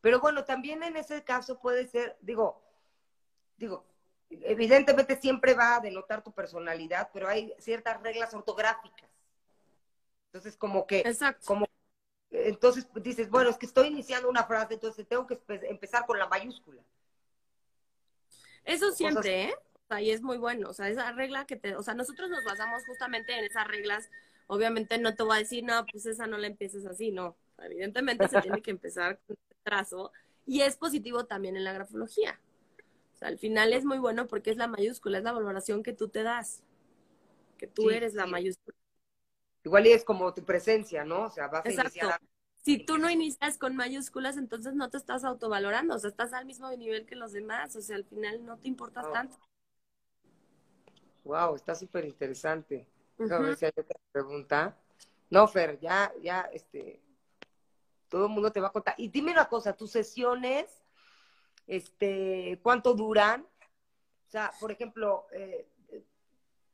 Pero 0.00 0.20
bueno, 0.20 0.44
también 0.44 0.82
en 0.82 0.96
ese 0.96 1.22
caso 1.24 1.60
puede 1.60 1.86
ser, 1.86 2.16
digo, 2.20 2.62
digo, 3.56 3.84
evidentemente 4.30 5.16
siempre 5.16 5.54
va 5.54 5.76
a 5.76 5.80
denotar 5.80 6.22
tu 6.22 6.32
personalidad, 6.32 7.10
pero 7.12 7.28
hay 7.28 7.54
ciertas 7.58 8.00
reglas 8.02 8.32
ortográficas. 8.34 9.10
Entonces, 10.26 10.56
como 10.56 10.86
que, 10.86 11.00
Exacto. 11.00 11.46
como, 11.46 11.66
entonces 12.30 12.88
dices, 13.02 13.28
bueno, 13.28 13.50
es 13.50 13.58
que 13.58 13.66
estoy 13.66 13.88
iniciando 13.88 14.28
una 14.30 14.44
frase, 14.44 14.74
entonces 14.74 15.06
tengo 15.06 15.26
que 15.26 15.38
empezar 15.68 16.06
con 16.06 16.18
la 16.18 16.26
mayúscula. 16.26 16.82
Eso 18.64 18.86
cosas- 18.86 18.96
siempre, 18.96 19.44
¿eh? 19.44 19.54
O 19.54 19.86
sea, 19.88 20.00
y 20.00 20.10
es 20.10 20.22
muy 20.22 20.38
bueno. 20.38 20.70
O 20.70 20.72
sea, 20.72 20.88
esa 20.88 21.12
regla 21.12 21.44
que 21.44 21.56
te. 21.56 21.76
O 21.76 21.82
sea, 21.82 21.94
nosotros 21.94 22.30
nos 22.30 22.44
basamos 22.44 22.82
justamente 22.86 23.36
en 23.36 23.44
esas 23.44 23.66
reglas. 23.66 24.08
Obviamente 24.46 24.98
no 24.98 25.14
te 25.14 25.22
voy 25.22 25.36
a 25.36 25.40
decir, 25.40 25.64
no, 25.64 25.84
pues 25.86 26.06
esa 26.06 26.26
no 26.26 26.38
la 26.38 26.46
empieces 26.46 26.86
así, 26.86 27.10
no. 27.10 27.36
Evidentemente 27.58 28.28
se 28.28 28.40
tiene 28.40 28.62
que 28.62 28.70
empezar 28.70 29.20
con 29.26 29.36
trazo. 29.62 30.12
Y 30.46 30.62
es 30.62 30.76
positivo 30.76 31.24
también 31.24 31.56
en 31.56 31.64
la 31.64 31.72
grafología. 31.72 32.40
O 33.14 33.16
sea, 33.16 33.28
al 33.28 33.38
final 33.38 33.72
es 33.72 33.84
muy 33.84 33.98
bueno 33.98 34.26
porque 34.26 34.50
es 34.50 34.56
la 34.56 34.66
mayúscula, 34.66 35.18
es 35.18 35.24
la 35.24 35.32
valoración 35.32 35.82
que 35.82 35.92
tú 35.92 36.08
te 36.08 36.22
das. 36.22 36.62
Que 37.58 37.66
tú 37.66 37.90
Sí, 37.90 37.96
eres 37.96 38.14
la 38.14 38.24
sí. 38.24 38.30
mayúscula. 38.30 38.76
Igual 39.64 39.86
y 39.86 39.92
es 39.92 40.04
como 40.04 40.34
tu 40.34 40.44
presencia, 40.44 41.04
¿no? 41.04 41.26
O 41.26 41.30
sea, 41.30 41.48
vas 41.48 41.64
a 41.64 41.72
iniciar. 41.72 42.20
Si 42.64 42.78
tú 42.78 42.98
no 42.98 43.10
inicias 43.10 43.58
con 43.58 43.74
mayúsculas, 43.76 44.36
entonces 44.36 44.74
no 44.74 44.88
te 44.88 44.96
estás 44.96 45.24
autovalorando. 45.24 45.94
O 45.96 45.98
sea, 45.98 46.10
estás 46.10 46.32
al 46.32 46.46
mismo 46.46 46.70
nivel 46.70 47.06
que 47.06 47.16
los 47.16 47.32
demás. 47.32 47.74
O 47.76 47.80
sea, 47.80 47.96
al 47.96 48.04
final 48.04 48.44
no 48.44 48.56
te 48.56 48.68
importas 48.68 49.10
tanto. 49.12 49.36
Wow, 51.24 51.54
está 51.56 51.74
súper 51.74 52.04
interesante. 52.04 52.86
Ujú. 53.18 53.28
ver 53.42 53.56
si 53.56 53.64
hay 53.66 53.72
otra 53.76 53.98
pregunta. 54.10 54.76
No, 55.30 55.46
Fer, 55.48 55.78
ya, 55.80 56.12
ya, 56.22 56.42
este, 56.52 57.00
todo 58.12 58.26
el 58.26 58.32
mundo 58.32 58.52
te 58.52 58.60
va 58.60 58.68
a 58.68 58.72
contar. 58.72 58.94
Y 58.98 59.08
dime 59.08 59.32
una 59.32 59.48
cosa, 59.48 59.74
tus 59.74 59.90
sesiones, 59.90 60.82
este, 61.66 62.60
¿cuánto 62.62 62.92
duran? 62.92 63.40
O 63.40 64.30
sea, 64.30 64.52
por 64.60 64.70
ejemplo, 64.70 65.26
eh, 65.32 65.66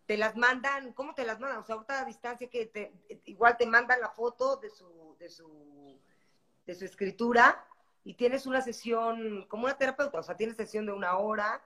te 0.05 0.16
las 0.16 0.36
mandan, 0.36 0.93
¿cómo 0.95 1.14
te 1.14 1.24
las 1.24 1.39
mandan? 1.39 1.61
O 1.61 1.64
sea, 1.64 1.76
ahorita 1.76 2.01
a 2.01 2.05
distancia 2.05 2.51
que 2.51 2.66
te, 2.66 2.93
igual 3.26 3.57
te 3.57 3.66
mandan 3.66 4.01
la 4.01 4.11
foto 4.11 4.57
de 4.57 4.68
su, 4.68 5.16
de 5.20 5.28
su, 5.28 6.01
de 6.66 6.74
su 6.74 6.84
escritura 6.84 7.64
y 8.03 8.14
tienes 8.14 8.45
una 8.45 8.61
sesión 8.61 9.47
como 9.47 9.66
una 9.66 9.78
terapeuta, 9.78 10.18
o 10.18 10.22
sea, 10.24 10.36
tienes 10.36 10.57
sesión 10.57 10.86
de 10.86 10.93
una 10.93 11.18
hora. 11.18 11.62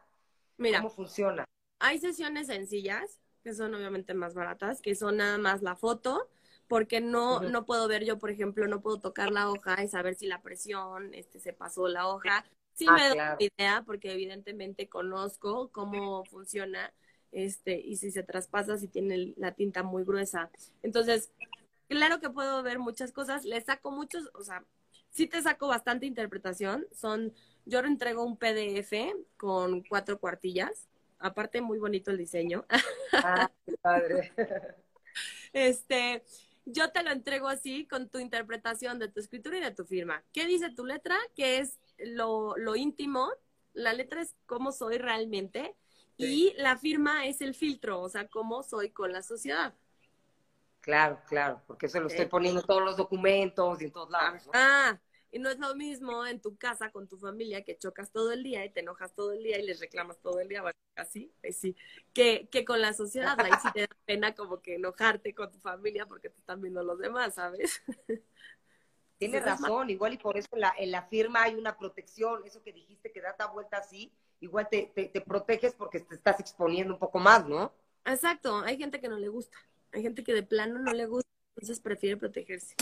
Mira, 0.58 0.80
¿Cómo 0.80 0.90
funciona? 0.90 1.46
Hay 1.78 1.98
sesiones 1.98 2.48
sencillas, 2.48 3.20
que 3.42 3.54
son 3.54 3.74
obviamente 3.74 4.12
más 4.12 4.34
baratas, 4.34 4.82
que 4.82 4.94
son 4.94 5.16
nada 5.16 5.38
más 5.38 5.62
la 5.62 5.76
foto, 5.76 6.28
porque 6.72 7.02
no, 7.02 7.40
no 7.40 7.66
puedo 7.66 7.86
ver 7.86 8.02
yo, 8.02 8.18
por 8.18 8.30
ejemplo, 8.30 8.66
no 8.66 8.80
puedo 8.80 8.98
tocar 8.98 9.30
la 9.30 9.50
hoja 9.50 9.84
y 9.84 9.88
saber 9.88 10.14
si 10.14 10.24
la 10.24 10.40
presión 10.40 11.12
este, 11.12 11.38
se 11.38 11.52
pasó 11.52 11.86
la 11.86 12.08
hoja. 12.08 12.46
Sí 12.72 12.86
Ah, 12.88 12.94
me 12.96 13.08
doy 13.08 13.14
claro. 13.16 13.36
idea, 13.40 13.82
porque 13.84 14.10
evidentemente 14.10 14.88
conozco 14.88 15.68
cómo 15.70 16.24
funciona 16.24 16.90
este, 17.30 17.78
y 17.78 17.96
si 17.96 18.10
se 18.10 18.22
traspasa, 18.22 18.78
si 18.78 18.88
tiene 18.88 19.34
la 19.36 19.52
tinta 19.52 19.82
muy 19.82 20.02
gruesa. 20.02 20.50
Entonces, 20.82 21.30
claro 21.88 22.20
que 22.20 22.30
puedo 22.30 22.62
ver 22.62 22.78
muchas 22.78 23.12
cosas, 23.12 23.44
le 23.44 23.60
saco 23.60 23.90
muchos, 23.90 24.30
o 24.32 24.42
sea, 24.42 24.64
sí 25.10 25.26
te 25.26 25.42
saco 25.42 25.68
bastante 25.68 26.06
interpretación. 26.06 26.86
Son, 26.90 27.34
yo 27.66 27.82
le 27.82 27.88
entrego 27.88 28.24
un 28.24 28.38
PDF 28.38 29.14
con 29.36 29.82
cuatro 29.82 30.18
cuartillas. 30.18 30.88
Aparte, 31.18 31.60
muy 31.60 31.78
bonito 31.78 32.10
el 32.10 32.16
diseño. 32.16 32.64
Ah, 33.12 33.50
qué 33.66 33.76
padre. 33.76 34.32
Este, 35.52 36.22
yo 36.64 36.90
te 36.90 37.02
lo 37.02 37.10
entrego 37.10 37.48
así 37.48 37.86
con 37.86 38.08
tu 38.08 38.18
interpretación 38.18 38.98
de 38.98 39.08
tu 39.08 39.20
escritura 39.20 39.58
y 39.58 39.60
de 39.60 39.72
tu 39.72 39.84
firma. 39.84 40.22
¿Qué 40.32 40.46
dice 40.46 40.70
tu 40.70 40.84
letra? 40.84 41.16
Que 41.34 41.58
es 41.58 41.78
lo, 41.98 42.56
lo 42.56 42.76
íntimo. 42.76 43.30
La 43.72 43.92
letra 43.92 44.22
es 44.22 44.34
cómo 44.46 44.72
soy 44.72 44.98
realmente. 44.98 45.74
Y 46.16 46.54
la 46.56 46.76
firma 46.76 47.26
es 47.26 47.40
el 47.40 47.54
filtro, 47.54 48.00
o 48.00 48.08
sea, 48.08 48.28
cómo 48.28 48.62
soy 48.62 48.90
con 48.90 49.12
la 49.12 49.22
sociedad. 49.22 49.74
Claro, 50.80 51.20
claro, 51.28 51.62
porque 51.66 51.86
eso 51.86 52.00
lo 52.00 52.08
estoy 52.08 52.26
poniendo 52.26 52.60
en 52.60 52.66
todos 52.66 52.82
los 52.82 52.96
documentos 52.96 53.80
y 53.80 53.84
en 53.86 53.92
todos 53.92 54.10
lados. 54.10 54.46
¿no? 54.46 54.52
Ah, 54.54 55.00
y 55.32 55.38
no 55.40 55.50
es 55.50 55.58
lo 55.58 55.74
mismo 55.74 56.26
en 56.26 56.40
tu 56.40 56.56
casa 56.56 56.92
con 56.92 57.08
tu 57.08 57.18
familia 57.18 57.64
que 57.64 57.78
chocas 57.78 58.12
todo 58.12 58.32
el 58.32 58.44
día 58.44 58.64
y 58.64 58.70
te 58.70 58.80
enojas 58.80 59.14
todo 59.14 59.32
el 59.32 59.42
día 59.42 59.58
y 59.58 59.66
les 59.66 59.80
reclamas 59.80 60.20
todo 60.20 60.40
el 60.40 60.48
día, 60.48 60.62
bueno, 60.62 60.78
así, 60.96 61.32
pues 61.40 61.56
sí, 61.58 61.76
que, 62.12 62.48
que 62.50 62.64
con 62.64 62.80
la 62.82 62.92
sociedad, 62.92 63.40
ahí 63.42 63.56
sí 63.56 63.70
te 63.72 63.82
da 63.82 63.88
pena 64.04 64.34
como 64.34 64.60
que 64.62 64.76
enojarte 64.76 65.34
con 65.34 65.50
tu 65.50 65.58
familia 65.60 66.06
porque 66.06 66.30
te 66.30 66.38
están 66.38 66.60
viendo 66.62 66.84
los 66.84 66.98
demás, 66.98 67.34
¿sabes? 67.34 67.82
Tienes 69.18 69.42
Entonces, 69.42 69.44
razón, 69.44 69.88
igual 69.90 70.14
y 70.14 70.18
por 70.18 70.36
eso 70.36 70.48
en 70.52 70.60
la, 70.60 70.74
en 70.78 70.90
la 70.90 71.04
firma 71.04 71.44
hay 71.44 71.54
una 71.54 71.78
protección, 71.78 72.42
eso 72.44 72.62
que 72.62 72.72
dijiste 72.72 73.12
que 73.12 73.20
da 73.22 73.34
vuelta 73.52 73.78
así, 73.78 74.12
igual 74.40 74.68
te, 74.70 74.90
te, 74.94 75.06
te 75.06 75.20
proteges 75.20 75.74
porque 75.74 76.00
te 76.00 76.14
estás 76.16 76.40
exponiendo 76.40 76.92
un 76.94 76.98
poco 77.00 77.18
más, 77.20 77.46
¿no? 77.48 77.72
Exacto, 78.04 78.60
hay 78.60 78.78
gente 78.78 79.00
que 79.00 79.08
no 79.08 79.18
le 79.18 79.28
gusta, 79.28 79.58
hay 79.92 80.02
gente 80.02 80.24
que 80.24 80.34
de 80.34 80.42
plano 80.42 80.78
no 80.78 80.92
le 80.92 81.06
gusta, 81.06 81.28
entonces 81.56 81.80
prefiere 81.80 82.16
protegerse. 82.16 82.74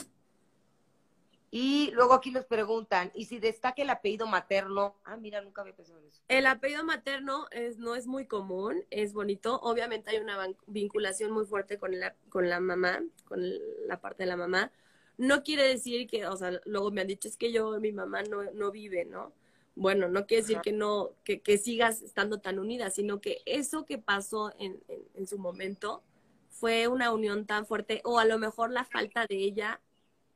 Y 1.52 1.90
luego 1.94 2.14
aquí 2.14 2.30
nos 2.30 2.44
preguntan, 2.44 3.10
¿y 3.12 3.24
si 3.24 3.40
destaca 3.40 3.82
el 3.82 3.90
apellido 3.90 4.26
materno? 4.28 4.94
Ah, 5.04 5.16
mira, 5.16 5.40
nunca 5.40 5.62
había 5.62 5.74
pensado 5.74 5.98
en 5.98 6.06
eso. 6.06 6.22
El 6.28 6.46
apellido 6.46 6.84
materno 6.84 7.46
es, 7.50 7.78
no 7.78 7.96
es 7.96 8.06
muy 8.06 8.26
común, 8.26 8.84
es 8.90 9.12
bonito. 9.12 9.58
Obviamente 9.62 10.10
hay 10.10 10.18
una 10.18 10.38
vinculación 10.68 11.32
muy 11.32 11.46
fuerte 11.46 11.76
con 11.78 11.98
la, 11.98 12.14
con 12.28 12.48
la 12.48 12.60
mamá, 12.60 13.00
con 13.24 13.40
la 13.88 14.00
parte 14.00 14.22
de 14.22 14.28
la 14.28 14.36
mamá. 14.36 14.70
No 15.18 15.42
quiere 15.42 15.64
decir 15.64 16.06
que, 16.06 16.24
o 16.26 16.36
sea, 16.36 16.52
luego 16.66 16.92
me 16.92 17.00
han 17.00 17.08
dicho, 17.08 17.26
es 17.26 17.36
que 17.36 17.50
yo, 17.50 17.80
mi 17.80 17.90
mamá 17.90 18.22
no, 18.22 18.44
no 18.52 18.70
vive, 18.70 19.04
¿no? 19.04 19.32
Bueno, 19.74 20.08
no 20.08 20.26
quiere 20.26 20.42
decir 20.42 20.56
Ajá. 20.56 20.62
que 20.62 20.72
no, 20.72 21.10
que, 21.24 21.40
que 21.40 21.58
sigas 21.58 22.00
estando 22.02 22.38
tan 22.40 22.60
unida, 22.60 22.90
sino 22.90 23.20
que 23.20 23.42
eso 23.44 23.84
que 23.84 23.98
pasó 23.98 24.52
en, 24.58 24.80
en, 24.86 25.02
en 25.14 25.26
su 25.26 25.36
momento 25.36 26.04
fue 26.48 26.86
una 26.86 27.12
unión 27.12 27.44
tan 27.44 27.66
fuerte, 27.66 28.02
o 28.04 28.18
a 28.20 28.24
lo 28.24 28.38
mejor 28.38 28.70
la 28.70 28.84
falta 28.84 29.26
de 29.26 29.36
ella 29.36 29.80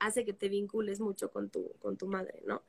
hace 0.07 0.25
que 0.25 0.33
te 0.33 0.49
vincules 0.49 1.01
mucho 1.01 1.31
con 1.31 1.51
tu, 1.51 1.73
con 1.79 1.97
tu 1.97 2.07
madre, 2.07 2.43
¿no? 2.47 2.63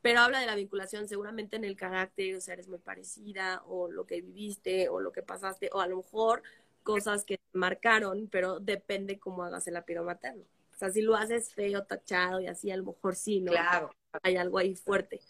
Pero 0.00 0.20
habla 0.20 0.40
de 0.40 0.46
la 0.46 0.56
vinculación 0.56 1.06
seguramente 1.08 1.56
en 1.56 1.64
el 1.64 1.76
carácter, 1.76 2.34
o 2.36 2.40
sea, 2.40 2.54
eres 2.54 2.68
muy 2.68 2.78
parecida, 2.78 3.62
o 3.66 3.90
lo 3.90 4.04
que 4.04 4.20
viviste, 4.20 4.88
o 4.88 5.00
lo 5.00 5.12
que 5.12 5.22
pasaste, 5.22 5.70
o 5.72 5.80
a 5.80 5.86
lo 5.86 5.98
mejor 5.98 6.42
cosas 6.82 7.24
que 7.24 7.38
te 7.38 7.58
marcaron, 7.58 8.28
pero 8.28 8.58
depende 8.58 9.20
cómo 9.20 9.44
hagas 9.44 9.66
el 9.68 9.76
apellido 9.76 10.04
materno. 10.04 10.42
O 10.74 10.76
sea, 10.76 10.90
si 10.90 11.02
lo 11.02 11.14
haces 11.14 11.54
feo, 11.54 11.84
tachado 11.84 12.40
y 12.40 12.48
así, 12.48 12.70
a 12.72 12.76
lo 12.76 12.84
mejor 12.84 13.14
sí, 13.14 13.40
¿no? 13.40 13.52
Claro. 13.52 13.94
Hay 14.22 14.36
algo 14.36 14.58
ahí 14.58 14.74
fuerte. 14.74 15.20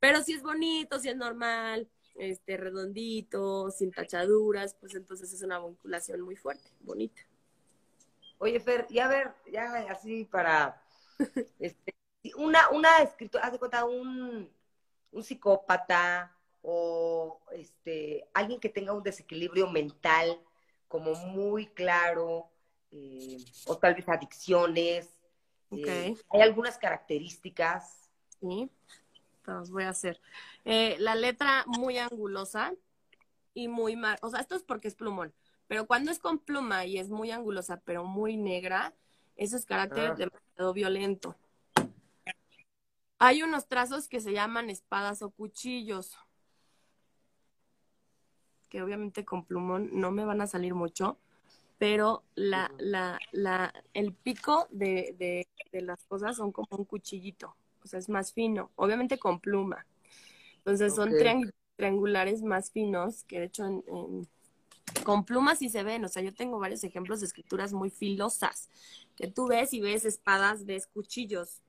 Pero 0.00 0.22
si 0.22 0.32
es 0.32 0.42
bonito, 0.42 0.98
si 0.98 1.10
es 1.10 1.16
normal, 1.16 1.88
este, 2.14 2.56
redondito, 2.56 3.70
sin 3.70 3.90
tachaduras, 3.90 4.74
pues 4.74 4.94
entonces 4.94 5.32
es 5.32 5.42
una 5.42 5.58
vinculación 5.58 6.22
muy 6.22 6.36
fuerte, 6.36 6.70
bonita. 6.80 7.20
Oye, 8.38 8.60
Fer, 8.60 8.86
y 8.88 8.98
a 8.98 9.08
ver, 9.08 9.34
ya 9.50 9.72
así 9.90 10.24
para, 10.24 10.80
este, 11.58 11.94
una, 12.36 12.68
una 12.70 12.98
escritora, 13.02 13.44
haz 13.44 13.52
de 13.52 13.58
cuenta, 13.58 13.84
un, 13.84 14.48
un 15.12 15.22
psicópata 15.22 16.36
o 16.62 17.40
este, 17.52 18.28
alguien 18.34 18.60
que 18.60 18.68
tenga 18.68 18.92
un 18.92 19.02
desequilibrio 19.02 19.68
mental 19.68 20.40
como 20.88 21.14
muy 21.14 21.66
claro, 21.68 22.50
eh, 22.90 23.38
o 23.66 23.76
tal 23.78 23.94
vez 23.94 24.08
adicciones. 24.08 25.18
eh, 25.70 26.12
Ok. 26.12 26.18
hay 26.30 26.40
algunas 26.40 26.78
características. 26.78 28.10
Sí, 28.40 28.70
los 29.46 29.70
voy 29.70 29.84
a 29.84 29.90
hacer. 29.90 30.20
Eh, 30.64 30.96
la 30.98 31.14
letra 31.14 31.64
muy 31.66 31.98
angulosa 31.98 32.72
y 33.54 33.68
muy 33.68 33.96
mar... 33.96 34.18
O 34.22 34.30
sea, 34.30 34.40
esto 34.40 34.54
es 34.54 34.62
porque 34.62 34.88
es 34.88 34.94
plumón. 34.94 35.34
Pero 35.68 35.86
cuando 35.86 36.10
es 36.10 36.18
con 36.18 36.38
pluma 36.38 36.84
y 36.86 36.98
es 36.98 37.08
muy 37.10 37.30
angulosa, 37.30 37.80
pero 37.84 38.04
muy 38.04 38.36
negra, 38.36 38.94
eso 39.36 39.56
es 39.56 39.64
carácter 39.66 40.10
Ah. 40.12 40.14
demasiado 40.14 40.72
violento. 40.72 41.36
Hay 43.18 43.42
unos 43.42 43.66
trazos 43.66 44.08
que 44.08 44.20
se 44.20 44.32
llaman 44.32 44.70
espadas 44.70 45.22
o 45.22 45.30
cuchillos, 45.30 46.16
que 48.68 48.82
obviamente 48.82 49.24
con 49.24 49.44
plumón 49.44 49.90
no 49.92 50.10
me 50.10 50.24
van 50.24 50.40
a 50.40 50.46
salir 50.46 50.74
mucho, 50.74 51.18
pero 51.78 52.22
la, 52.34 52.70
la, 52.78 53.18
la, 53.32 53.72
el 53.94 54.12
pico 54.12 54.68
de, 54.70 55.14
de, 55.18 55.46
de 55.72 55.82
las 55.82 56.04
cosas 56.04 56.36
son 56.36 56.52
como 56.52 56.68
un 56.76 56.84
cuchillito, 56.84 57.56
o 57.82 57.86
sea, 57.88 57.98
es 57.98 58.08
más 58.08 58.32
fino, 58.32 58.70
obviamente 58.76 59.18
con 59.18 59.40
pluma. 59.40 59.84
Entonces 60.58 60.94
son 60.94 61.12
triangulares 61.76 62.42
más 62.42 62.70
finos, 62.70 63.24
que 63.24 63.40
de 63.40 63.46
hecho 63.46 63.64
en- 63.64 63.84
en- 63.88 64.28
con 65.04 65.24
plumas 65.24 65.58
sí 65.58 65.68
se 65.68 65.82
ven. 65.82 66.04
O 66.04 66.08
sea, 66.08 66.22
yo 66.22 66.34
tengo 66.34 66.58
varios 66.58 66.84
ejemplos 66.84 67.20
de 67.20 67.26
escrituras 67.26 67.72
muy 67.72 67.90
filosas, 67.90 68.68
que 69.16 69.28
tú 69.28 69.46
ves 69.48 69.72
y 69.72 69.80
ves 69.80 70.04
espadas, 70.04 70.64
ves 70.66 70.86
cuchillos. 70.86 71.60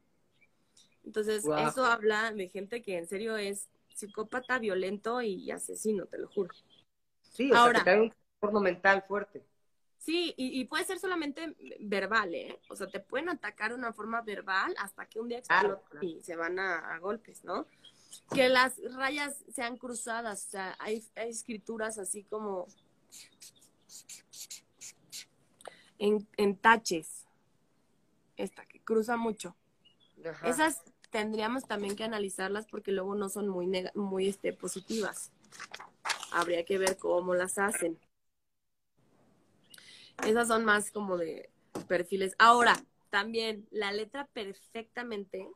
Entonces, 1.06 1.44
eso 1.46 1.86
habla 1.86 2.32
de 2.32 2.50
gente 2.50 2.82
que 2.82 2.98
en 2.98 3.08
serio 3.08 3.38
es 3.38 3.68
psicópata, 3.96 4.60
violento 4.60 5.22
y 5.22 5.50
asesino, 5.52 6.06
te 6.06 6.18
lo 6.18 6.28
juro. 6.30 6.54
Sí, 7.32 7.52
o 7.52 7.60
sea, 7.62 7.64
Ahora. 7.64 7.80
que 7.80 7.84
trae 7.84 8.02
un 8.02 8.12
trastorno 8.12 8.60
mental 8.62 9.04
fuerte. 9.08 9.44
Sí, 9.98 10.34
y, 10.38 10.60
y 10.60 10.66
puede 10.66 10.86
ser 10.86 10.98
solamente 11.00 11.56
verbal, 11.82 12.34
¿eh? 12.34 12.60
O 12.70 12.76
sea, 12.76 12.88
te 12.88 13.00
pueden 13.00 13.30
atacar 13.30 13.72
de 13.72 13.78
una 13.78 13.92
forma 13.94 14.22
verbal 14.22 14.74
hasta 14.78 15.06
que 15.06 15.20
un 15.20 15.28
día 15.28 15.42
Claro, 15.42 15.74
explotan 15.74 15.90
claro. 15.90 16.08
y 16.08 16.22
se 16.22 16.36
van 16.36 16.58
a, 16.60 16.96
a 16.96 17.00
golpes, 17.00 17.44
¿no? 17.44 17.66
Que 18.34 18.50
las 18.50 18.80
rayas 18.96 19.44
sean 19.54 19.78
cruzadas, 19.78 20.48
o 20.48 20.50
sea, 20.52 20.76
hay, 20.80 21.04
hay 21.16 21.30
escrituras 21.30 21.98
así 21.98 22.24
como 22.24 22.68
en, 25.98 26.28
en 26.38 26.56
taches. 26.58 27.26
Esta, 28.38 28.66
que 28.66 28.80
cruza 28.82 29.18
mucho. 29.18 29.56
Ajá. 30.26 30.50
Esas 30.50 30.82
tendríamos 31.10 31.66
también 31.68 31.96
que 31.96 32.04
analizarlas 32.06 32.68
porque 32.68 32.92
luego 32.92 33.16
no 33.16 33.30
son 33.30 33.48
muy, 33.50 33.68
muy 33.96 34.30
este, 34.30 34.54
positivas. 34.54 35.32
Habría 36.32 36.64
que 36.64 36.78
ver 36.78 36.98
cómo 36.98 37.36
las 37.36 37.58
hacen. 37.58 38.00
Esas 40.26 40.48
son 40.48 40.64
más 40.66 40.92
como 40.92 41.18
de 41.18 41.50
perfiles. 41.88 42.36
Ahora, 42.38 42.76
también 43.10 43.68
la 43.72 43.92
letra 43.92 44.28
perfectamente, 44.34 45.50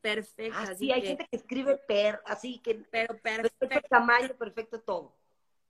perfecta. 0.00 0.60
Ah, 0.60 0.62
así 0.70 0.86
sí, 0.86 0.92
hay 0.92 1.00
que- 1.00 1.08
gente 1.08 1.26
que 1.30 1.36
escribe 1.36 1.76
per, 1.88 2.20
así 2.26 2.58
que 2.58 2.74
pero 2.90 3.16
perfecto 3.18 3.58
perfecto. 3.58 3.88
tamaño, 3.88 4.34
perfecto 4.36 4.80
todo. 4.80 5.16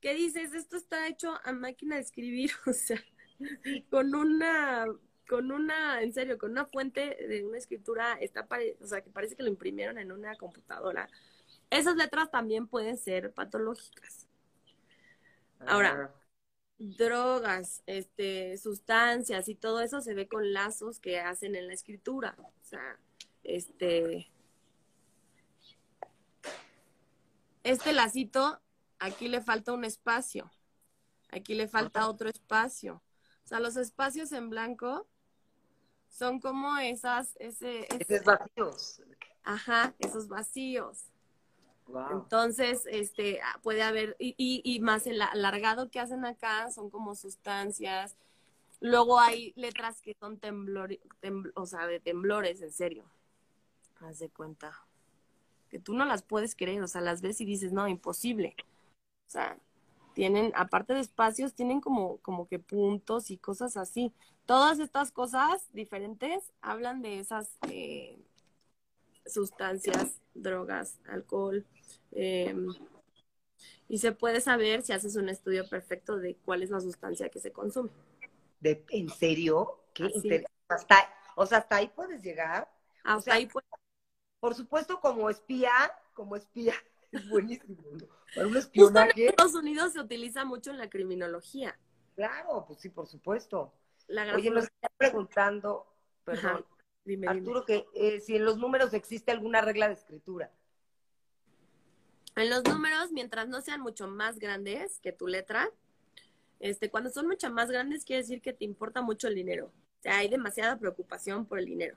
¿Qué 0.03 0.15
dices? 0.15 0.55
Esto 0.55 0.77
está 0.77 1.09
hecho 1.09 1.35
a 1.45 1.53
máquina 1.55 1.97
de 1.97 2.03
escribir, 2.03 2.53
o 2.67 2.75
sea, 2.75 3.03
con 3.91 4.15
una, 4.15 4.87
con 5.29 5.53
una, 5.53 6.03
en 6.03 6.15
serio, 6.15 6.39
con 6.39 6.53
una 6.53 6.67
fuente 6.67 7.17
de 7.29 7.45
una 7.47 7.59
escritura, 7.59 8.15
está 8.21 8.47
pare- 8.49 8.79
o 8.83 8.87
sea, 8.87 9.03
que 9.03 9.11
parece 9.11 9.37
que 9.37 9.45
lo 9.45 9.51
imprimieron 9.51 9.99
en 9.99 10.13
una 10.13 10.37
computadora. 10.37 11.11
Esas 11.71 11.97
letras 11.97 12.31
también 12.31 12.69
pueden 12.69 12.99
ser 12.99 13.33
patológicas. 13.35 14.29
Ahora. 15.67 16.11
Ah, 16.15 16.19
Drogas, 16.79 17.83
este, 17.87 18.59
sustancias 18.59 19.49
y 19.49 19.55
todo 19.55 19.81
eso 19.83 20.01
se 20.03 20.15
ve 20.15 20.29
con 20.29 20.53
lazos 20.53 21.01
que 21.01 21.21
hacen 21.21 21.57
en 21.57 21.69
la 21.69 21.75
escritura. 21.75 22.37
O 22.41 22.53
sea, 22.65 22.99
este, 23.45 24.31
este 27.65 27.93
lacito, 27.93 28.61
aquí 29.03 29.29
le 29.29 29.41
falta 29.41 29.73
un 29.73 29.85
espacio, 29.85 30.51
aquí 31.31 31.55
le 31.55 31.69
falta 31.69 32.09
otro 32.09 32.29
espacio. 32.29 33.03
O 33.45 33.49
sea, 33.49 33.61
los 33.61 33.77
espacios 33.77 34.33
en 34.33 34.49
blanco 34.51 35.07
son 36.09 36.41
como 36.41 36.77
esas, 36.79 37.37
ese, 37.41 37.87
ese- 37.95 38.15
esos 38.17 38.25
vacíos. 38.25 39.03
ajá, 39.45 39.95
esos 39.99 40.29
vacíos. 40.29 41.07
Wow. 41.87 42.11
Entonces, 42.13 42.83
este, 42.87 43.41
ah, 43.43 43.59
puede 43.63 43.83
haber, 43.83 44.17
y, 44.19 44.35
y, 44.39 44.63
y 44.65 44.81
más 44.81 45.07
el 45.07 45.21
alargado 45.21 45.91
que 45.91 46.01
hacen 46.01 46.25
acá 46.25 46.71
son 46.71 46.91
como 46.91 47.15
sustancias. 47.15 48.17
Luego 48.81 49.19
hay 49.21 49.53
letras 49.57 50.01
que 50.01 50.15
son 50.15 50.39
temblor, 50.39 50.91
tembl- 51.21 51.53
o 51.55 51.67
sea, 51.67 51.87
de 51.87 51.99
temblores, 52.01 52.63
en 52.63 52.73
serio. 52.73 53.05
Haz 54.01 54.19
de 54.21 54.29
cuenta. 54.31 54.87
Que 55.71 55.79
tú 55.79 55.95
no 55.95 56.05
las 56.05 56.23
puedes 56.23 56.55
creer, 56.55 56.83
o 56.83 56.89
sea, 56.89 57.01
las 57.01 57.21
ves 57.21 57.41
y 57.41 57.45
dices, 57.45 57.73
no, 57.73 57.89
imposible. 57.89 58.55
O 59.33 59.39
sea, 59.41 59.57
tienen, 60.15 60.53
aparte 60.55 60.93
de 60.93 61.01
espacios, 61.01 61.55
tienen 61.55 61.81
como, 61.81 62.19
como 62.19 62.47
que 62.47 62.59
puntos 62.59 63.31
y 63.31 63.39
cosas 63.39 63.79
así. 63.79 64.13
Todas 64.45 64.79
estas 64.79 65.11
cosas 65.11 65.71
diferentes 65.73 66.53
hablan 66.61 67.01
de 67.01 67.19
esas 67.19 67.59
eh, 67.71 68.19
sustancias, 69.27 70.21
drogas, 70.35 70.99
alcohol. 71.09 71.65
eh, 72.13 72.55
y 73.89 73.99
se 73.99 74.13
puede 74.13 74.41
saber 74.41 74.83
si 74.83 74.93
haces 74.93 75.17
un 75.17 75.29
estudio 75.29 75.69
perfecto 75.69 76.17
de 76.17 76.37
cuál 76.37 76.63
es 76.63 76.71
la 76.71 76.81
sustancia 76.81 77.29
que 77.29 77.41
se 77.41 77.53
consume. 77.53 77.91
De, 78.61 78.85
¿En 78.91 79.09
serio? 79.11 79.81
¿Qué 79.93 80.05
inter- 80.15 80.47
hasta, 80.69 80.97
o 81.37 81.47
sea, 81.47 81.59
hasta 81.59 81.77
ahí 81.77 81.89
puedes 81.89 82.23
llegar. 82.23 82.71
Hasta 83.05 83.23
sea, 83.23 83.35
ahí 83.35 83.47
pues, 83.47 83.65
Por 84.41 84.55
supuesto, 84.55 85.01
como 85.01 85.31
espía, 85.31 85.71
como 86.15 86.37
espía, 86.37 86.75
es 87.13 87.29
buenísimo. 87.29 87.77
Para 88.35 88.47
un 88.47 88.55
Justo 88.55 88.57
en 88.57 88.57
espionaje, 88.57 89.27
Estados 89.29 89.55
Unidos 89.55 89.93
se 89.93 90.01
utiliza 90.01 90.45
mucho 90.45 90.71
en 90.71 90.79
la 90.79 90.89
criminología. 90.91 91.79
claro, 92.17 92.65
pues 92.67 92.81
sí, 92.81 92.89
por 92.89 93.07
supuesto. 93.07 93.73
La 94.09 94.23
Oye, 94.35 94.51
nos 94.51 94.65
grafología- 94.65 94.71
está 94.75 94.89
preguntando, 94.97 95.87
perdón, 96.25 96.65
dime, 97.05 97.29
dime. 97.29 97.39
Arturo, 97.41 97.65
que 97.65 97.87
eh, 97.95 98.21
si 98.21 98.37
en 98.37 98.45
los 98.45 98.59
números 98.59 98.93
existe 98.95 99.31
alguna 99.31 99.61
regla 99.61 99.87
de 99.89 99.95
escritura. 99.95 100.51
En 102.35 102.49
los 102.49 102.65
números, 102.65 103.13
mientras 103.13 103.47
no 103.49 103.61
sean 103.61 103.81
mucho 103.83 104.09
más 104.09 104.39
grandes 104.39 104.99
que 105.01 105.13
tu 105.13 105.27
letra, 105.29 105.71
este, 106.61 106.91
cuando 106.91 107.11
son 107.11 107.27
mucho 107.29 107.51
más 107.51 107.71
grandes, 107.71 108.05
quiere 108.05 108.23
decir 108.23 108.41
que 108.41 108.53
te 108.55 108.65
importa 108.65 109.03
mucho 109.03 109.29
el 109.29 109.35
dinero. 109.35 109.67
O 109.99 110.03
sea, 110.03 110.19
hay 110.19 110.29
demasiada 110.29 110.79
preocupación 110.79 111.45
por 111.45 111.59
el 111.59 111.67
dinero. 111.67 111.97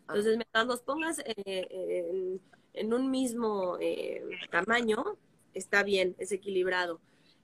Entonces, 0.00 0.36
mientras 0.38 0.66
los 0.66 0.80
pongas 0.80 1.18
eh, 1.18 1.66
en, 1.70 2.40
en 2.72 2.92
un 2.94 3.10
mismo 3.10 3.76
eh, 3.80 4.22
tamaño, 4.50 5.16
está 5.54 5.82
bien, 5.82 6.14
es 6.18 6.32
equilibrado. 6.32 7.00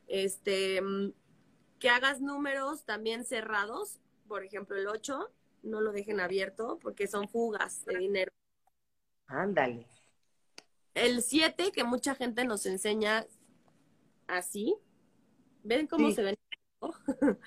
Este, 0.07 0.81
mm, 0.81 1.13
que 1.79 1.89
hagas 1.91 2.21
números 2.21 2.85
también 2.85 3.25
cerrados, 3.25 3.99
por 4.29 4.45
ejemplo, 4.45 4.77
el 4.77 4.87
8, 4.87 5.31
no 5.63 5.81
lo 5.81 5.93
dejen 5.93 6.21
abierto 6.21 6.79
porque 6.81 7.07
son 7.07 7.29
fugas 7.29 7.85
de 7.85 7.99
dinero. 7.99 8.31
Ándale. 9.27 9.87
El 10.95 11.23
7, 11.23 11.73
que 11.73 11.85
mucha 11.85 12.15
gente 12.15 12.45
nos 12.45 12.67
enseña 12.67 13.27
así. 14.27 14.77
¿Ven 15.63 15.87
cómo 15.87 16.09
Sí. 16.11 16.15
se 16.17 16.23
ven? 16.23 16.37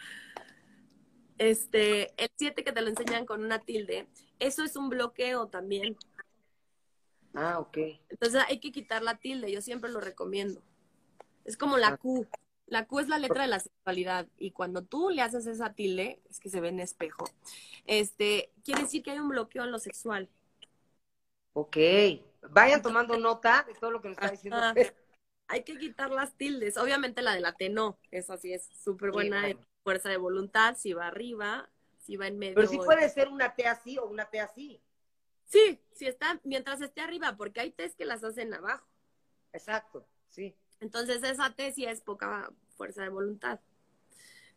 Este, 1.37 2.13
el 2.21 2.29
7 2.35 2.63
que 2.63 2.71
te 2.71 2.81
lo 2.81 2.87
enseñan 2.89 3.27
con 3.27 3.43
una 3.43 3.59
tilde, 3.59 4.07
eso 4.39 4.63
es 4.63 4.75
un 4.75 4.89
bloqueo 4.89 5.47
también. 5.47 5.95
Ah, 7.33 7.59
ok. 7.59 7.77
Entonces 8.09 8.43
hay 8.47 8.59
que 8.59 8.71
quitar 8.71 9.03
la 9.03 9.17
tilde, 9.17 9.51
yo 9.51 9.61
siempre 9.61 9.91
lo 9.91 9.99
recomiendo. 9.99 10.61
Es 11.45 11.57
como 11.57 11.77
la 11.77 11.97
Q. 11.97 12.27
La 12.65 12.85
Q 12.85 12.99
es 12.99 13.07
la 13.07 13.17
letra 13.17 13.43
de 13.43 13.47
la 13.47 13.59
sexualidad 13.59 14.27
y 14.37 14.51
cuando 14.51 14.83
tú 14.83 15.09
le 15.09 15.21
haces 15.21 15.47
esa 15.47 15.73
tilde, 15.73 16.19
es 16.29 16.39
que 16.39 16.49
se 16.49 16.59
ve 16.59 16.67
en 16.67 16.81
espejo, 16.81 17.25
este, 17.85 18.51
quiere 18.65 18.81
decir 18.81 19.03
que 19.03 19.11
hay 19.11 19.19
un 19.19 19.29
bloqueo 19.29 19.63
en 19.63 19.71
lo 19.71 19.79
sexual. 19.79 20.29
Ok. 21.53 21.77
Vayan 22.49 22.81
tomando 22.81 23.17
nota 23.17 23.63
de 23.65 23.73
todo 23.73 23.91
lo 23.91 24.01
que 24.01 24.09
nos 24.09 24.17
está 24.17 24.29
diciendo. 24.29 24.61
Hay 25.47 25.63
que 25.63 25.77
quitar 25.77 26.11
las 26.11 26.35
tildes. 26.35 26.77
Obviamente 26.77 27.21
la 27.21 27.33
de 27.33 27.39
la 27.39 27.53
T 27.53 27.69
no, 27.69 27.97
esa 28.11 28.37
sí 28.37 28.51
es 28.51 28.69
súper 28.83 29.11
buena 29.11 29.41
bueno. 29.41 29.59
en 29.59 29.65
fuerza 29.83 30.09
de 30.09 30.17
voluntad, 30.17 30.75
si 30.75 30.91
va 30.91 31.07
arriba, 31.07 31.69
si 31.99 32.17
va 32.17 32.27
en 32.27 32.37
medio. 32.37 32.55
Pero 32.55 32.67
sí 32.67 32.77
puede 32.77 33.07
ser 33.09 33.29
una 33.29 33.55
T 33.55 33.65
así 33.65 33.97
o 33.97 34.05
una 34.07 34.29
T 34.29 34.41
así. 34.41 34.81
Sí, 35.47 35.81
sí 35.93 36.05
está, 36.07 36.39
mientras 36.43 36.81
esté 36.81 37.01
arriba, 37.01 37.35
porque 37.37 37.61
hay 37.61 37.71
T's 37.71 37.95
que 37.95 38.05
las 38.05 38.23
hacen 38.23 38.53
abajo. 38.53 38.85
Exacto, 39.53 40.05
sí. 40.29 40.55
Entonces 40.79 41.23
esa 41.23 41.53
T 41.53 41.71
sí 41.71 41.85
es 41.85 42.01
poca 42.01 42.51
fuerza 42.75 43.01
de 43.03 43.09
voluntad. 43.09 43.59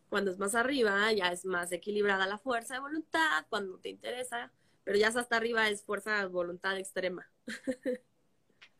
Cuando 0.09 0.31
es 0.31 0.37
más 0.37 0.55
arriba, 0.55 1.11
ya 1.13 1.31
es 1.31 1.45
más 1.45 1.71
equilibrada 1.71 2.27
la 2.27 2.37
fuerza 2.37 2.73
de 2.75 2.81
voluntad, 2.81 3.45
cuando 3.49 3.79
te 3.79 3.89
interesa, 3.89 4.51
pero 4.83 4.97
ya 4.97 5.07
hasta 5.07 5.37
arriba 5.37 5.69
es 5.69 5.83
fuerza 5.83 6.19
de 6.19 6.25
voluntad 6.27 6.77
extrema. 6.77 7.29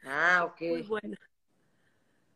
Ah, 0.05 0.45
ok. 0.45 0.61
Muy 0.61 0.81
buena. 0.81 1.17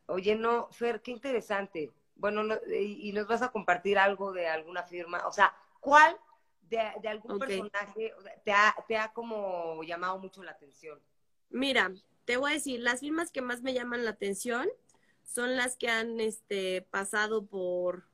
Oye, 0.06 0.36
no, 0.36 0.68
Fer, 0.70 1.02
qué 1.02 1.10
interesante. 1.10 1.92
Bueno, 2.14 2.42
no- 2.42 2.58
y, 2.68 3.08
y 3.08 3.12
nos 3.12 3.26
vas 3.26 3.42
a 3.42 3.50
compartir 3.50 3.98
algo 3.98 4.32
de 4.32 4.46
alguna 4.48 4.84
firma. 4.84 5.26
O 5.26 5.32
sea, 5.32 5.54
¿cuál 5.80 6.16
de, 6.68 6.78
de 7.00 7.08
algún 7.08 7.38
personaje 7.38 8.12
te, 8.44 8.52
ha, 8.52 8.74
te 8.88 8.96
ha 8.96 9.12
como 9.12 9.82
llamado 9.82 10.18
mucho 10.18 10.42
la 10.42 10.52
atención? 10.52 11.00
Mira, 11.50 11.92
te 12.24 12.36
voy 12.36 12.50
a 12.50 12.54
decir, 12.54 12.80
las 12.80 13.00
firmas 13.00 13.30
que 13.30 13.40
más 13.40 13.62
me 13.62 13.72
llaman 13.72 14.04
la 14.04 14.10
atención 14.10 14.68
son 15.22 15.56
las 15.56 15.76
que 15.76 15.88
han 15.88 16.20
este, 16.20 16.82
pasado 16.90 17.46
por 17.46 18.04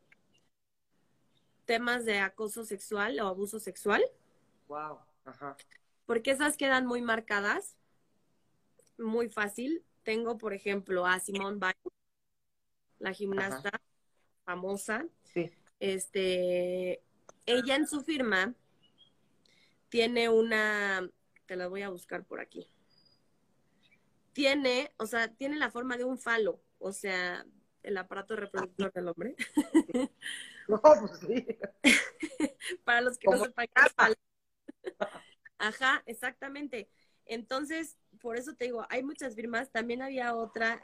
temas 1.65 2.05
de 2.05 2.19
acoso 2.19 2.65
sexual 2.65 3.19
o 3.21 3.27
abuso 3.27 3.61
sexual, 3.61 4.03
Wow. 4.69 4.99
Ajá. 5.25 5.57
porque 6.07 6.31
esas 6.31 6.57
quedan 6.57 6.87
muy 6.87 7.03
marcadas, 7.03 7.77
muy 8.99 9.29
fácil. 9.29 9.85
Tengo, 10.03 10.37
por 10.39 10.53
ejemplo, 10.53 11.07
a 11.07 11.21
Simone 11.21 11.59
Biles, 11.59 11.99
la 12.99 13.13
gimnasta 13.13 13.71
famosa. 14.45 15.07
Sí. 15.23 15.53
Este, 15.79 17.03
ella 17.47 17.77
en 17.77 17.87
su 17.87 18.03
firma 18.03 18.55
tiene 19.89 20.29
una, 20.29 21.09
te 21.47 21.57
la 21.57 21.69
voy 21.69 21.83
a 21.83 21.91
buscar 21.91 22.25
por 22.25 22.41
aquí. 22.41 22.69
tiene, 24.33 24.91
o 24.97 25.07
sea, 25.07 25.29
tiene 25.29 25.57
la 25.57 25.71
forma 25.71 25.97
de 25.97 26.05
un 26.05 26.19
falo, 26.19 26.63
o 26.79 26.93
sea, 26.93 27.45
el 27.83 27.97
aparato 27.99 28.37
reproductor 28.37 28.93
del 28.93 29.09
hombre. 29.09 29.37
No, 30.69 30.81
pues 30.81 31.19
sí. 31.19 31.59
Para 32.85 33.01
los 33.01 33.19
que 33.19 33.29
no 33.29 33.45
sepan 33.45 33.67
qué 33.75 33.83
es 33.85 33.93
falo. 33.93 34.15
Ajá, 35.59 36.03
exactamente. 36.07 36.89
Entonces, 37.27 37.99
por 38.21 38.37
eso 38.37 38.55
te 38.55 38.67
digo, 38.67 38.87
hay 38.89 39.03
muchas 39.03 39.35
firmas. 39.35 39.73
También 39.73 40.03
había 40.03 40.37
otra 40.37 40.81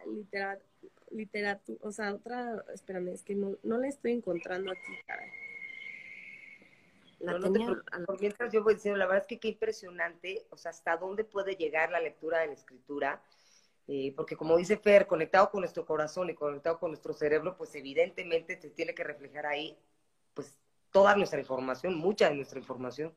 literatura, 1.12 1.78
o 1.82 1.92
sea, 1.92 2.12
otra, 2.12 2.64
espérame, 2.74 3.08
es 3.08 3.22
que 3.22 3.36
no, 3.36 3.56
no 3.62 3.78
la 3.78 3.88
estoy 3.88 4.12
encontrando 4.12 4.72
aquí, 4.72 4.92
caray. 5.06 5.30
La 7.20 7.38
tenía, 7.38 7.76
por 8.06 8.20
mientras 8.20 8.52
yo 8.52 8.62
voy 8.62 8.74
diciendo, 8.74 8.96
la 8.98 9.06
verdad 9.06 9.22
es 9.22 9.26
que 9.26 9.40
qué 9.40 9.48
impresionante, 9.48 10.46
o 10.50 10.56
sea, 10.56 10.70
hasta 10.70 10.96
dónde 10.96 11.24
puede 11.24 11.56
llegar 11.56 11.90
la 11.90 12.00
lectura 12.00 12.40
de 12.40 12.48
la 12.48 12.52
escritura 12.52 13.22
eh, 13.90 14.12
porque 14.14 14.36
como 14.36 14.58
dice 14.58 14.76
Fer, 14.76 15.06
conectado 15.06 15.50
con 15.50 15.60
nuestro 15.60 15.86
corazón 15.86 16.28
y 16.28 16.34
conectado 16.34 16.78
con 16.78 16.90
nuestro 16.90 17.14
cerebro, 17.14 17.56
pues 17.56 17.74
evidentemente 17.74 18.60
se 18.60 18.68
tiene 18.68 18.94
que 18.94 19.02
reflejar 19.02 19.46
ahí, 19.46 19.78
pues 20.34 20.58
toda 20.92 21.16
nuestra 21.16 21.40
información, 21.40 21.96
mucha 21.96 22.28
de 22.28 22.36
nuestra 22.36 22.58
información. 22.58 23.14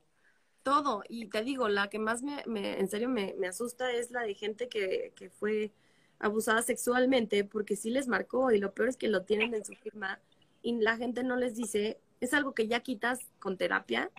Todo, 0.63 1.03
y 1.09 1.25
te 1.25 1.43
digo, 1.43 1.67
la 1.67 1.89
que 1.89 1.99
más 1.99 2.23
me, 2.23 2.79
en 2.79 2.87
serio 2.87 3.09
me, 3.09 3.35
asusta 3.45 3.91
es 3.91 4.11
la 4.11 4.21
de 4.21 4.33
gente 4.33 4.69
que, 4.69 5.11
que 5.17 5.29
fue 5.29 5.73
abusada 6.19 6.61
sexualmente, 6.61 7.43
porque 7.43 7.75
sí 7.75 7.89
les 7.89 8.07
marcó, 8.07 8.51
y 8.51 8.59
lo 8.59 8.73
peor 8.73 8.87
es 8.87 8.95
que 8.95 9.09
lo 9.09 9.23
tienen 9.25 9.53
en 9.53 9.65
su 9.65 9.73
firma, 9.73 10.21
y 10.61 10.79
la 10.79 10.95
gente 10.95 11.23
no 11.23 11.35
les 11.35 11.53
dice, 11.55 11.99
es 12.21 12.33
algo 12.33 12.53
que 12.53 12.67
ya 12.67 12.79
quitas 12.79 13.19
con 13.39 13.57
terapia, 13.57 14.09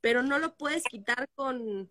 pero 0.00 0.22
no 0.22 0.38
lo 0.38 0.54
puedes 0.54 0.84
quitar 0.84 1.28
con 1.34 1.90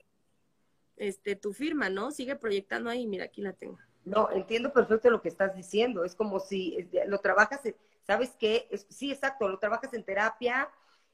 este 0.96 1.36
tu 1.36 1.52
firma, 1.52 1.90
¿no? 1.90 2.12
Sigue 2.12 2.36
proyectando 2.36 2.90
ahí, 2.90 3.06
mira, 3.08 3.26
aquí 3.26 3.42
la 3.42 3.52
tengo. 3.52 3.78
No, 4.06 4.32
entiendo 4.32 4.72
perfecto 4.72 5.10
lo 5.10 5.22
que 5.22 5.30
estás 5.30 5.56
diciendo. 5.56 6.06
Es 6.06 6.16
como 6.16 6.40
si 6.40 6.88
lo 7.08 7.20
trabajas, 7.20 7.62
¿sabes 8.04 8.36
qué? 8.40 8.70
sí, 8.90 9.12
exacto, 9.12 9.50
lo 9.50 9.58
trabajas 9.58 9.94
en 9.94 10.04
terapia, 10.04 10.70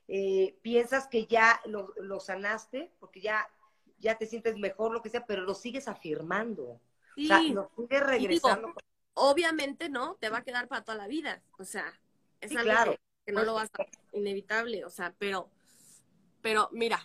eh, 0.08 0.58
piensas 0.62 1.08
que 1.08 1.26
ya 1.26 1.60
lo, 1.66 2.20
sanaste, 2.20 2.92
porque 3.00 3.22
ya, 3.22 3.50
ya 3.98 4.18
te 4.18 4.26
sientes 4.26 4.58
mejor, 4.58 4.92
lo 4.92 5.02
que 5.02 5.10
sea, 5.10 5.26
pero 5.26 5.44
lo 5.44 5.56
sigues 5.56 5.88
afirmando. 5.88 6.80
Sí. 7.16 7.26
O 7.26 7.28
sea, 7.28 7.42
lo 7.42 7.72
sigues 7.78 8.04
regresando. 8.04 8.74
obviamente, 9.14 9.88
¿no? 9.88 10.16
Te 10.16 10.30
va 10.30 10.40
a 10.40 10.44
quedar 10.44 10.68
para 10.68 10.84
toda 10.84 10.98
la 10.98 11.08
vida. 11.08 11.42
O 11.58 11.64
sea, 11.64 11.86
es 12.42 12.54
algo 12.56 12.92
que, 12.92 13.00
no 13.28 13.44
lo 13.44 13.54
vas 13.54 13.70
a 13.78 13.86
inevitable. 14.18 14.86
O 14.86 14.90
sea, 14.90 15.14
pero, 15.18 15.50
pero 16.42 16.70
mira, 16.72 17.02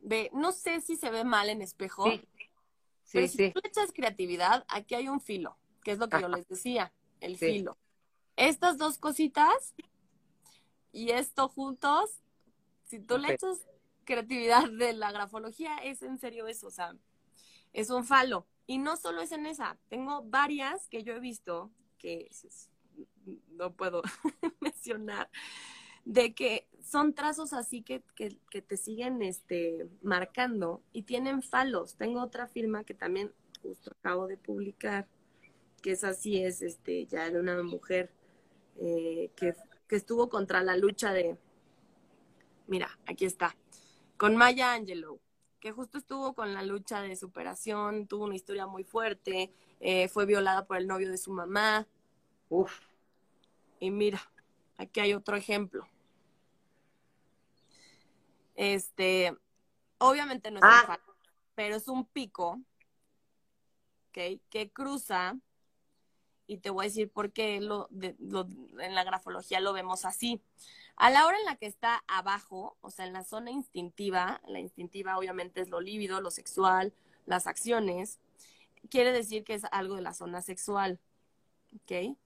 ve, 0.00 0.30
no 0.32 0.52
sé 0.52 0.80
si 0.80 0.96
se 0.96 1.10
ve 1.10 1.24
mal 1.24 1.48
en 1.48 1.62
espejo. 1.62 2.10
Sí, 3.04 3.28
si 3.28 3.50
tú 3.50 3.60
echas 3.64 3.92
creatividad, 3.92 4.64
aquí 4.68 4.94
hay 4.94 5.08
un 5.08 5.20
filo, 5.20 5.56
que 5.82 5.92
es 5.92 5.98
lo 5.98 6.08
que 6.08 6.20
yo 6.20 6.28
les 6.28 6.46
decía, 6.46 6.92
el 7.20 7.36
filo. 7.36 7.76
Estas 8.36 8.78
dos 8.78 8.98
cositas 8.98 9.74
y 10.92 11.10
esto 11.10 11.48
juntos, 11.48 12.22
si 12.84 13.00
tú 13.00 13.18
le 13.18 13.34
echas 13.34 13.66
creatividad 14.04 14.68
de 14.70 14.92
la 14.92 15.12
grafología, 15.12 15.76
es 15.78 16.02
en 16.02 16.18
serio 16.18 16.46
eso, 16.46 16.68
o 16.68 16.70
sea, 16.70 16.96
es 17.72 17.90
un 17.90 18.04
falo. 18.04 18.46
Y 18.66 18.78
no 18.78 18.96
solo 18.96 19.20
es 19.20 19.32
en 19.32 19.46
esa, 19.46 19.76
tengo 19.88 20.22
varias 20.22 20.86
que 20.88 21.02
yo 21.02 21.12
he 21.14 21.20
visto 21.20 21.72
que 21.98 22.28
no 23.60 23.72
puedo 23.72 24.02
mencionar, 24.60 25.30
de 26.04 26.34
que 26.34 26.66
son 26.82 27.14
trazos 27.14 27.52
así 27.52 27.82
que, 27.82 28.02
que, 28.16 28.62
te 28.62 28.76
siguen 28.76 29.22
este, 29.22 29.86
marcando 30.02 30.82
y 30.92 31.02
tienen 31.02 31.42
falos. 31.42 31.94
Tengo 31.96 32.22
otra 32.22 32.48
firma 32.48 32.84
que 32.84 32.94
también 32.94 33.32
justo 33.62 33.92
acabo 33.92 34.26
de 34.26 34.38
publicar, 34.38 35.06
que 35.82 35.92
es 35.92 36.02
así, 36.02 36.42
es 36.42 36.62
este, 36.62 37.06
ya 37.06 37.30
de 37.30 37.38
una 37.38 37.62
mujer 37.62 38.10
eh, 38.76 39.30
que, 39.36 39.54
que 39.86 39.96
estuvo 39.96 40.28
contra 40.30 40.62
la 40.62 40.76
lucha 40.76 41.12
de, 41.12 41.36
mira, 42.66 42.98
aquí 43.06 43.26
está, 43.26 43.54
con 44.16 44.36
Maya 44.36 44.72
Angelou, 44.72 45.20
que 45.60 45.72
justo 45.72 45.98
estuvo 45.98 46.34
con 46.34 46.54
la 46.54 46.62
lucha 46.62 47.02
de 47.02 47.14
superación, 47.14 48.06
tuvo 48.06 48.24
una 48.24 48.36
historia 48.36 48.66
muy 48.66 48.84
fuerte, 48.84 49.52
eh, 49.80 50.08
fue 50.08 50.24
violada 50.24 50.66
por 50.66 50.78
el 50.78 50.86
novio 50.86 51.10
de 51.10 51.18
su 51.18 51.32
mamá. 51.32 51.86
Uf. 52.48 52.89
Y 53.80 53.90
mira, 53.90 54.20
aquí 54.76 55.00
hay 55.00 55.14
otro 55.14 55.36
ejemplo. 55.36 55.88
Este, 58.54 59.34
obviamente 59.98 60.50
no 60.50 60.58
es 60.58 60.64
un 60.64 60.70
ah. 60.70 61.00
pero 61.54 61.76
es 61.76 61.88
un 61.88 62.04
pico, 62.04 62.60
¿ok? 64.08 64.40
Que 64.50 64.70
cruza, 64.72 65.34
y 66.50 66.58
te 66.58 66.70
voy 66.70 66.84
a 66.84 66.88
decir 66.88 67.08
por 67.08 67.32
qué 67.32 67.60
lo, 67.60 67.88
en 67.92 68.94
la 68.94 69.04
grafología 69.04 69.60
lo 69.60 69.72
vemos 69.72 70.04
así. 70.04 70.42
A 70.96 71.08
la 71.08 71.24
hora 71.24 71.38
en 71.38 71.44
la 71.44 71.54
que 71.54 71.66
está 71.66 72.02
abajo, 72.08 72.76
o 72.80 72.90
sea, 72.90 73.06
en 73.06 73.12
la 73.12 73.22
zona 73.22 73.52
instintiva, 73.52 74.40
la 74.48 74.58
instintiva 74.58 75.16
obviamente 75.16 75.60
es 75.60 75.68
lo 75.68 75.80
lívido, 75.80 76.20
lo 76.20 76.32
sexual, 76.32 76.92
las 77.24 77.46
acciones, 77.46 78.18
quiere 78.90 79.12
decir 79.12 79.44
que 79.44 79.54
es 79.54 79.62
algo 79.70 79.94
de 79.94 80.02
la 80.02 80.12
zona 80.12 80.42
sexual, 80.42 80.98
¿ok? 81.76 82.16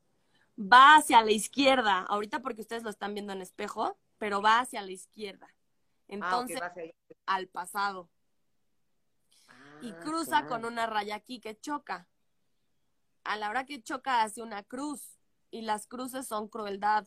Va 0.58 0.96
hacia 0.96 1.22
la 1.22 1.32
izquierda, 1.32 2.00
ahorita 2.02 2.40
porque 2.40 2.60
ustedes 2.60 2.82
lo 2.82 2.90
están 2.90 3.14
viendo 3.14 3.32
en 3.32 3.42
espejo, 3.42 3.98
pero 4.18 4.40
va 4.40 4.60
hacia 4.60 4.82
la 4.82 4.92
izquierda. 4.92 5.48
Ah, 5.50 6.04
Entonces, 6.08 6.60
al 7.26 7.48
pasado. 7.48 8.08
y 9.80 9.90
ah, 9.90 9.98
cruza 10.00 10.46
con 10.46 10.64
una 10.64 10.86
raya 10.86 11.16
aquí 11.16 11.40
que 11.40 11.58
choca. 11.58 12.08
A 13.24 13.36
la 13.36 13.50
hora 13.50 13.64
que 13.64 13.82
choca 13.82 14.22
hace 14.22 14.42
una 14.42 14.62
cruz 14.62 15.18
y 15.50 15.62
las 15.62 15.86
cruces 15.86 16.26
son 16.26 16.48
crueldad. 16.48 17.06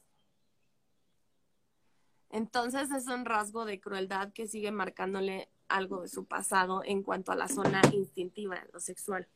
Entonces 2.30 2.92
es 2.92 3.08
un 3.08 3.26
rasgo 3.26 3.66
de 3.66 3.80
crueldad 3.80 4.34
que 4.34 4.48
sigue 4.48 4.72
marcándole 4.72 5.50
algo 5.70 6.02
de 6.02 6.08
su 6.08 6.26
pasado 6.26 6.82
en 6.84 7.04
cuanto 7.04 7.32
a 7.32 7.36
la 7.36 7.48
zona 7.48 7.82
instintiva, 7.94 8.64
lo 8.74 8.80
sexual. 8.80 9.28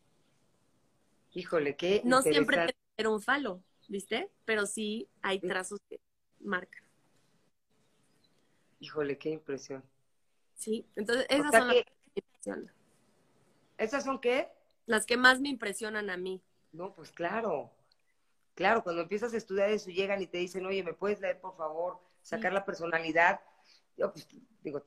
Híjole, 1.34 1.76
qué. 1.76 2.02
No 2.04 2.22
siempre 2.22 2.76
era 2.98 3.10
un 3.10 3.22
falo, 3.22 3.64
¿viste? 3.92 4.32
Pero 4.46 4.66
sí 4.66 5.10
hay 5.22 5.40
trazos 5.40 5.80
que 5.90 6.00
marcan. 6.40 6.84
Híjole, 8.80 9.18
qué 9.18 9.30
impresión. 9.30 9.84
Sí, 10.56 10.88
entonces 10.96 11.26
esas 11.30 11.52
son 11.52 11.68
las 11.68 11.76
que 11.76 11.92
me 11.92 12.14
impresionan. 12.16 12.74
¿Esas 13.78 14.04
son 14.06 14.20
qué? 14.20 14.50
Las 14.86 15.06
que 15.06 15.18
más 15.18 15.42
me 15.42 15.50
impresionan 15.50 16.10
a 16.10 16.18
mí. 16.18 16.42
No, 16.72 16.94
pues 16.94 17.12
claro. 17.12 17.70
Claro, 18.56 18.82
cuando 18.82 19.02
empiezas 19.02 19.34
a 19.34 19.38
estudiar 19.38 19.70
eso 19.70 19.90
llegan 19.90 20.22
y 20.22 20.28
te 20.28 20.38
dicen, 20.38 20.66
oye, 20.66 20.84
¿me 20.84 20.94
puedes 20.94 21.20
leer, 21.20 21.40
por 21.40 21.56
favor? 21.58 22.00
Sacar 22.22 22.54
la 22.54 22.64
personalidad. 22.64 23.42
Yo, 23.98 24.12
pues, 24.12 24.28
digo, 24.64 24.82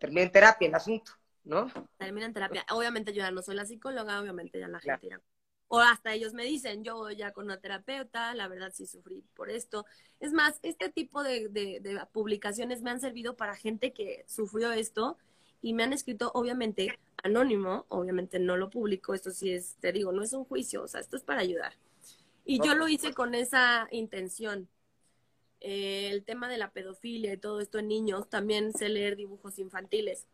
termina 0.00 0.22
en 0.22 0.32
terapia 0.32 0.68
el 0.68 0.74
asunto, 0.74 1.12
¿no? 1.44 1.70
Termina 1.96 2.26
en 2.26 2.32
terapia. 2.32 2.66
Obviamente 2.70 3.12
yo 3.12 3.18
ya 3.18 3.30
no 3.30 3.40
soy 3.40 3.54
la 3.54 3.66
psicóloga, 3.66 4.20
obviamente 4.20 4.58
ya 4.58 4.66
la 4.66 4.80
gente 4.80 5.08
ya 5.08 5.20
o 5.68 5.80
hasta 5.80 6.14
ellos 6.14 6.32
me 6.32 6.44
dicen, 6.44 6.82
yo 6.82 6.96
voy 6.96 7.16
ya 7.16 7.32
con 7.32 7.44
una 7.44 7.60
terapeuta, 7.60 8.34
la 8.34 8.48
verdad 8.48 8.72
sí 8.74 8.86
sufrí 8.86 9.22
por 9.34 9.50
esto. 9.50 9.84
Es 10.18 10.32
más, 10.32 10.58
este 10.62 10.88
tipo 10.88 11.22
de, 11.22 11.48
de, 11.48 12.00
publicaciones 12.12 12.82
me 12.82 12.90
han 12.90 13.00
servido 13.00 13.36
para 13.36 13.54
gente 13.54 13.92
que 13.92 14.24
sufrió 14.26 14.72
esto 14.72 15.18
y 15.60 15.74
me 15.74 15.82
han 15.82 15.92
escrito, 15.92 16.30
obviamente, 16.34 16.98
anónimo, 17.22 17.84
obviamente 17.88 18.38
no 18.38 18.56
lo 18.56 18.70
publico, 18.70 19.12
esto 19.12 19.30
sí 19.30 19.52
es, 19.52 19.76
te 19.80 19.92
digo, 19.92 20.10
no 20.10 20.22
es 20.22 20.32
un 20.32 20.44
juicio, 20.44 20.82
o 20.82 20.88
sea, 20.88 21.00
esto 21.00 21.16
es 21.16 21.22
para 21.22 21.40
ayudar. 21.40 21.74
Y 22.44 22.64
yo 22.64 22.74
lo 22.74 22.88
hice 22.88 23.12
con 23.12 23.34
esa 23.34 23.88
intención. 23.90 24.68
Eh, 25.60 26.08
el 26.10 26.24
tema 26.24 26.48
de 26.48 26.56
la 26.56 26.70
pedofilia 26.70 27.34
y 27.34 27.36
todo 27.36 27.60
esto 27.60 27.78
en 27.78 27.88
niños, 27.88 28.30
también 28.30 28.72
sé 28.72 28.88
leer 28.88 29.16
dibujos 29.16 29.58
infantiles. 29.58 30.26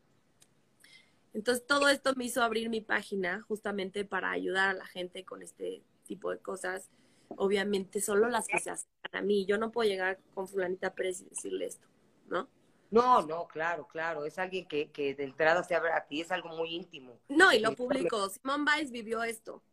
Entonces, 1.35 1.67
todo 1.67 1.89
esto 1.89 2.15
me 2.15 2.25
hizo 2.25 2.43
abrir 2.43 2.71
mi 2.71 2.81
página 2.81 3.43
justamente 3.43 4.05
para 4.05 4.31
ayudar 4.31 4.71
a 4.71 4.75
la 4.75 4.87
gente 4.87 5.25
con 5.25 5.43
este 5.43 5.83
tipo 6.07 6.31
de 6.31 6.39
cosas. 6.39 6.91
Obviamente, 7.37 8.01
solo 8.01 8.29
las 8.29 8.47
que 8.47 8.61
se 8.61 8.71
hacen 8.71 8.89
a 9.13 9.21
mí. 9.21 9.45
Yo 9.45 9.59
no 9.59 9.73
puedo 9.73 9.89
llegar 9.89 10.21
con 10.33 10.47
fulanita 10.47 10.95
Pérez 10.95 11.21
y 11.23 11.25
decirle 11.25 11.67
esto, 11.67 11.89
¿no? 12.29 12.49
No, 12.93 13.23
no, 13.23 13.49
claro, 13.49 13.89
claro. 13.89 14.25
Es 14.25 14.39
alguien 14.39 14.67
que, 14.69 14.91
que 14.91 15.17
de 15.17 15.25
entrada 15.25 15.65
se 15.65 15.75
abre 15.75 15.93
a 15.93 16.07
ti, 16.07 16.21
es 16.21 16.31
algo 16.31 16.51
muy 16.51 16.73
íntimo. 16.73 17.19
No, 17.29 17.53
y 17.53 17.59
lo 17.59 17.75
publicó. 17.75 18.29
Simón 18.29 18.65
Biles 18.65 18.93
vivió 18.93 19.25
esto. 19.25 19.65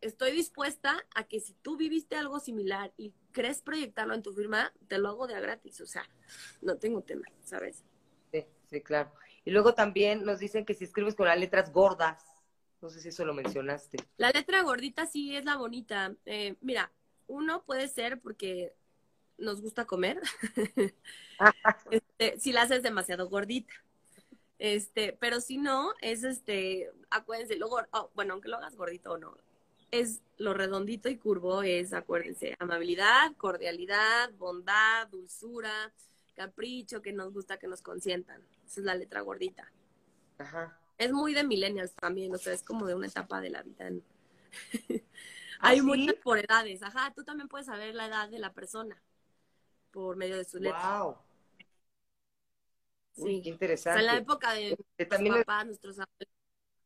Estoy 0.00 0.30
dispuesta 0.30 1.04
a 1.14 1.24
que 1.24 1.40
si 1.40 1.54
tú 1.54 1.76
viviste 1.76 2.14
algo 2.14 2.38
similar 2.38 2.92
y 2.96 3.12
crees 3.32 3.60
proyectarlo 3.60 4.14
en 4.14 4.22
tu 4.22 4.32
firma, 4.32 4.72
te 4.86 4.98
lo 4.98 5.08
hago 5.08 5.26
de 5.26 5.34
a 5.34 5.40
gratis. 5.40 5.80
O 5.80 5.86
sea, 5.86 6.08
no 6.62 6.76
tengo 6.76 7.02
tema, 7.02 7.26
¿sabes? 7.42 7.82
Sí, 8.30 8.46
sí, 8.68 8.80
claro. 8.80 9.10
Y 9.44 9.50
luego 9.50 9.74
también 9.74 10.24
nos 10.24 10.38
dicen 10.38 10.64
que 10.64 10.74
si 10.74 10.84
escribes 10.84 11.14
con 11.14 11.26
las 11.26 11.38
letras 11.38 11.72
gordas, 11.72 12.24
no 12.80 12.90
sé 12.90 13.00
si 13.00 13.08
eso 13.08 13.24
lo 13.24 13.34
mencionaste. 13.34 13.98
La 14.16 14.30
letra 14.30 14.62
gordita 14.62 15.06
sí 15.06 15.36
es 15.36 15.44
la 15.44 15.56
bonita. 15.56 16.14
Eh, 16.26 16.56
mira, 16.60 16.90
uno 17.26 17.62
puede 17.64 17.88
ser 17.88 18.20
porque 18.20 18.74
nos 19.38 19.60
gusta 19.60 19.86
comer, 19.86 20.20
este, 21.90 22.38
si 22.38 22.52
la 22.52 22.62
haces 22.62 22.82
demasiado 22.82 23.28
gordita. 23.28 23.72
Este, 24.58 25.16
pero 25.18 25.40
si 25.40 25.56
no, 25.56 25.94
es 26.02 26.22
este, 26.22 26.90
acuérdense, 27.08 27.56
luego, 27.56 27.80
oh, 27.92 28.10
bueno, 28.14 28.34
aunque 28.34 28.50
lo 28.50 28.58
hagas 28.58 28.76
gordito 28.76 29.12
o 29.12 29.18
no, 29.18 29.34
es 29.90 30.20
lo 30.36 30.52
redondito 30.52 31.08
y 31.08 31.16
curvo, 31.16 31.62
es, 31.62 31.94
acuérdense, 31.94 32.56
amabilidad, 32.58 33.34
cordialidad, 33.36 34.30
bondad, 34.34 35.08
dulzura, 35.08 35.92
capricho, 36.34 37.00
que 37.00 37.12
nos 37.12 37.32
gusta 37.32 37.58
que 37.58 37.68
nos 37.68 37.80
consientan. 37.80 38.42
Esa 38.70 38.80
es 38.80 38.86
la 38.86 38.94
letra 38.94 39.20
gordita. 39.20 39.70
Ajá. 40.38 40.76
Es 40.98 41.12
muy 41.12 41.34
de 41.34 41.42
millennials 41.44 41.94
también, 41.94 42.32
o 42.34 42.38
sea, 42.38 42.52
es 42.52 42.62
como 42.62 42.86
de 42.86 42.94
una 42.94 43.06
etapa 43.08 43.40
de 43.40 43.50
la 43.50 43.62
vida. 43.62 43.90
¿Ah, 45.60 45.68
Hay 45.70 45.80
sí? 45.80 45.86
muchas 45.86 46.14
por 46.22 46.38
edades. 46.38 46.82
Ajá, 46.82 47.12
tú 47.14 47.24
también 47.24 47.48
puedes 47.48 47.66
saber 47.66 47.94
la 47.94 48.06
edad 48.06 48.28
de 48.28 48.38
la 48.38 48.52
persona 48.52 49.02
por 49.92 50.16
medio 50.16 50.36
de 50.36 50.44
su 50.44 50.58
letra. 50.58 51.00
Wow. 51.00 51.16
Uy, 53.16 53.42
qué 53.42 53.48
O 53.50 53.52
interesante. 53.52 53.92
sea, 53.92 54.00
en 54.00 54.06
la 54.06 54.16
época 54.18 54.52
de 54.52 54.70
Este, 54.70 55.04
nuestros 55.16 55.38
es- 55.38 55.44
papás, 55.46 55.66
nuestros 55.66 55.98
abuelos, 55.98 56.28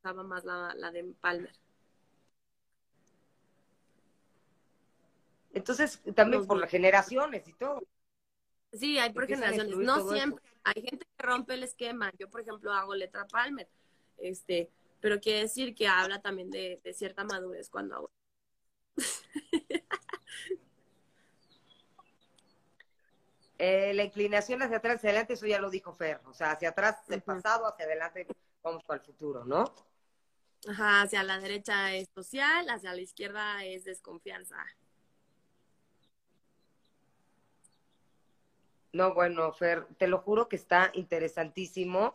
usaba 0.00 0.22
más 0.24 0.44
la, 0.44 0.74
la 0.76 0.90
de 0.92 1.04
Palmer. 1.20 1.52
Entonces, 5.54 6.00
también 6.14 6.40
Los 6.40 6.46
por 6.48 6.58
las 6.58 6.70
generaciones 6.70 7.46
y 7.48 7.52
todo. 7.54 7.82
Sí, 8.72 8.98
hay 8.98 9.12
por 9.12 9.26
generaciones. 9.26 9.76
No 9.78 10.00
siempre. 10.10 10.44
Hay 10.64 10.82
gente 10.82 11.06
que 11.16 11.22
rompe 11.26 11.54
el 11.54 11.62
esquema. 11.62 12.12
Yo, 12.18 12.28
por 12.30 12.40
ejemplo, 12.40 12.72
hago 12.72 12.94
letra 12.94 13.26
Palmer. 13.26 13.68
Este, 14.18 14.70
pero 15.00 15.20
quiere 15.20 15.40
decir 15.40 15.74
que 15.74 15.86
habla 15.86 16.20
también 16.20 16.50
de, 16.50 16.80
de 16.82 16.94
cierta 16.94 17.24
madurez 17.24 17.68
cuando 17.70 17.94
hago. 17.96 18.10
Eh, 23.56 23.94
la 23.94 24.02
inclinación 24.02 24.60
hacia 24.62 24.78
atrás, 24.78 24.96
hacia 24.96 25.10
adelante, 25.10 25.34
eso 25.34 25.46
ya 25.46 25.60
lo 25.60 25.70
dijo 25.70 25.94
Fer. 25.94 26.20
O 26.26 26.34
sea, 26.34 26.50
hacia 26.50 26.70
atrás 26.70 27.08
el 27.08 27.22
pasado, 27.22 27.66
hacia 27.66 27.86
adelante 27.86 28.26
vamos 28.62 28.82
para 28.84 29.00
el 29.00 29.06
futuro, 29.06 29.44
¿no? 29.44 29.64
Ajá, 30.68 31.02
hacia 31.02 31.22
la 31.22 31.38
derecha 31.38 31.94
es 31.94 32.08
social, 32.14 32.68
hacia 32.68 32.92
la 32.92 33.00
izquierda 33.00 33.64
es 33.64 33.84
desconfianza. 33.84 34.56
No, 38.94 39.12
bueno, 39.14 39.52
Fer, 39.52 39.86
te 39.98 40.06
lo 40.08 40.18
juro 40.20 40.48
que 40.48 40.56
está 40.56 40.90
interesantísimo. 40.94 42.14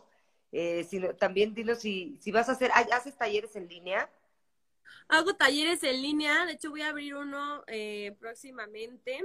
Eh, 0.52 0.88
también 1.20 1.54
dinos 1.54 1.80
si, 1.80 2.18
si 2.22 2.32
vas 2.32 2.50
a 2.50 2.54
hacer, 2.54 2.72
¿hay- 2.74 2.88
¿haces 2.92 3.18
talleres 3.18 3.56
en 3.56 3.68
línea? 3.70 4.10
Hago 5.08 5.36
talleres 5.36 5.84
en 5.84 6.02
línea, 6.02 6.46
de 6.46 6.54
hecho 6.54 6.70
voy 6.70 6.82
a 6.82 6.90
abrir 6.90 7.16
uno 7.16 7.64
eh, 7.68 8.16
próximamente. 8.20 9.20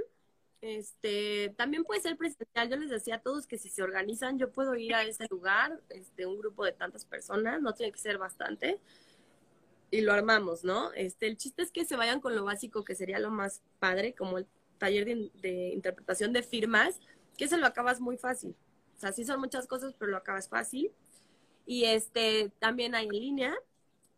Este, 0.61 1.53
también 1.57 1.83
puede 1.83 2.01
ser 2.01 2.17
presencial. 2.17 2.69
Yo 2.69 2.77
les 2.77 2.89
decía 2.89 3.15
a 3.15 3.21
todos 3.21 3.45
que 3.47 3.57
si 3.59 3.69
se 3.69 3.83
organizan, 3.83 4.39
yo 4.39 4.51
puedo 4.51 4.75
ir 4.75 4.95
a 4.95 5.03
ese 5.03 5.27
lugar, 5.29 5.81
este, 5.89 6.25
un 6.25 6.39
grupo 6.39 6.65
de 6.65 6.73
tantas 6.73 7.05
personas, 7.05 7.61
no 7.61 7.73
tiene 7.73 7.91
que 7.91 7.99
ser 7.99 8.17
bastante, 8.17 8.79
y 9.91 10.01
lo 10.01 10.13
armamos, 10.13 10.63
¿no? 10.63 10.91
Este, 10.93 11.27
el 11.27 11.37
chiste 11.37 11.61
es 11.61 11.71
que 11.71 11.85
se 11.85 11.95
vayan 11.95 12.19
con 12.19 12.35
lo 12.35 12.43
básico, 12.45 12.83
que 12.83 12.95
sería 12.95 13.19
lo 13.19 13.31
más 13.31 13.61
padre, 13.79 14.13
como 14.13 14.37
el 14.37 14.47
taller 14.77 15.05
de 15.05 15.69
interpretación 15.73 16.33
de 16.33 16.43
firmas, 16.43 16.99
que 17.37 17.47
se 17.47 17.57
lo 17.57 17.65
acabas 17.67 17.99
muy 17.99 18.17
fácil. 18.17 18.55
O 18.95 18.99
sea, 18.99 19.11
sí 19.11 19.25
son 19.25 19.39
muchas 19.39 19.67
cosas, 19.67 19.93
pero 19.97 20.11
lo 20.11 20.17
acabas 20.17 20.47
fácil. 20.49 20.91
Y 21.65 21.85
este, 21.85 22.51
también 22.59 22.95
hay 22.95 23.07
en 23.07 23.11
línea, 23.11 23.55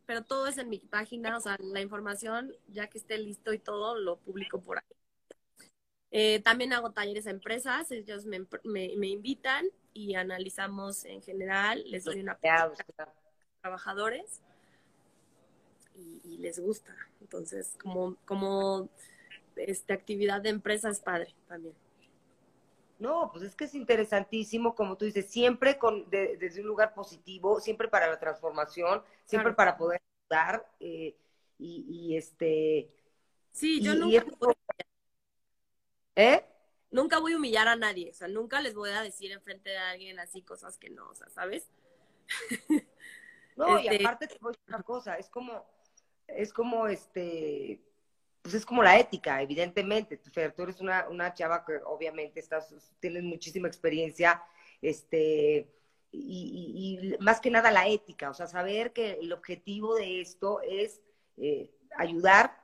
pero 0.05 0.23
todo 0.23 0.47
es 0.47 0.57
en 0.57 0.69
mi 0.69 0.79
página, 0.79 1.37
o 1.37 1.41
sea, 1.41 1.57
la 1.59 1.81
información, 1.81 2.55
ya 2.67 2.87
que 2.87 2.97
esté 2.97 3.17
listo 3.17 3.53
y 3.53 3.59
todo, 3.59 3.97
lo 3.97 4.17
publico 4.17 4.61
por 4.61 4.77
ahí. 4.79 4.83
Eh, 6.11 6.39
también 6.41 6.73
hago 6.73 6.91
talleres 6.91 7.27
a 7.27 7.31
empresas, 7.31 7.91
ellos 7.91 8.25
me, 8.25 8.39
me, 8.63 8.93
me 8.95 9.07
invitan 9.07 9.65
y 9.93 10.15
analizamos 10.15 11.03
en 11.05 11.21
general, 11.21 11.83
les 11.87 12.05
doy 12.05 12.21
una 12.21 12.39
a 12.41 12.67
los 12.67 12.77
trabajadores 13.61 14.41
y, 15.95 16.21
y 16.23 16.37
les 16.37 16.59
gusta. 16.59 16.95
Entonces, 17.19 17.75
como, 17.81 18.15
como 18.25 18.89
este, 19.55 19.93
actividad 19.93 20.41
de 20.41 20.49
empresa 20.49 20.89
es 20.89 20.99
padre 20.99 21.33
también. 21.47 21.75
No, 22.99 23.29
pues 23.31 23.43
es 23.43 23.55
que 23.55 23.65
es 23.65 23.75
interesantísimo, 23.75 24.73
como 24.75 24.97
tú 24.97 25.05
dices, 25.05 25.29
siempre 25.29 25.77
con, 25.77 26.09
de- 26.09 26.37
desde 26.37 26.61
un 26.61 26.67
lugar 26.67 26.93
positivo, 26.95 27.59
siempre 27.59 27.87
para 27.87 28.07
la 28.07 28.19
transformación, 28.19 29.03
siempre 29.23 29.53
Claro. 29.53 29.55
para 29.55 29.77
poder 29.77 30.01
ayudar. 30.29 30.69
eh, 30.79 31.15
y, 31.59 31.85
y 31.89 32.17
este, 32.17 32.91
Sí, 33.51 33.81
yo 33.81 33.93
Y- 33.93 33.97
nunca, 33.97 34.25
voy, 34.39 34.53
¿eh? 36.15 36.45
nunca 36.91 37.19
voy 37.19 37.33
a 37.33 37.37
humillar 37.37 37.67
a 37.67 37.75
nadie, 37.75 38.11
o 38.11 38.13
sea, 38.13 38.27
nunca 38.27 38.61
les 38.61 38.75
voy 38.75 38.89
a 38.91 39.01
decir 39.01 39.31
enfrente 39.31 39.69
de 39.71 39.77
alguien 39.77 40.19
así 40.19 40.41
cosas 40.43 40.77
que 40.77 40.89
no, 40.89 41.09
o 41.09 41.15
sea, 41.15 41.29
¿sabes? 41.29 41.67
No, 43.55 43.79
y 43.79 43.87
Este- 43.87 44.03
aparte 44.05 44.27
te 44.27 44.37
voy 44.39 44.49
a 44.49 44.51
decir 44.51 44.63
una 44.75 44.83
cosa, 44.83 45.15
es 45.17 45.29
como, 45.29 45.65
es 46.27 46.53
como 46.53 46.87
este, 46.87 47.81
pues 48.47 48.55
es 48.55 48.65
como 48.65 48.83
la 48.83 48.97
ética, 48.97 49.41
evidentemente. 49.41 50.17
Fer, 50.31 50.53
tú 50.53 50.63
eres 50.63 50.79
una, 50.81 51.07
una 51.09 51.33
chava 51.33 51.65
que 51.65 51.79
obviamente 51.85 52.39
estás, 52.39 52.73
tienes 52.99 53.23
muchísima 53.23 53.67
experiencia, 53.67 54.41
este, 54.81 55.69
y, 56.11 56.99
y- 57.11 57.15
y 57.15 57.17
más 57.19 57.39
que 57.41 57.51
nada 57.51 57.71
la 57.71 57.87
ética, 57.87 58.29
o 58.29 58.33
sea, 58.33 58.47
saber 58.47 58.93
que 58.93 59.13
el 59.21 59.33
objetivo 59.33 59.95
de 59.95 60.21
esto 60.21 60.61
es 60.61 61.01
eh, 61.37 61.71
ayudar 61.97 62.57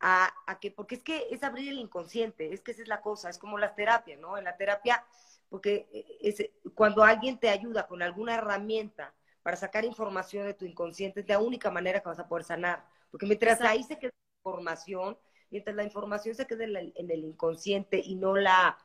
a, 0.00 0.32
a 0.46 0.58
que, 0.60 0.70
porque 0.70 0.94
es 0.96 1.02
que 1.02 1.26
es 1.30 1.42
abrir 1.42 1.70
el 1.70 1.78
inconsciente, 1.78 2.52
es 2.52 2.60
que 2.62 2.72
esa 2.72 2.82
es 2.82 2.88
la 2.88 3.00
cosa, 3.00 3.28
es 3.30 3.38
como 3.38 3.58
la 3.58 3.74
terapia, 3.74 4.16
¿no? 4.16 4.36
En 4.38 4.44
la 4.44 4.56
terapia, 4.56 5.04
porque 5.48 5.86
es, 6.20 6.42
cuando 6.74 7.04
alguien 7.04 7.38
te 7.38 7.48
ayuda 7.48 7.86
con 7.86 8.02
alguna 8.02 8.34
herramienta, 8.36 9.14
para 9.42 9.56
sacar 9.56 9.84
información 9.84 10.44
de 10.46 10.54
tu 10.54 10.64
inconsciente 10.64 11.20
es 11.20 11.28
la 11.28 11.38
única 11.38 11.70
manera 11.70 12.00
que 12.00 12.08
vas 12.08 12.18
a 12.18 12.26
poder 12.28 12.44
sanar. 12.44 12.84
Porque 13.12 13.26
mientras 13.26 13.54
Exacto. 13.54 13.72
ahí 13.72 13.82
se 13.84 13.98
queda 13.98 14.10
información, 14.44 15.16
mientras 15.50 15.76
la 15.76 15.84
información 15.84 16.34
se 16.34 16.46
quede 16.46 16.64
en, 16.64 17.10
el 17.10 17.24
inconsciente 17.24 18.00
y 18.02 18.14
no 18.14 18.36
la 18.36 18.78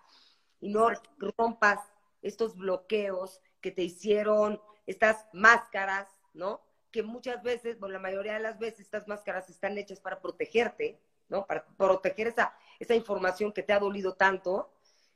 y 0.59 0.69
no 0.69 0.89
rompas 1.37 1.79
estos 2.21 2.55
bloqueos 2.55 3.41
que 3.61 3.71
te 3.71 3.81
hicieron 3.81 4.61
estas 4.85 5.25
máscaras, 5.33 6.07
¿no? 6.33 6.61
Que 6.91 7.01
muchas 7.01 7.41
veces, 7.41 7.79
bueno, 7.79 7.93
la 7.93 7.99
mayoría 7.99 8.33
de 8.33 8.41
las 8.41 8.59
veces 8.59 8.81
estas 8.81 9.07
máscaras 9.07 9.49
están 9.49 9.77
hechas 9.77 9.99
para 9.99 10.21
protegerte, 10.21 10.99
¿no? 11.29 11.47
Para 11.47 11.65
proteger 11.65 12.27
esa, 12.27 12.55
esa 12.79 12.93
información 12.93 13.53
que 13.53 13.63
te 13.63 13.73
ha 13.73 13.79
dolido 13.79 14.13
tanto. 14.13 14.71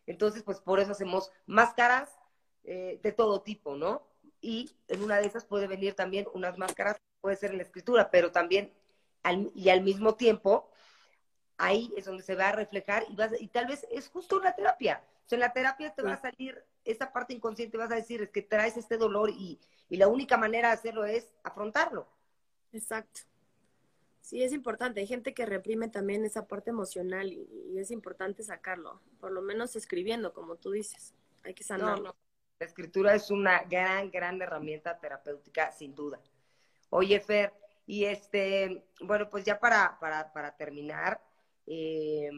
Entonces, 0.08 0.42
pues 0.42 0.60
por 0.60 0.80
eso 0.80 0.94
hacemos 0.94 1.32
máscaras 1.46 2.18
eh, 2.64 3.00
de 3.04 3.12
todo 3.12 3.42
tipo, 3.42 3.76
¿no? 3.76 4.16
y 4.46 4.70
en 4.88 5.02
una 5.02 5.18
de 5.18 5.26
esas 5.26 5.44
puede 5.44 5.66
venir 5.66 5.96
también 5.96 6.28
unas 6.34 6.58
máscaras, 6.60 7.02
puede 7.20 7.36
ser 7.36 7.50
en 7.50 7.58
la 7.58 7.64
escritura, 7.64 8.12
pero 8.12 8.32
también 8.32 8.72
al, 9.24 9.52
y 9.56 9.70
al 9.70 9.82
mismo 9.82 10.14
tiempo 10.14 10.70
ahí 11.58 11.94
es 11.96 12.06
donde 12.06 12.24
se 12.24 12.36
va 12.36 12.50
a 12.50 12.52
reflejar 12.52 13.06
y, 13.10 13.16
vas, 13.16 13.32
y 13.40 13.48
tal 13.48 13.66
vez 13.68 13.86
es 13.92 14.10
justo 14.10 14.38
una 14.38 14.54
terapia. 14.54 15.04
O 15.26 15.28
sea, 15.30 15.38
en 15.38 15.42
la 15.42 15.54
terapia 15.54 15.94
te 15.94 16.02
Sí. 16.02 16.08
va 16.08 16.14
a 16.14 16.22
salir 16.22 16.64
esa 16.84 17.12
parte 17.12 17.34
inconsciente, 17.34 17.78
vas 17.78 17.92
a 17.92 17.96
decir, 17.96 18.22
es 18.22 18.30
que 18.30 18.42
traes 18.42 18.78
este 18.78 18.98
dolor 18.98 19.30
y, 19.32 19.60
y 19.90 19.98
la 19.98 20.08
única 20.08 20.38
manera 20.38 20.70
de 20.70 20.76
hacerlo 20.76 21.06
es 21.06 21.34
afrontarlo. 21.44 22.08
Exacto. 22.72 23.22
Sí, 24.22 24.44
es 24.44 24.54
importante. 24.54 25.00
Hay 25.00 25.08
gente 25.08 25.34
que 25.34 25.46
reprime 25.46 25.88
también 25.88 26.26
esa 26.26 26.48
parte 26.48 26.72
emocional 26.72 27.32
y, 27.32 27.48
y 27.74 27.80
es 27.80 27.92
importante 27.92 28.44
sacarlo, 28.44 29.00
por 29.20 29.32
lo 29.32 29.42
menos 29.42 29.76
escribiendo, 29.76 30.34
como 30.34 30.56
tú 30.58 30.72
dices. 30.72 31.14
Hay 31.44 31.54
que 31.54 31.64
No, 31.64 31.68
sanarlo. 31.68 32.04
no. 32.10 32.16
La 32.60 32.66
escritura 32.66 33.14
es 33.14 33.30
una 33.32 33.64
gran, 33.64 34.10
gran 34.10 34.42
herramienta 34.42 34.98
terapéutica, 34.98 35.72
sin 35.72 35.94
duda. 35.94 36.20
Oye, 36.90 37.20
Fer, 37.20 37.54
y 37.86 38.06
este, 38.06 38.86
bueno, 39.02 39.30
pues 39.30 39.44
ya 39.44 39.60
para, 39.60 39.98
para, 40.00 40.32
para 40.34 40.56
terminar, 40.56 41.22
eh, 41.68 42.30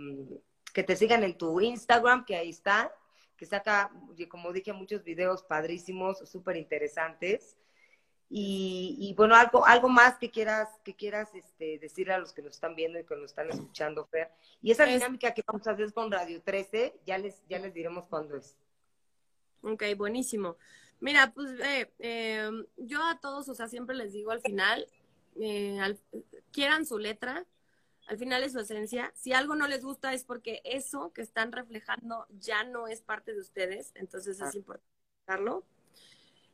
que 0.73 0.83
te 0.83 0.95
sigan 0.95 1.23
en 1.23 1.37
tu 1.37 1.59
Instagram, 1.61 2.25
que 2.25 2.35
ahí 2.35 2.49
está, 2.49 2.93
que 3.35 3.45
saca, 3.45 3.91
como 4.29 4.51
dije, 4.53 4.73
muchos 4.73 5.03
videos 5.03 5.43
padrísimos, 5.43 6.19
súper 6.29 6.55
interesantes. 6.57 7.57
Y, 8.29 8.97
y, 8.99 9.13
bueno, 9.13 9.35
algo, 9.35 9.65
algo 9.65 9.87
más 9.87 10.17
que 10.17 10.29
quieras, 10.29 10.67
que 10.83 10.93
quieras 10.95 11.33
este, 11.33 11.79
decirle 11.79 12.13
a 12.13 12.17
los 12.17 12.33
que 12.33 12.41
nos 12.41 12.55
están 12.55 12.75
viendo 12.75 12.99
y 12.99 13.05
que 13.05 13.15
nos 13.15 13.31
están 13.31 13.49
escuchando, 13.49 14.05
Fer. 14.07 14.29
Y 14.61 14.71
esa 14.71 14.83
Es- 14.85 14.95
dinámica 14.95 15.33
que 15.33 15.43
vamos 15.47 15.65
a 15.65 15.71
hacer 15.71 15.93
con 15.93 16.11
Radio 16.11 16.41
13, 16.41 16.99
ya 17.05 17.17
les, 17.17 17.41
ya 17.47 17.57
les 17.59 17.73
diremos 17.73 18.05
cuándo 18.09 18.35
es. 18.35 18.57
Ok, 19.61 19.83
buenísimo. 19.95 20.57
Mira, 20.99 21.31
pues 21.33 21.51
eh, 21.61 21.89
eh, 21.99 22.49
yo 22.75 23.01
a 23.05 23.19
todos, 23.19 23.47
o 23.49 23.55
sea, 23.55 23.67
siempre 23.67 23.95
les 23.95 24.11
digo 24.11 24.31
al 24.31 24.41
final, 24.41 24.87
eh, 25.39 25.79
al- 25.79 25.99
quieran 26.51 26.85
su 26.85 26.97
letra, 26.99 27.45
al 28.07 28.17
final 28.17 28.43
es 28.43 28.53
su 28.53 28.59
esencia. 28.59 29.11
Si 29.15 29.33
algo 29.33 29.55
no 29.55 29.67
les 29.67 29.83
gusta 29.83 30.13
es 30.13 30.23
porque 30.23 30.61
eso 30.63 31.11
que 31.13 31.21
están 31.21 31.51
reflejando 31.51 32.25
ya 32.39 32.63
no 32.63 32.87
es 32.87 33.01
parte 33.01 33.33
de 33.33 33.39
ustedes, 33.39 33.91
entonces 33.95 34.39
es 34.41 34.55
importante 34.55 34.87
dejarlo. 35.25 35.63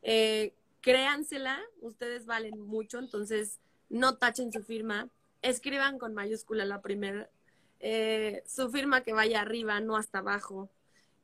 Eh, 0.01 0.53
créansela, 0.81 1.61
ustedes 1.81 2.25
valen 2.25 2.59
mucho, 2.59 2.99
entonces 2.99 3.59
no 3.89 4.17
tachen 4.17 4.51
su 4.51 4.63
firma, 4.63 5.09
escriban 5.41 5.99
con 5.99 6.13
mayúscula 6.13 6.65
la 6.65 6.81
primera, 6.81 7.29
eh, 7.79 8.43
su 8.47 8.69
firma 8.71 9.01
que 9.01 9.13
vaya 9.13 9.41
arriba, 9.41 9.79
no 9.79 9.95
hasta 9.95 10.19
abajo 10.19 10.69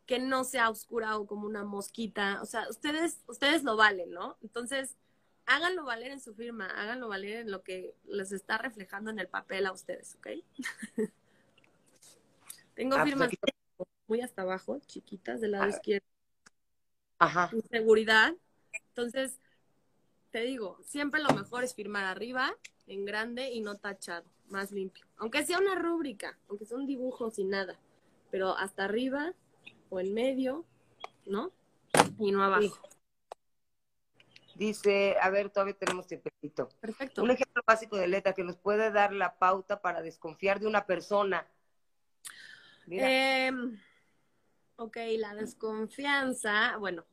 que 0.05 0.17
no 0.17 0.43
sea 0.43 0.71
oscura 0.71 1.19
o 1.19 1.27
como 1.27 1.45
una 1.45 1.63
mosquita. 1.63 2.39
O 2.41 2.45
sea, 2.47 2.67
ustedes, 2.67 3.19
ustedes 3.27 3.63
lo 3.63 3.75
valen, 3.75 4.09
¿no? 4.09 4.37
Entonces, 4.41 4.95
háganlo 5.49 5.83
valer 5.83 6.11
en 6.11 6.21
su 6.21 6.33
firma, 6.35 6.67
háganlo 6.67 7.07
valer 7.09 7.37
en 7.41 7.51
lo 7.51 7.63
que 7.63 7.95
les 8.05 8.31
está 8.31 8.57
reflejando 8.59 9.09
en 9.09 9.17
el 9.19 9.27
papel 9.27 9.65
a 9.65 9.71
ustedes, 9.71 10.15
¿ok? 10.15 10.27
Tengo 12.75 12.95
Ah, 12.95 12.99
pues 13.01 13.09
firmas 13.09 13.27
aquí- 13.27 13.37
muy 14.07 14.21
hasta 14.21 14.43
abajo, 14.43 14.79
chiquitas, 14.85 15.41
del 15.41 15.51
lado 15.51 15.65
Ah. 15.65 15.69
izquierdo, 15.69 16.05
Ajá. 17.19 17.51
seguridad. 17.69 18.33
Entonces, 18.89 19.39
te 20.31 20.41
digo, 20.41 20.77
siempre 20.85 21.21
lo 21.21 21.29
mejor 21.33 21.63
es 21.63 21.73
firmar 21.75 22.05
arriba, 22.05 22.55
en 22.87 23.05
grande 23.05 23.51
y 23.51 23.61
no 23.61 23.75
tachado, 23.77 24.25
más 24.49 24.71
limpio. 24.71 25.05
Aunque 25.17 25.45
sea 25.45 25.59
una 25.59 25.75
rúbrica, 25.75 26.37
aunque 26.47 26.65
sea 26.65 26.77
un 26.77 26.85
dibujo 26.87 27.29
sin 27.31 27.49
nada, 27.49 27.77
pero 28.31 28.55
hasta 28.57 28.85
arriba 28.85 29.33
o 29.89 29.99
en 29.99 30.13
medio, 30.13 30.65
¿no? 31.25 31.51
Y 32.19 32.31
no 32.31 32.43
abajo. 32.43 32.61
Sí. 32.61 32.71
Dice, 34.59 35.15
a 35.21 35.29
ver, 35.29 35.49
todavía 35.49 35.73
tenemos 35.73 36.05
tiempecito. 36.05 36.67
Perfecto. 36.81 37.23
Un 37.23 37.31
ejemplo 37.31 37.63
básico 37.65 37.95
de 37.95 38.09
letra 38.09 38.33
que 38.33 38.43
nos 38.43 38.57
puede 38.57 38.91
dar 38.91 39.13
la 39.13 39.39
pauta 39.39 39.81
para 39.81 40.01
desconfiar 40.01 40.59
de 40.59 40.67
una 40.67 40.85
persona. 40.85 41.47
Em, 42.85 43.79
ok, 44.75 44.97
la 45.17 45.33
desconfianza, 45.33 46.75
bueno, 46.75 47.05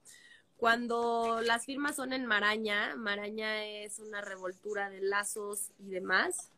cuando 0.57 1.40
las 1.40 1.66
firmas 1.66 1.94
son 1.94 2.12
en 2.12 2.26
maraña, 2.26 2.97
maraña 2.97 3.64
es 3.64 4.01
una 4.01 4.20
revoltura 4.22 4.90
de 4.90 5.03
lazos 5.03 5.70
y 5.78 5.90
demás. 5.90 6.51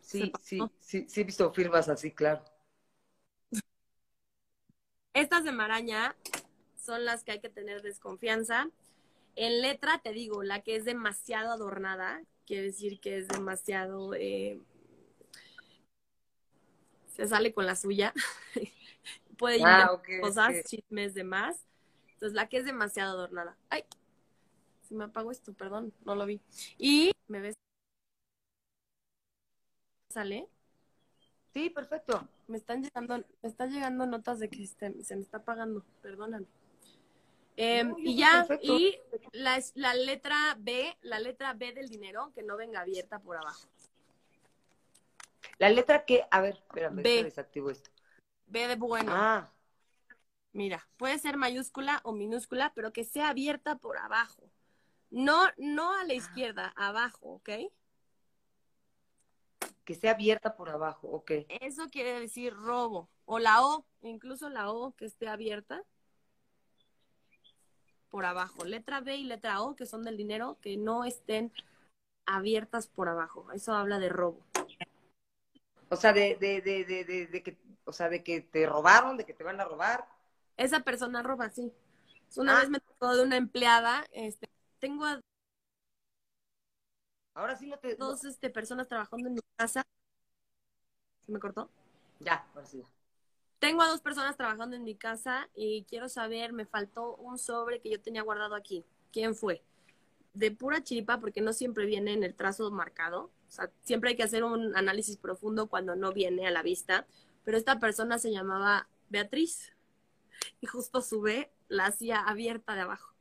sí, 0.00 0.32
sí, 0.40 0.60
sí, 0.78 1.06
sí 1.08 1.20
he 1.20 1.24
visto 1.24 1.52
firmas 1.52 1.88
así, 1.88 2.12
claro. 2.12 2.44
Estas 5.14 5.42
de 5.42 5.50
maraña 5.50 6.14
son 6.82 7.04
las 7.04 7.24
que 7.24 7.32
hay 7.32 7.40
que 7.40 7.48
tener 7.48 7.82
desconfianza. 7.82 8.68
En 9.36 9.62
letra, 9.62 10.00
te 10.02 10.12
digo, 10.12 10.42
la 10.42 10.62
que 10.62 10.76
es 10.76 10.84
demasiado 10.84 11.52
adornada, 11.52 12.22
quiere 12.46 12.64
decir 12.64 13.00
que 13.00 13.18
es 13.18 13.28
demasiado... 13.28 14.14
eh, 14.14 14.60
se 17.06 17.28
sale 17.28 17.52
con 17.52 17.66
la 17.66 17.76
suya. 17.76 18.12
Puede 19.38 19.62
Ah, 19.64 19.90
cosas, 20.20 20.62
ok. 20.62 20.66
chismes, 20.66 21.14
demás. 21.14 21.66
Entonces, 22.14 22.34
la 22.34 22.48
que 22.48 22.58
es 22.58 22.64
demasiado 22.64 23.12
adornada. 23.12 23.56
Ay, 23.70 23.84
se 24.88 24.94
me 24.94 25.04
apagó 25.04 25.30
esto, 25.30 25.52
perdón, 25.52 25.92
no 26.04 26.14
lo 26.14 26.26
vi. 26.26 26.40
Y 26.78 27.12
me 27.28 27.40
ves. 27.40 27.54
¿Sale? 30.10 30.48
Sí, 31.54 31.70
perfecto. 31.70 32.28
Me 32.48 32.56
están 32.58 32.82
llegando, 32.82 33.18
me 33.42 33.48
están 33.48 33.70
llegando 33.70 34.06
notas 34.06 34.38
de 34.38 34.48
que 34.48 34.62
este- 34.62 35.02
se 35.04 35.16
me 35.16 35.22
está 35.22 35.38
apagando, 35.38 35.84
perdóname. 36.02 36.46
Em, 37.56 37.88
No, 37.90 37.98
y 37.98 38.16
ya, 38.16 38.46
perfecto. 38.46 38.78
y 38.78 38.98
la, 39.32 39.94
letra 39.94 40.56
B, 40.58 40.96
la 41.02 41.18
letra 41.18 41.52
B 41.54 41.72
del 41.72 41.88
dinero, 41.88 42.32
que 42.34 42.42
no 42.42 42.56
venga 42.56 42.80
abierta 42.80 43.18
por 43.18 43.36
abajo. 43.36 43.68
La 45.58 45.68
letra 45.68 46.04
que, 46.04 46.24
a 46.30 46.40
ver, 46.40 46.54
espérame, 46.54 47.02
B. 47.02 47.24
desactivo 47.24 47.70
esto. 47.70 47.90
B 48.46 48.66
de 48.66 48.76
bueno. 48.76 49.12
Ah, 49.14 49.52
Mira, 50.52 50.86
puede 50.98 51.18
ser 51.18 51.38
mayúscula 51.38 52.00
o 52.04 52.12
minúscula, 52.12 52.72
pero 52.74 52.92
que 52.92 53.04
sea 53.04 53.30
abierta 53.30 53.76
por 53.76 53.96
abajo. 53.96 54.50
No, 55.10 55.50
no 55.56 55.94
a 55.94 56.04
la 56.04 56.14
izquierda, 56.14 56.72
abajo, 56.76 57.26
¿ok? 57.26 57.50
que 59.84 59.94
sea 59.94 60.12
abierta 60.12 60.54
por 60.54 60.70
abajo, 60.70 61.08
ok. 61.08 61.32
Eso 61.48 61.88
quiere 61.90 62.20
decir 62.20 62.54
robo. 62.54 63.08
O 63.24 63.38
la 63.38 63.64
O, 63.64 63.86
incluso 64.02 64.48
la 64.48 64.70
O 64.70 64.94
que 64.94 65.04
esté 65.04 65.28
abierta 65.28 65.82
por 68.12 68.26
abajo. 68.26 68.64
Letra 68.66 69.00
B 69.00 69.16
y 69.16 69.24
letra 69.24 69.62
O, 69.62 69.74
que 69.74 69.86
son 69.86 70.04
del 70.04 70.18
dinero, 70.18 70.58
que 70.60 70.76
no 70.76 71.04
estén 71.04 71.50
abiertas 72.26 72.88
por 72.88 73.08
abajo. 73.08 73.50
Eso 73.52 73.74
habla 73.74 73.98
de 74.00 74.10
robo. 74.10 74.40
O 75.90 75.96
sea, 75.96 76.12
de, 76.12 76.36
de, 76.40 76.60
de, 76.60 76.84
de, 76.84 77.04
de, 77.04 77.26
de 77.28 77.42
que, 77.44 77.56
o 77.84 77.92
sea, 77.92 78.08
de 78.08 78.22
que 78.24 78.40
te 78.40 78.66
robaron, 78.66 79.16
de 79.16 79.24
que 79.26 79.34
te 79.34 79.44
van 79.44 79.60
a 79.60 79.64
robar. 79.64 80.08
Esa 80.56 80.80
persona 80.80 81.22
roba, 81.22 81.50
sí. 81.50 81.72
Una 82.36 82.54
Ah. 82.54 82.60
vez 82.60 82.70
me 82.70 82.80
tocó 82.80 83.14
de 83.16 83.22
una 83.24 83.36
empleada, 83.36 84.06
este, 84.12 84.48
tengo 84.80 85.04
a 85.04 85.20
Ahora 87.34 87.56
sí 87.56 87.66
no 87.66 87.78
te... 87.78 87.96
no- 87.96 88.16
dos 88.16 88.24
este, 88.24 88.50
personas 88.50 88.86
trabajando 88.88 89.28
en 89.28 89.34
mi 89.34 89.40
casa. 89.56 89.82
¿Se 91.20 91.32
me 91.32 91.38
cortó? 91.40 91.70
Ya, 92.20 92.46
ahora 92.54 92.66
sí. 92.66 92.82
Tengo 93.62 93.82
a 93.82 93.86
dos 93.86 94.00
personas 94.00 94.36
trabajando 94.36 94.74
en 94.74 94.82
mi 94.82 94.96
casa 94.96 95.48
y 95.54 95.84
quiero 95.84 96.08
saber, 96.08 96.52
me 96.52 96.66
faltó 96.66 97.14
un 97.14 97.38
sobre 97.38 97.80
que 97.80 97.90
yo 97.90 98.00
tenía 98.00 98.22
guardado 98.22 98.56
aquí. 98.56 98.84
¿Quién 99.12 99.36
fue? 99.36 99.62
De 100.34 100.50
pura 100.50 100.82
chiripa, 100.82 101.20
porque 101.20 101.40
no 101.40 101.52
siempre 101.52 101.86
viene 101.86 102.12
en 102.12 102.24
el 102.24 102.34
trazo 102.34 102.68
marcado. 102.72 103.30
O 103.46 103.50
sea, 103.52 103.70
siempre 103.82 104.10
hay 104.10 104.16
que 104.16 104.24
hacer 104.24 104.42
un 104.42 104.76
análisis 104.76 105.16
profundo 105.16 105.68
cuando 105.68 105.94
no 105.94 106.12
viene 106.12 106.44
a 106.44 106.50
la 106.50 106.64
vista. 106.64 107.06
Pero 107.44 107.56
esta 107.56 107.78
persona 107.78 108.18
se 108.18 108.32
llamaba 108.32 108.88
Beatriz. 109.10 109.72
Y 110.60 110.66
justo 110.66 111.00
su 111.00 111.20
B 111.20 111.48
la 111.68 111.86
hacía 111.86 112.18
abierta 112.18 112.74
de 112.74 112.80
abajo. 112.80 113.14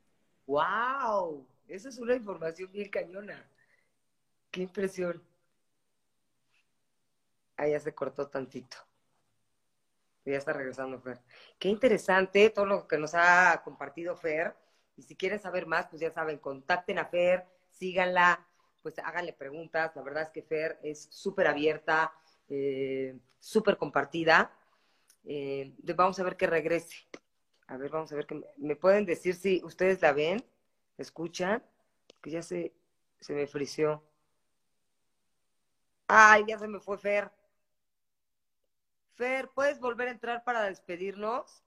¡Wow! 0.47 1.45
Esa 1.67 1.89
es 1.89 1.99
una 1.99 2.15
información 2.15 2.71
bien 2.71 2.89
cañona. 2.89 3.47
¡Qué 4.49 4.63
impresión! 4.63 5.21
Ahí 7.57 7.73
ya 7.73 7.79
se 7.79 7.93
cortó 7.93 8.27
tantito. 8.27 8.77
Ya 10.25 10.37
está 10.37 10.53
regresando 10.53 10.99
Fer. 10.99 11.19
Qué 11.57 11.69
interesante 11.69 12.49
todo 12.51 12.65
lo 12.65 12.87
que 12.87 12.97
nos 12.97 13.13
ha 13.15 13.61
compartido 13.63 14.15
Fer. 14.15 14.55
Y 14.95 15.03
si 15.03 15.15
quieren 15.15 15.39
saber 15.39 15.65
más, 15.65 15.87
pues 15.87 16.01
ya 16.01 16.11
saben, 16.11 16.37
contacten 16.37 16.99
a 16.99 17.05
Fer, 17.05 17.45
síganla, 17.71 18.45
pues 18.83 18.99
háganle 18.99 19.33
preguntas. 19.33 19.95
La 19.95 20.01
verdad 20.03 20.23
es 20.23 20.29
que 20.29 20.43
Fer 20.43 20.79
es 20.83 21.07
súper 21.11 21.47
abierta, 21.47 22.13
eh, 22.49 23.17
súper 23.39 23.77
compartida. 23.77 24.51
Eh, 25.23 25.73
vamos 25.95 26.19
a 26.19 26.23
ver 26.23 26.37
que 26.37 26.47
regrese. 26.47 27.07
A 27.67 27.77
ver, 27.77 27.89
vamos 27.89 28.11
a 28.11 28.15
ver 28.15 28.27
que 28.27 28.35
me, 28.35 28.45
me 28.57 28.75
pueden 28.75 29.05
decir 29.05 29.33
si 29.33 29.61
ustedes 29.63 30.01
la 30.01 30.11
ven, 30.13 30.43
escuchan, 30.97 31.63
que 32.21 32.29
ya 32.31 32.43
se, 32.43 32.73
se 33.19 33.33
me 33.33 33.47
frició. 33.47 34.03
Ay, 36.07 36.43
ya 36.47 36.59
se 36.59 36.67
me 36.67 36.79
fue 36.79 36.97
Fer. 36.97 37.31
Fer, 39.21 39.49
¿puedes 39.49 39.79
volver 39.79 40.07
a 40.07 40.11
entrar 40.11 40.43
para 40.43 40.63
despedirnos? 40.63 41.63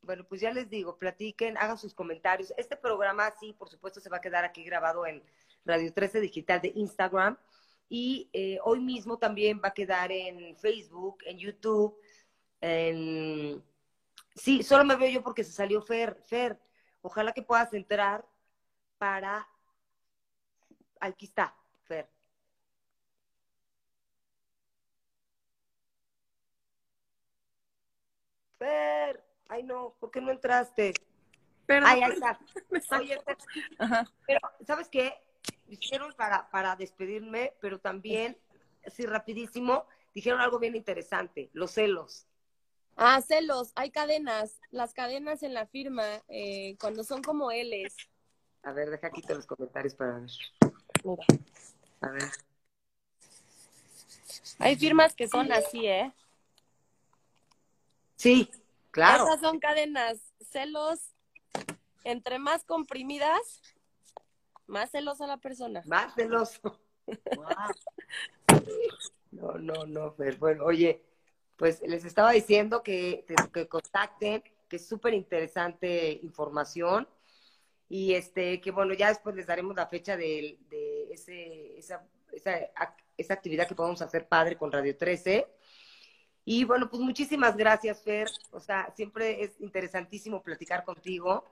Bueno, 0.00 0.24
pues 0.26 0.40
ya 0.40 0.54
les 0.54 0.70
digo, 0.70 0.96
platiquen, 0.96 1.58
hagan 1.58 1.76
sus 1.76 1.92
comentarios. 1.92 2.54
Este 2.56 2.74
programa, 2.74 3.30
sí, 3.38 3.52
por 3.52 3.68
supuesto, 3.68 4.00
se 4.00 4.08
va 4.08 4.16
a 4.16 4.20
quedar 4.22 4.42
aquí 4.42 4.64
grabado 4.64 5.04
en 5.04 5.22
Radio 5.66 5.92
13 5.92 6.18
Digital 6.18 6.62
de 6.62 6.72
Instagram. 6.76 7.36
Y 7.90 8.30
eh, 8.32 8.58
hoy 8.64 8.80
mismo 8.80 9.18
también 9.18 9.60
va 9.62 9.68
a 9.68 9.74
quedar 9.74 10.10
en 10.10 10.56
Facebook, 10.56 11.18
en 11.26 11.36
YouTube. 11.36 12.00
Sí, 14.34 14.62
solo 14.62 14.84
me 14.86 14.96
veo 14.96 15.10
yo 15.10 15.22
porque 15.22 15.44
se 15.44 15.52
salió 15.52 15.82
Fer. 15.82 16.22
Fer, 16.24 16.58
ojalá 17.02 17.34
que 17.34 17.42
puedas 17.42 17.74
entrar 17.74 18.26
para... 18.96 19.46
Aquí 21.00 21.26
está, 21.26 21.54
Fer. 21.82 22.13
Fer, 28.58 29.24
ay 29.48 29.62
no, 29.62 29.94
¿por 30.00 30.10
qué 30.10 30.20
no 30.20 30.30
entraste? 30.30 30.94
Perdón, 31.66 31.90
Ay, 31.90 32.02
ahí 32.02 32.12
está. 32.12 32.38
Oye, 32.98 33.20
Fer, 33.24 33.36
Ajá. 33.78 34.10
pero, 34.26 34.40
¿sabes 34.66 34.88
qué? 34.88 35.14
Dijeron 35.66 36.12
para, 36.16 36.50
para 36.50 36.76
despedirme, 36.76 37.54
pero 37.60 37.78
también, 37.78 38.38
así 38.86 39.06
rapidísimo, 39.06 39.86
dijeron 40.14 40.40
algo 40.40 40.58
bien 40.58 40.76
interesante, 40.76 41.50
los 41.52 41.72
celos. 41.72 42.26
Ah, 42.96 43.20
celos, 43.20 43.72
hay 43.74 43.90
cadenas. 43.90 44.60
Las 44.70 44.94
cadenas 44.94 45.42
en 45.42 45.52
la 45.52 45.66
firma, 45.66 46.04
eh, 46.28 46.76
cuando 46.78 47.02
son 47.02 47.22
como 47.22 47.50
L's. 47.50 47.96
A 48.62 48.72
ver, 48.72 48.90
deja 48.90 49.10
quito 49.10 49.34
los 49.34 49.46
comentarios 49.46 49.94
para 49.94 50.20
ver. 50.20 50.30
Mira. 51.02 51.24
A 52.00 52.08
ver. 52.10 52.30
Hay 54.60 54.76
firmas 54.76 55.14
que 55.14 55.28
son 55.28 55.50
así, 55.52 55.86
¿eh? 55.86 56.12
Sí, 58.16 58.50
claro. 58.90 59.26
Esas 59.26 59.40
son 59.40 59.58
cadenas. 59.58 60.18
Celos, 60.50 61.14
entre 62.04 62.38
más 62.38 62.64
comprimidas, 62.64 63.62
más 64.66 64.90
celosa 64.90 65.26
la 65.26 65.38
persona. 65.38 65.82
Más 65.86 66.14
celoso. 66.14 66.80
Guau. 67.36 67.72
No, 69.30 69.52
no, 69.54 69.86
no, 69.86 70.12
Fer. 70.12 70.36
Bueno, 70.36 70.64
oye, 70.64 71.02
pues 71.56 71.82
les 71.82 72.04
estaba 72.04 72.32
diciendo 72.32 72.82
que, 72.82 73.24
que 73.52 73.68
contacten, 73.68 74.42
que 74.68 74.76
es 74.76 74.86
súper 74.86 75.14
interesante 75.14 76.18
información. 76.22 77.08
Y 77.88 78.14
este, 78.14 78.60
que 78.60 78.70
bueno, 78.70 78.94
ya 78.94 79.08
después 79.08 79.36
les 79.36 79.46
daremos 79.46 79.76
la 79.76 79.86
fecha 79.86 80.16
de, 80.16 80.58
de 80.70 81.12
ese, 81.12 81.78
esa, 81.78 82.06
esa, 82.32 82.58
esa 83.16 83.34
actividad 83.34 83.68
que 83.68 83.74
podemos 83.74 84.00
hacer 84.02 84.26
padre 84.26 84.56
con 84.56 84.72
Radio 84.72 84.96
13. 84.96 85.46
Y 86.44 86.64
bueno, 86.64 86.90
pues 86.90 87.02
muchísimas 87.02 87.56
gracias, 87.56 88.02
Fer. 88.02 88.28
O 88.50 88.60
sea, 88.60 88.92
siempre 88.94 89.42
es 89.42 89.60
interesantísimo 89.60 90.42
platicar 90.42 90.84
contigo. 90.84 91.44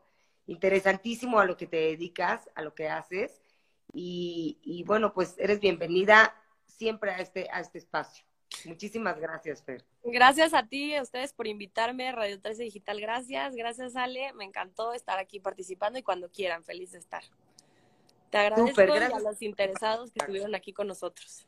interesantísimo 0.46 1.38
a 1.38 1.44
lo 1.44 1.56
que 1.56 1.66
te 1.66 1.76
dedicas, 1.76 2.50
a 2.54 2.62
lo 2.62 2.74
que 2.74 2.88
haces. 2.88 3.40
Y, 3.92 4.58
y 4.62 4.82
bueno, 4.84 5.12
pues 5.12 5.36
eres 5.38 5.60
bienvenida 5.60 6.34
siempre 6.66 7.12
a 7.12 7.18
este, 7.18 7.48
a 7.52 7.60
este 7.60 7.78
espacio. 7.78 8.24
Muchísimas 8.64 9.18
gracias, 9.18 9.62
Fer. 9.62 9.84
Gracias 10.04 10.54
a 10.54 10.66
ti, 10.66 10.94
a 10.94 11.02
ustedes 11.02 11.32
por 11.32 11.46
invitarme, 11.46 12.12
Radio 12.12 12.40
13 12.40 12.64
Digital, 12.64 13.00
gracias, 13.00 13.54
gracias 13.54 13.96
Ale, 13.96 14.32
me 14.34 14.44
encantó 14.44 14.92
estar 14.92 15.18
aquí 15.18 15.40
participando 15.40 15.98
y 15.98 16.02
cuando 16.02 16.30
quieran, 16.30 16.64
feliz 16.64 16.92
de 16.92 16.98
estar. 16.98 17.22
Te 18.30 18.38
agradezco 18.38 18.80
a 18.80 19.20
los 19.20 19.42
interesados 19.42 20.10
que 20.10 20.20
estuvieron 20.20 20.54
aquí 20.54 20.72
con 20.72 20.86
nosotros. 20.86 21.46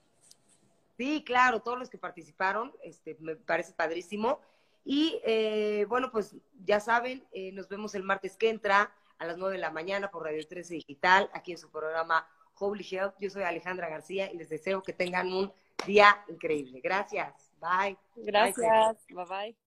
Sí, 0.96 1.24
claro, 1.24 1.60
todos 1.60 1.78
los 1.78 1.90
que 1.90 1.98
participaron, 1.98 2.72
este, 2.82 3.16
me 3.20 3.36
parece 3.36 3.72
padrísimo. 3.72 4.40
Y 4.84 5.20
eh, 5.24 5.86
bueno, 5.88 6.10
pues 6.10 6.36
ya 6.64 6.78
saben, 6.78 7.26
eh, 7.32 7.52
nos 7.52 7.68
vemos 7.68 7.94
el 7.94 8.02
martes 8.02 8.36
que 8.36 8.50
entra 8.50 8.94
a 9.18 9.24
las 9.26 9.38
9 9.38 9.54
de 9.54 9.60
la 9.60 9.70
mañana 9.70 10.10
por 10.10 10.24
Radio 10.24 10.46
13 10.46 10.74
Digital, 10.74 11.30
aquí 11.32 11.52
en 11.52 11.58
su 11.58 11.70
programa 11.70 12.26
Holy 12.58 12.86
Health. 12.88 13.14
Yo 13.18 13.30
soy 13.30 13.42
Alejandra 13.42 13.88
García 13.88 14.30
y 14.30 14.36
les 14.36 14.48
deseo 14.48 14.82
que 14.82 14.92
tengan 14.92 15.32
un 15.32 15.52
día 15.86 16.24
increíble. 16.28 16.80
Gracias. 16.82 17.52
Bye. 17.60 17.96
Gracias. 18.16 19.06
bye. 19.08 19.24
bye. 19.24 19.63